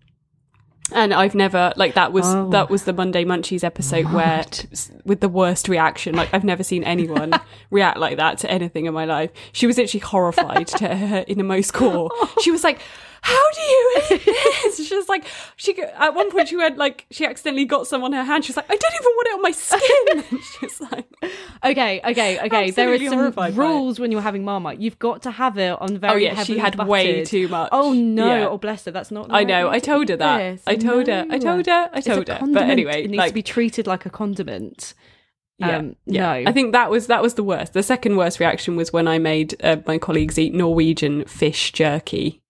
And 0.93 1.15
I've 1.15 1.35
never 1.35 1.73
like 1.77 1.95
that 1.95 2.13
was 2.13 2.27
Oh. 2.27 2.51
that 2.51 2.69
was 2.69 2.85
the 2.85 2.93
Monday 2.93 3.25
Munchies 3.25 3.65
episode 3.65 4.13
where 4.13 4.45
s- 4.73 4.91
with 5.05 5.21
the 5.21 5.29
worst 5.31 5.67
reaction 5.69 6.15
like 6.15 6.29
I've 6.35 6.45
never 6.45 6.63
seen 6.63 6.85
anyone 6.85 7.33
react 7.71 7.99
like 7.99 8.19
that 8.19 8.39
to 8.39 8.51
anything 8.51 8.85
in 8.85 8.93
my 8.93 9.07
life. 9.07 9.31
She 9.53 9.67
was 9.67 9.79
literally 9.79 10.01
horrified 10.03 10.67
to 10.69 10.95
her 10.95 11.25
innermost 11.27 11.73
core. 11.73 12.11
She 12.43 12.51
was 12.51 12.63
like, 12.63 12.81
"How 13.25 13.51
do 13.55 13.61
you 13.61 14.01
eat 14.11 14.25
this?" 14.25 14.87
She 14.87 14.95
was 14.97 15.09
like, 15.09 15.25
she 15.57 15.81
at 15.83 16.15
one 16.15 16.31
point 16.31 16.49
she 16.49 16.57
went 16.57 16.77
like 16.77 17.07
she 17.11 17.25
accidentally 17.25 17.65
got 17.65 17.87
some 17.87 18.05
on 18.05 18.13
her 18.13 18.23
hand. 18.23 18.45
She's 18.45 18.57
like, 18.57 18.67
"I 18.71 18.77
don't 18.77 18.95
even 18.95 19.13
want 19.17 19.29
it 19.29 19.35
on 19.35 19.43
my 19.43 19.51
skin." 19.51 20.41
she's 20.61 20.81
like, 20.81 21.07
Okay, 21.65 22.01
okay, 22.05 22.39
okay. 22.47 22.71
there 22.71 22.93
are 22.93 22.99
some 22.99 23.07
horrified 23.19 23.57
by 23.57 23.63
it. 23.63 23.67
rules 23.67 23.99
when 23.99 24.13
you're 24.13 24.21
having 24.21 24.45
Marmite. 24.45 24.79
You've 24.79 24.99
got 24.99 25.23
to 25.23 25.31
have 25.31 25.57
it 25.59 25.81
on 25.81 25.97
very. 25.99 26.13
"Oh 26.13 26.17
yeah, 26.17 26.43
she 26.45 26.59
had 26.59 26.77
way 26.77 27.13
buttered- 27.13 27.27
too 27.27 27.49
much." 27.49 27.71
Oh 27.73 27.93
no! 27.93 28.27
Yeah. 28.27 28.47
Oh 28.49 28.59
bless 28.59 28.85
her. 28.85 28.91
That's 28.91 29.11
not. 29.11 29.29
I 29.31 29.45
know. 29.45 29.71
I 29.71 29.79
told 29.79 30.09
her 30.11 30.17
that. 30.17 30.39
this. 30.39 30.63
I 30.67 30.77
told 30.77 31.07
her. 31.07 31.27
I 31.31 31.39
told 31.39 31.67
her. 31.67 31.91
I 31.93 32.01
told 32.01 32.29
her. 32.29 32.39
But 32.53 32.65
anyway, 32.69 33.05
it 33.05 33.11
needs 33.11 33.19
like, 33.19 33.29
to 33.29 33.35
be 33.35 33.43
treated 33.43 33.87
like 33.87 34.05
a 34.07 34.11
condiment. 34.11 34.95
Yeah, 35.59 35.79
Um, 35.79 35.97
yeah. 36.05 36.23
No, 36.43 36.51
I 36.51 36.53
think 36.53 36.73
that 36.73 36.91
was 36.91 37.07
that 37.07 37.23
was 37.23 37.35
the 37.35 37.45
worst. 37.45 37.73
The 37.75 37.83
second 37.85 38.17
worst 38.17 38.41
reaction 38.41 38.75
was 38.77 38.93
when 38.93 39.07
I 39.07 39.19
made 39.19 39.55
uh, 39.65 39.77
my 39.87 39.99
colleagues 39.99 40.37
eat 40.39 40.53
Norwegian 40.53 41.25
fish 41.27 41.71
jerky. 41.73 42.43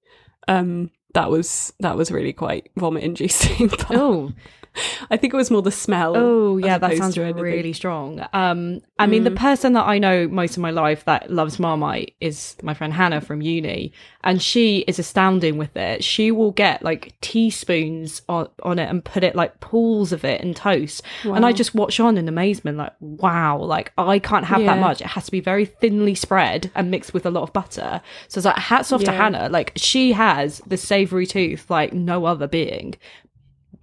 Um, 0.48 0.90
that 1.14 1.30
was 1.30 1.72
that 1.80 1.96
was 1.96 2.10
really 2.10 2.32
quite 2.32 2.70
vomit 2.76 3.04
inducing. 3.04 3.70
Oh, 3.90 4.32
I 5.10 5.16
think 5.16 5.32
it 5.32 5.36
was 5.36 5.50
more 5.50 5.62
the 5.62 5.70
smell. 5.70 6.16
oh 6.16 6.56
yeah, 6.58 6.78
that 6.78 6.96
sounds. 6.96 7.14
Mm. 7.14 7.40
really 7.40 7.72
strong. 7.72 8.26
Um, 8.32 8.80
I 8.98 9.06
mean, 9.06 9.24
the 9.24 9.30
person 9.30 9.74
that 9.74 9.86
I 9.86 9.98
know 9.98 10.28
most 10.28 10.56
of 10.56 10.62
my 10.62 10.70
life 10.70 11.04
that 11.04 11.30
loves 11.30 11.58
Marmite 11.58 12.14
is 12.20 12.56
my 12.62 12.74
friend 12.74 12.92
Hannah 12.92 13.20
from 13.20 13.40
uni, 13.40 13.92
and 14.22 14.42
she 14.42 14.78
is 14.80 14.98
astounding 14.98 15.56
with 15.58 15.76
it. 15.76 16.02
She 16.02 16.30
will 16.30 16.52
get 16.52 16.82
like 16.82 17.14
teaspoons 17.20 18.22
on, 18.28 18.48
on 18.62 18.78
it 18.78 18.88
and 18.88 19.04
put 19.04 19.22
it 19.22 19.36
like 19.36 19.60
pools 19.60 20.12
of 20.12 20.24
it 20.24 20.40
in 20.40 20.54
toast, 20.54 21.02
and 21.22 21.46
I 21.46 21.52
just 21.52 21.74
watch 21.74 22.00
on 22.00 22.16
in 22.18 22.28
amazement, 22.28 22.78
like 22.78 22.94
wow, 23.00 23.58
like 23.58 23.92
I 23.96 24.18
can't 24.18 24.46
have 24.46 24.64
that 24.64 24.78
much. 24.78 25.00
It 25.00 25.08
has 25.08 25.26
to 25.26 25.30
be 25.30 25.40
very 25.40 25.64
thinly 25.64 26.14
spread 26.14 26.70
and 26.74 26.90
mixed 26.90 27.14
with 27.14 27.26
a 27.26 27.30
lot 27.30 27.42
of 27.42 27.52
butter. 27.52 28.00
So 28.28 28.38
it's 28.38 28.46
like 28.46 28.56
hats 28.56 28.92
off 28.92 29.04
to 29.04 29.12
Hannah. 29.12 29.48
Like 29.48 29.72
she 29.76 30.12
has 30.12 30.60
the 30.66 30.76
savory 30.76 31.26
tooth 31.26 31.70
like 31.70 31.92
no 31.92 32.24
other 32.24 32.46
being. 32.48 32.94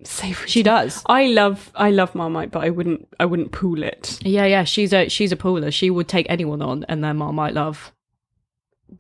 Savoury. 0.04 0.50
She 0.50 0.64
does. 0.64 1.04
I 1.06 1.28
love 1.28 1.72
I 1.76 1.92
love 1.92 2.16
Marmite, 2.16 2.52
but 2.52 2.64
I 2.64 2.70
wouldn't 2.70 3.08
I 3.20 3.26
wouldn't 3.26 3.52
pool 3.52 3.84
it. 3.84 4.20
Yeah, 4.24 4.46
yeah, 4.46 4.64
she's 4.64 4.94
a 4.94 5.08
she's 5.10 5.32
a 5.32 5.36
pooler. 5.38 5.72
She 5.72 5.90
would 5.90 6.08
take 6.08 6.26
anyone 6.30 6.62
on, 6.62 6.86
and 6.90 7.04
their 7.04 7.14
might 7.14 7.54
love. 7.54 7.92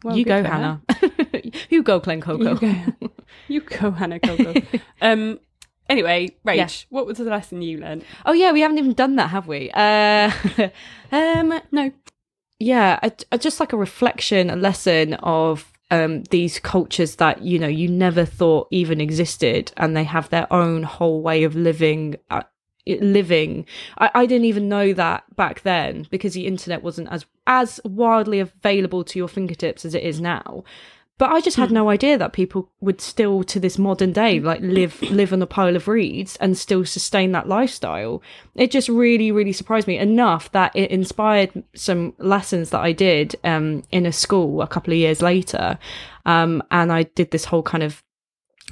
Well, 0.04 0.16
you 0.18 0.24
go. 0.26 0.44
Hannah. 0.44 0.82
you 1.70 1.84
go, 1.84 2.00
Glen 2.00 2.22
Coco. 2.22 2.54
You 2.54 2.56
go. 3.00 3.10
You 3.48 3.62
go, 3.62 3.92
Hannah 3.92 4.20
Coco. 4.20 4.54
um. 5.02 5.40
Anyway, 5.90 6.30
Rach, 6.46 6.56
Yeah. 6.56 6.70
what 6.90 7.06
was 7.06 7.18
the 7.18 7.26
lesson 7.26 7.62
you 7.62 7.78
learned? 7.80 8.06
Oh 8.26 8.32
yeah, 8.32 8.54
we 8.54 8.62
haven't 8.62 8.78
even 8.78 8.94
done 8.94 9.18
that, 9.18 9.32
have 9.32 9.48
we? 9.48 9.70
Uh, 9.72 10.32
um, 11.12 11.60
No. 11.74 11.92
yeah, 12.60 12.98
a, 13.04 13.12
a- 13.34 13.38
just 13.38 13.60
like 13.60 13.74
a 13.74 13.78
reflection, 13.78 14.50
a 14.50 14.56
lesson 14.56 15.16
of 15.16 15.70
um 15.92 16.24
these 16.26 16.60
cultures 16.60 17.18
that 17.18 17.42
you 17.42 17.60
know 17.60 17.68
you 17.68 17.88
never 17.88 18.26
thought 18.26 18.68
even 18.72 19.00
existed, 19.00 19.72
and 19.78 19.96
they 19.96 20.04
have 20.04 20.30
their 20.30 20.52
own 20.52 20.84
whole 20.84 21.22
way 21.22 21.44
of 21.44 21.56
living. 21.56 22.16
Uh, 22.30 22.42
living 22.88 23.64
I, 24.00 24.10
I 24.16 24.26
didn't 24.26 24.46
even 24.46 24.68
know 24.68 24.92
that 24.94 25.24
back 25.36 25.62
then 25.62 26.08
because 26.10 26.34
the 26.34 26.48
internet 26.48 26.82
wasn't 26.82 27.10
as 27.12 27.28
as 27.46 27.80
widely 27.86 28.40
available 28.40 29.04
to 29.04 29.20
your 29.20 29.28
fingertips 29.28 29.86
as 29.86 29.94
it 29.94 30.02
is 30.02 30.20
now 30.20 30.64
but 31.18 31.32
I 31.32 31.40
just 31.40 31.58
had 31.58 31.72
no 31.72 31.90
idea 31.90 32.18
that 32.18 32.34
people 32.34 32.72
would 32.80 33.00
still 33.00 33.44
to 33.44 33.60
this 33.60 33.78
modern 33.78 34.12
day 34.12 34.40
like 34.40 34.60
live 34.62 35.02
live 35.04 35.32
on 35.34 35.42
a 35.42 35.48
pile 35.48 35.76
of 35.76 35.88
reeds 35.88 36.36
and 36.38 36.58
still 36.58 36.84
sustain 36.84 37.32
that 37.34 37.48
lifestyle. 37.48 38.24
It 38.56 38.72
just 38.72 38.90
really 38.90 39.32
really 39.32 39.54
surprised 39.54 39.88
me 39.88 39.98
enough 39.98 40.52
that 40.52 40.76
it 40.76 40.90
inspired 40.90 41.64
some 41.76 42.14
lessons 42.18 42.72
that 42.72 42.82
I 42.82 42.92
did 42.92 43.36
um 43.44 43.84
in 43.92 44.06
a 44.06 44.12
school 44.12 44.62
a 44.62 44.68
couple 44.68 44.94
of 44.94 44.98
years 45.00 45.22
later. 45.22 45.78
Um 46.26 46.64
and 46.72 46.92
I 46.92 47.04
did 47.04 47.32
this 47.32 47.46
whole 47.46 47.64
kind 47.64 47.84
of 47.84 48.04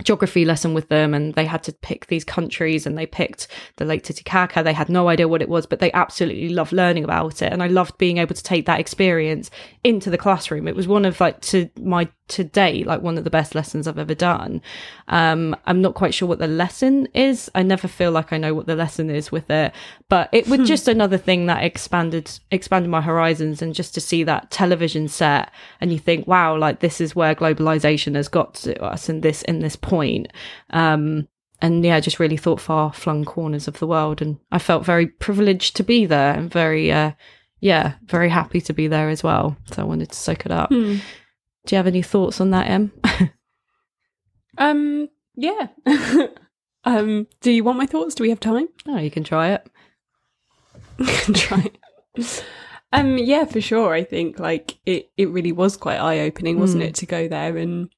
geography 0.03 0.45
lesson 0.45 0.73
with 0.73 0.89
them 0.89 1.13
and 1.13 1.33
they 1.33 1.45
had 1.45 1.63
to 1.63 1.73
pick 1.73 2.07
these 2.07 2.23
countries 2.23 2.85
and 2.85 2.97
they 2.97 3.05
picked 3.05 3.47
the 3.77 3.85
Lake 3.85 4.03
Titicaca. 4.03 4.63
They 4.63 4.73
had 4.73 4.89
no 4.89 5.09
idea 5.09 5.27
what 5.27 5.41
it 5.41 5.49
was, 5.49 5.65
but 5.65 5.79
they 5.79 5.91
absolutely 5.91 6.49
loved 6.49 6.71
learning 6.71 7.03
about 7.03 7.41
it. 7.41 7.51
And 7.51 7.61
I 7.61 7.67
loved 7.67 7.97
being 7.97 8.17
able 8.17 8.35
to 8.35 8.43
take 8.43 8.65
that 8.65 8.79
experience 8.79 9.51
into 9.83 10.09
the 10.09 10.17
classroom. 10.17 10.67
It 10.67 10.75
was 10.75 10.87
one 10.87 11.05
of 11.05 11.19
like 11.19 11.41
to 11.41 11.69
my 11.79 12.09
today, 12.29 12.83
like 12.83 13.01
one 13.01 13.17
of 13.17 13.23
the 13.23 13.29
best 13.29 13.55
lessons 13.55 13.87
I've 13.87 13.97
ever 13.97 14.15
done. 14.15 14.61
Um, 15.07 15.55
I'm 15.65 15.81
not 15.81 15.95
quite 15.95 16.13
sure 16.13 16.27
what 16.27 16.39
the 16.39 16.47
lesson 16.47 17.07
is. 17.13 17.51
I 17.53 17.63
never 17.63 17.87
feel 17.87 18.11
like 18.11 18.31
I 18.31 18.37
know 18.37 18.53
what 18.53 18.67
the 18.67 18.75
lesson 18.75 19.09
is 19.09 19.31
with 19.31 19.49
it, 19.49 19.73
but 20.07 20.29
it 20.31 20.47
was 20.47 20.67
just 20.67 20.87
another 20.87 21.17
thing 21.17 21.47
that 21.47 21.63
expanded, 21.63 22.31
expanded 22.51 22.89
my 22.89 23.01
horizons 23.01 23.61
and 23.61 23.73
just 23.73 23.93
to 23.95 24.01
see 24.01 24.23
that 24.23 24.51
television 24.51 25.07
set 25.07 25.51
and 25.81 25.91
you 25.91 25.99
think, 25.99 26.27
wow, 26.27 26.55
like 26.55 26.79
this 26.79 27.01
is 27.01 27.15
where 27.15 27.35
globalization 27.35 28.15
has 28.15 28.27
got 28.27 28.53
to 28.53 28.81
us 28.81 29.09
in 29.09 29.21
this, 29.21 29.41
in 29.43 29.59
this 29.59 29.75
point. 29.75 29.88
Um, 30.69 31.27
and 31.61 31.83
yeah, 31.83 31.99
just 31.99 32.19
really 32.19 32.37
thought 32.37 32.61
far 32.61 32.93
flung 32.93 33.25
corners 33.25 33.67
of 33.67 33.79
the 33.79 33.87
world. 33.87 34.21
And 34.21 34.37
I 34.51 34.59
felt 34.59 34.85
very 34.85 35.07
privileged 35.07 35.75
to 35.75 35.83
be 35.83 36.05
there 36.05 36.33
and 36.33 36.49
very, 36.51 36.91
uh, 36.91 37.11
yeah, 37.59 37.93
very 38.05 38.29
happy 38.29 38.61
to 38.61 38.73
be 38.73 38.87
there 38.87 39.09
as 39.09 39.23
well. 39.23 39.57
So 39.73 39.81
I 39.81 39.85
wanted 39.85 40.09
to 40.11 40.15
soak 40.17 40.45
it 40.45 40.51
up. 40.51 40.69
Hmm. 40.69 40.95
Do 41.65 41.75
you 41.75 41.77
have 41.77 41.87
any 41.87 42.01
thoughts 42.01 42.39
on 42.39 42.51
that, 42.51 42.69
Em? 42.69 42.91
Um. 44.57 45.07
Yeah. 45.35 45.67
um. 46.83 47.27
Do 47.41 47.51
you 47.51 47.63
want 47.63 47.77
my 47.77 47.85
thoughts? 47.85 48.15
Do 48.15 48.23
we 48.23 48.29
have 48.29 48.39
time? 48.41 48.67
oh, 48.87 48.97
you 48.97 49.11
can 49.11 49.23
try 49.23 49.49
it. 49.51 49.65
can 51.05 51.33
try. 51.33 51.71
Um, 52.91 53.17
yeah, 53.17 53.45
for 53.45 53.61
sure. 53.61 53.93
I 53.93 54.03
think 54.03 54.39
like 54.39 54.77
it, 54.85 55.11
it 55.15 55.29
really 55.29 55.51
was 55.53 55.77
quite 55.77 55.97
eye 55.97 56.19
opening, 56.19 56.59
wasn't 56.59 56.83
Mm. 56.83 56.87
it, 56.87 56.95
to 56.95 57.05
go 57.05 57.27
there 57.27 57.55
and 57.55 57.89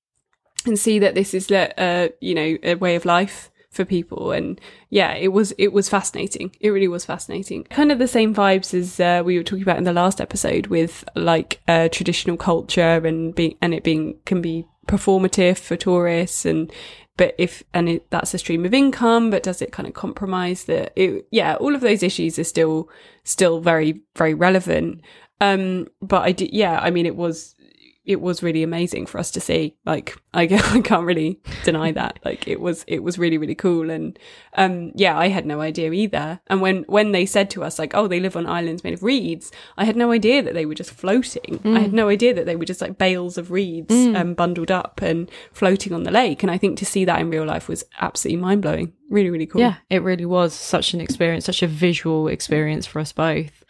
and 0.66 0.78
see 0.78 0.99
that 0.99 1.16
this 1.16 1.34
is 1.34 1.51
uh, 1.51 2.09
you 2.20 2.36
know, 2.36 2.57
a 2.64 2.76
way 2.76 2.95
of 2.95 3.05
life 3.05 3.51
for 3.72 3.86
people. 3.86 4.32
And 4.32 4.59
yeah, 4.89 5.14
it 5.14 5.30
was 5.30 5.53
it 5.57 5.74
was 5.74 5.89
fascinating. 5.89 6.55
It 6.59 6.70
really 6.70 6.88
was 6.88 7.05
fascinating. 7.05 7.64
Kind 7.66 7.91
of 7.91 7.99
the 7.99 8.07
same 8.07 8.36
vibes 8.36 8.74
as 8.74 8.99
uh, 8.99 9.24
we 9.26 9.38
were 9.38 9.43
talking 9.43 9.64
about 9.64 9.78
in 9.78 9.86
the 9.86 9.93
last 9.93 10.22
episode 10.22 10.68
with 10.68 11.03
like 11.16 11.62
uh, 11.68 11.88
traditional 11.89 12.38
culture 12.38 13.05
and 13.05 13.34
being 13.34 13.57
and 13.62 13.74
it 13.74 13.84
being 13.84 14.20
can 14.26 14.41
be 14.41 14.66
performative 14.88 15.57
for 15.57 15.78
tourists 15.78 16.45
and 16.45 16.72
but 17.16 17.36
if 17.38 17.64
and 17.74 17.88
it, 17.88 18.09
that's 18.09 18.34
a 18.34 18.38
stream 18.38 18.66
of 18.66 18.74
income 18.74 19.30
but 19.30 19.43
does 19.43 19.62
it 19.62 19.72
kind 19.72 19.88
of 19.88 19.93
compromise 19.93 20.64
that 20.64 20.91
it 20.95 21.28
yeah 21.30 21.55
all 21.55 21.76
of 21.76 21.82
those 21.82 22.01
issues 22.01 22.39
are 22.39 22.43
still 22.43 22.89
still 23.24 23.59
very 23.59 24.01
very 24.16 24.34
relevant 24.34 24.99
um 25.39 25.88
but 26.01 26.24
i 26.24 26.32
did 26.32 26.51
yeah 26.51 26.80
i 26.82 26.89
mean 26.89 27.05
it 27.05 27.16
was 27.16 27.55
it 28.04 28.20
was 28.20 28.41
really 28.41 28.64
amazing 28.64 29.06
for 29.06 29.20
us 29.20 29.30
to 29.32 29.39
see. 29.39 29.76
Like 29.86 30.18
I, 30.34 30.43
I 30.74 30.82
can't 30.82 31.06
really 31.06 31.39
deny 31.64 31.91
that. 31.99 32.20
Like 32.26 32.47
it 32.47 32.60
was 32.60 32.84
it 32.88 33.04
was 33.04 33.18
really 33.18 33.38
really 33.38 33.56
cool. 33.56 33.89
And 33.89 34.18
um 34.58 34.91
yeah, 34.95 35.18
I 35.18 35.28
had 35.28 35.45
no 35.45 35.62
idea 35.62 35.91
either. 35.91 36.39
And 36.47 36.62
when 36.62 36.84
when 36.84 37.12
they 37.12 37.26
said 37.26 37.49
to 37.52 37.64
us 37.64 37.78
like, 37.78 37.93
oh, 37.93 38.08
they 38.08 38.20
live 38.20 38.36
on 38.36 38.47
islands 38.47 38.84
made 38.84 38.93
of 38.93 39.04
reeds, 39.04 39.52
I 39.78 39.86
had 39.86 39.95
no 39.95 40.12
idea 40.12 40.41
that 40.41 40.54
they 40.54 40.66
were 40.66 40.76
just 40.76 40.91
floating. 40.91 41.60
I 41.66 41.80
had 41.80 41.93
no 41.93 42.10
idea 42.10 42.34
that 42.34 42.45
they 42.45 42.56
were 42.56 42.66
just 42.66 42.82
like 42.82 42.97
bales 42.97 43.38
of 43.38 43.52
reeds 43.52 43.93
um, 43.93 44.34
bundled 44.34 44.72
up 44.72 45.02
and 45.02 45.30
floating 45.54 45.93
on 45.93 46.04
the 46.04 46.12
lake. 46.12 46.43
And 46.43 46.52
I 46.52 46.58
think 46.58 46.78
to 46.80 46.86
see 46.86 47.06
that 47.06 47.20
in 47.20 47.30
real 47.30 47.45
life 47.45 47.68
was 47.68 47.84
absolutely 47.99 48.41
mind 48.41 48.62
blowing. 48.62 48.93
Really 49.10 49.30
really 49.30 49.45
cool. 49.45 49.62
Yeah, 49.62 49.76
it 49.89 50.02
really 50.02 50.26
was 50.26 50.54
such 50.54 50.93
an 50.93 51.02
experience, 51.02 51.45
such 51.45 51.62
a 51.62 51.68
visual 51.68 52.28
experience 52.28 52.86
for 52.86 52.99
us 52.99 53.12
both. 53.12 53.64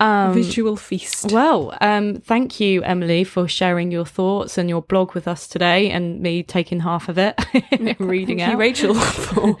Um, 0.00 0.32
Visual 0.32 0.76
feast. 0.76 1.30
Well, 1.30 1.76
um, 1.82 2.16
thank 2.16 2.58
you, 2.58 2.82
Emily, 2.82 3.22
for 3.22 3.46
sharing 3.46 3.92
your 3.92 4.06
thoughts 4.06 4.56
and 4.56 4.66
your 4.66 4.80
blog 4.80 5.14
with 5.14 5.28
us 5.28 5.46
today, 5.46 5.90
and 5.90 6.20
me 6.20 6.42
taking 6.42 6.80
half 6.80 7.10
of 7.10 7.18
it, 7.18 7.38
reading 7.98 8.40
it. 8.40 8.46
Thank 8.46 8.48
out. 8.48 8.52
you, 8.52 8.58
Rachel, 8.58 8.94
for 8.94 9.56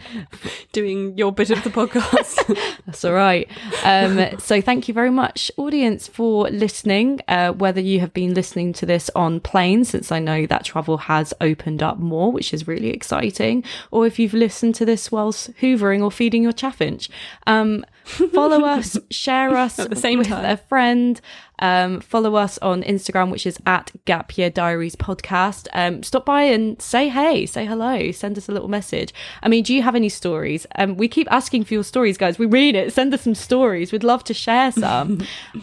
doing 0.72 1.18
your 1.18 1.30
bit 1.30 1.50
of 1.50 1.62
the 1.62 1.68
podcast. 1.68 2.58
That's 2.86 3.04
all 3.04 3.12
right. 3.12 3.50
Um, 3.84 4.38
so, 4.38 4.62
thank 4.62 4.88
you 4.88 4.94
very 4.94 5.10
much, 5.10 5.50
audience, 5.58 6.08
for 6.08 6.48
listening. 6.48 7.20
Uh, 7.28 7.52
whether 7.52 7.80
you 7.82 8.00
have 8.00 8.14
been 8.14 8.32
listening 8.32 8.72
to 8.72 8.86
this 8.86 9.10
on 9.14 9.40
plane, 9.40 9.84
since 9.84 10.10
I 10.10 10.20
know 10.20 10.46
that 10.46 10.64
travel 10.64 10.96
has 10.96 11.34
opened 11.42 11.82
up 11.82 11.98
more, 11.98 12.32
which 12.32 12.54
is 12.54 12.66
really 12.66 12.88
exciting, 12.88 13.62
or 13.90 14.06
if 14.06 14.18
you've 14.18 14.32
listened 14.32 14.74
to 14.76 14.86
this 14.86 15.12
whilst 15.12 15.52
hoovering 15.58 16.02
or 16.02 16.10
feeding 16.10 16.42
your 16.42 16.52
chaffinch, 16.52 17.10
um, 17.46 17.84
follow 18.32 18.64
us, 18.64 18.98
share 19.10 19.56
us 19.56 19.78
At 19.78 19.90
the 19.90 19.96
same 19.96 20.18
with 20.18 20.28
time. 20.28 20.44
a 20.44 20.56
friend. 20.56 21.20
Um, 21.62 22.00
follow 22.00 22.36
us 22.36 22.56
on 22.58 22.82
Instagram, 22.84 23.30
which 23.30 23.46
is 23.46 23.58
at 23.66 23.92
Gap 24.06 24.36
Year 24.38 24.48
Diaries 24.48 24.96
Podcast. 24.96 25.68
Um, 25.74 26.02
stop 26.02 26.24
by 26.24 26.42
and 26.44 26.80
say 26.80 27.08
hey, 27.08 27.44
say 27.44 27.66
hello, 27.66 28.12
send 28.12 28.38
us 28.38 28.48
a 28.48 28.52
little 28.52 28.68
message. 28.68 29.12
I 29.42 29.48
mean, 29.48 29.62
do 29.62 29.74
you 29.74 29.82
have 29.82 29.94
any 29.94 30.08
stories? 30.08 30.66
Um, 30.76 30.96
we 30.96 31.06
keep 31.06 31.30
asking 31.30 31.64
for 31.64 31.74
your 31.74 31.84
stories, 31.84 32.16
guys. 32.16 32.38
We 32.38 32.46
read 32.46 32.74
it. 32.74 32.92
Send 32.94 33.12
us 33.12 33.22
some 33.22 33.34
stories. 33.34 33.92
We'd 33.92 34.04
love 34.04 34.24
to 34.24 34.34
share 34.34 34.72
some. 34.72 35.20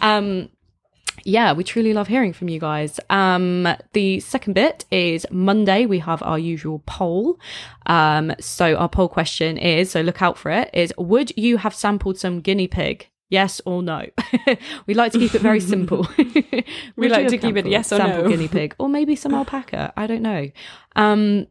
yeah, 1.24 1.52
we 1.52 1.64
truly 1.64 1.92
love 1.92 2.08
hearing 2.08 2.32
from 2.32 2.48
you 2.48 2.60
guys. 2.60 3.00
Um, 3.10 3.68
the 3.92 4.20
second 4.20 4.54
bit 4.54 4.84
is 4.90 5.26
Monday. 5.30 5.86
We 5.86 5.98
have 6.00 6.22
our 6.22 6.38
usual 6.38 6.82
poll. 6.86 7.38
Um, 7.86 8.32
so 8.40 8.76
our 8.76 8.88
poll 8.88 9.08
question 9.08 9.58
is, 9.58 9.90
so 9.90 10.00
look 10.00 10.22
out 10.22 10.38
for 10.38 10.50
it, 10.50 10.70
is 10.72 10.92
would 10.98 11.36
you 11.36 11.58
have 11.58 11.74
sampled 11.74 12.18
some 12.18 12.40
guinea 12.40 12.68
pig? 12.68 13.08
Yes 13.30 13.60
or 13.66 13.82
no? 13.82 14.06
we 14.86 14.94
like 14.94 15.12
to 15.12 15.18
keep 15.18 15.34
it 15.34 15.42
very 15.42 15.60
simple. 15.60 16.08
we 16.96 17.08
like 17.08 17.28
to 17.28 17.36
keep 17.36 17.56
it 17.56 17.66
yes 17.66 17.92
or 17.92 17.98
no. 17.98 18.26
guinea 18.26 18.48
pig, 18.48 18.74
or 18.78 18.88
maybe 18.88 19.16
some 19.16 19.34
alpaca. 19.34 19.92
I 19.96 20.06
don't 20.06 20.22
know. 20.22 20.50
Um, 20.96 21.46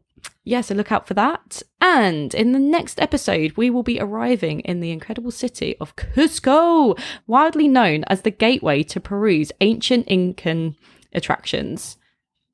yeah, 0.48 0.62
so 0.62 0.74
look 0.74 0.90
out 0.90 1.06
for 1.06 1.14
that. 1.14 1.62
And 1.80 2.34
in 2.34 2.52
the 2.52 2.58
next 2.58 3.00
episode, 3.00 3.52
we 3.56 3.68
will 3.70 3.82
be 3.82 4.00
arriving 4.00 4.60
in 4.60 4.80
the 4.80 4.90
incredible 4.90 5.30
city 5.30 5.76
of 5.80 5.94
Cusco, 5.96 6.98
widely 7.26 7.68
known 7.68 8.04
as 8.08 8.22
the 8.22 8.30
gateway 8.30 8.82
to 8.84 8.98
Peru's 9.00 9.52
ancient 9.60 10.06
Incan 10.08 10.74
attractions. 11.12 11.96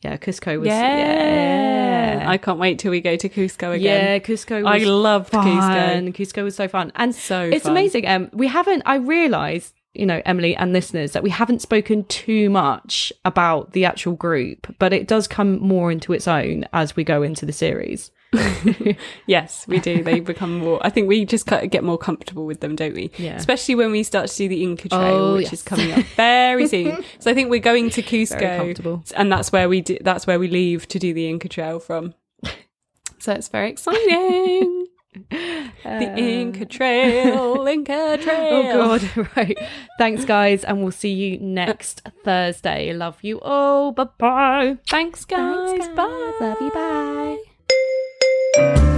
Yeah, 0.02 0.16
Cusco 0.16 0.58
was. 0.58 0.66
yeah. 0.68 2.24
I 2.26 2.36
can't 2.36 2.58
wait 2.58 2.78
till 2.78 2.90
we 2.90 3.00
go 3.00 3.16
to 3.16 3.28
Cusco 3.28 3.74
again. 3.74 4.04
yeah. 4.04 4.18
Cusco 4.18 4.62
was 4.64 4.82
I 4.82 4.84
loved 4.84 5.32
Cusco. 5.32 5.58
fun. 5.60 6.12
Cusco 6.12 6.42
was 6.44 6.54
so 6.56 6.68
fun. 6.68 6.92
And 6.96 7.14
So 7.14 7.42
it's 7.42 7.62
fun. 7.64 7.72
amazing. 7.72 8.06
Um, 8.06 8.28
we 8.32 8.48
haven't, 8.48 8.82
I 8.86 8.96
realised, 8.96 9.72
you 9.94 10.06
know, 10.06 10.20
Emily 10.24 10.54
and 10.56 10.72
listeners, 10.72 11.12
that 11.12 11.22
we 11.22 11.30
haven't 11.30 11.62
spoken 11.62 12.04
too 12.04 12.50
much 12.50 13.12
about 13.24 13.72
the 13.72 13.84
actual 13.84 14.14
group, 14.14 14.74
but 14.78 14.92
it 14.92 15.06
does 15.08 15.26
come 15.28 15.58
more 15.60 15.90
into 15.92 16.12
its 16.12 16.26
own 16.28 16.64
as 16.72 16.96
we 16.96 17.04
go 17.04 17.22
into 17.22 17.46
the 17.46 17.52
series. 17.52 18.10
Yes, 19.26 19.66
we 19.68 19.78
do. 19.78 20.02
They 20.02 20.20
become 20.20 20.58
more. 20.58 20.84
I 20.84 20.90
think 20.90 21.08
we 21.08 21.24
just 21.24 21.46
get 21.46 21.84
more 21.84 21.96
comfortable 21.98 22.46
with 22.46 22.60
them, 22.60 22.74
don't 22.76 22.94
we? 22.94 23.10
Yeah. 23.16 23.36
Especially 23.36 23.74
when 23.74 23.90
we 23.92 24.02
start 24.02 24.28
to 24.28 24.36
do 24.36 24.48
the 24.48 24.62
Inca 24.62 24.88
Trail, 24.88 25.00
Oh, 25.14 25.34
which 25.34 25.44
yes. 25.44 25.52
is 25.54 25.62
coming 25.62 25.92
up 25.92 26.04
very 26.16 26.66
soon. 26.66 27.04
So 27.20 27.30
I 27.30 27.34
think 27.34 27.48
we're 27.50 27.60
going 27.60 27.90
to 27.90 28.02
Cusco, 28.02 29.12
and 29.16 29.30
that's 29.32 29.52
where 29.52 29.68
we 29.68 29.80
do, 29.80 29.98
that's 30.00 30.26
where 30.26 30.38
we 30.38 30.48
leave 30.48 30.88
to 30.88 30.98
do 30.98 31.14
the 31.14 31.28
Inca 31.28 31.48
Trail 31.48 31.78
from. 31.78 32.14
So 33.18 33.32
it's 33.32 33.48
very 33.48 33.70
exciting. 33.70 34.86
the 35.30 36.14
Inca 36.16 36.62
um. 36.62 36.66
Trail, 36.68 37.66
Inca 37.66 37.92
oh, 37.96 38.16
Trail. 38.16 38.70
Oh 38.72 38.98
God! 38.98 39.28
Right. 39.36 39.58
Thanks, 39.98 40.24
guys, 40.24 40.64
and 40.64 40.82
we'll 40.82 40.92
see 40.92 41.12
you 41.12 41.38
next 41.38 42.02
Thursday. 42.24 42.92
Love 42.92 43.18
you 43.22 43.40
all. 43.40 43.92
Bye 43.92 44.08
bye. 44.18 44.78
Thanks. 44.88 45.24
Thanks, 45.24 45.24
guys. 45.24 45.88
Bye. 45.96 46.32
Love 46.40 46.60
you. 46.60 46.70
Bye. 48.56 48.90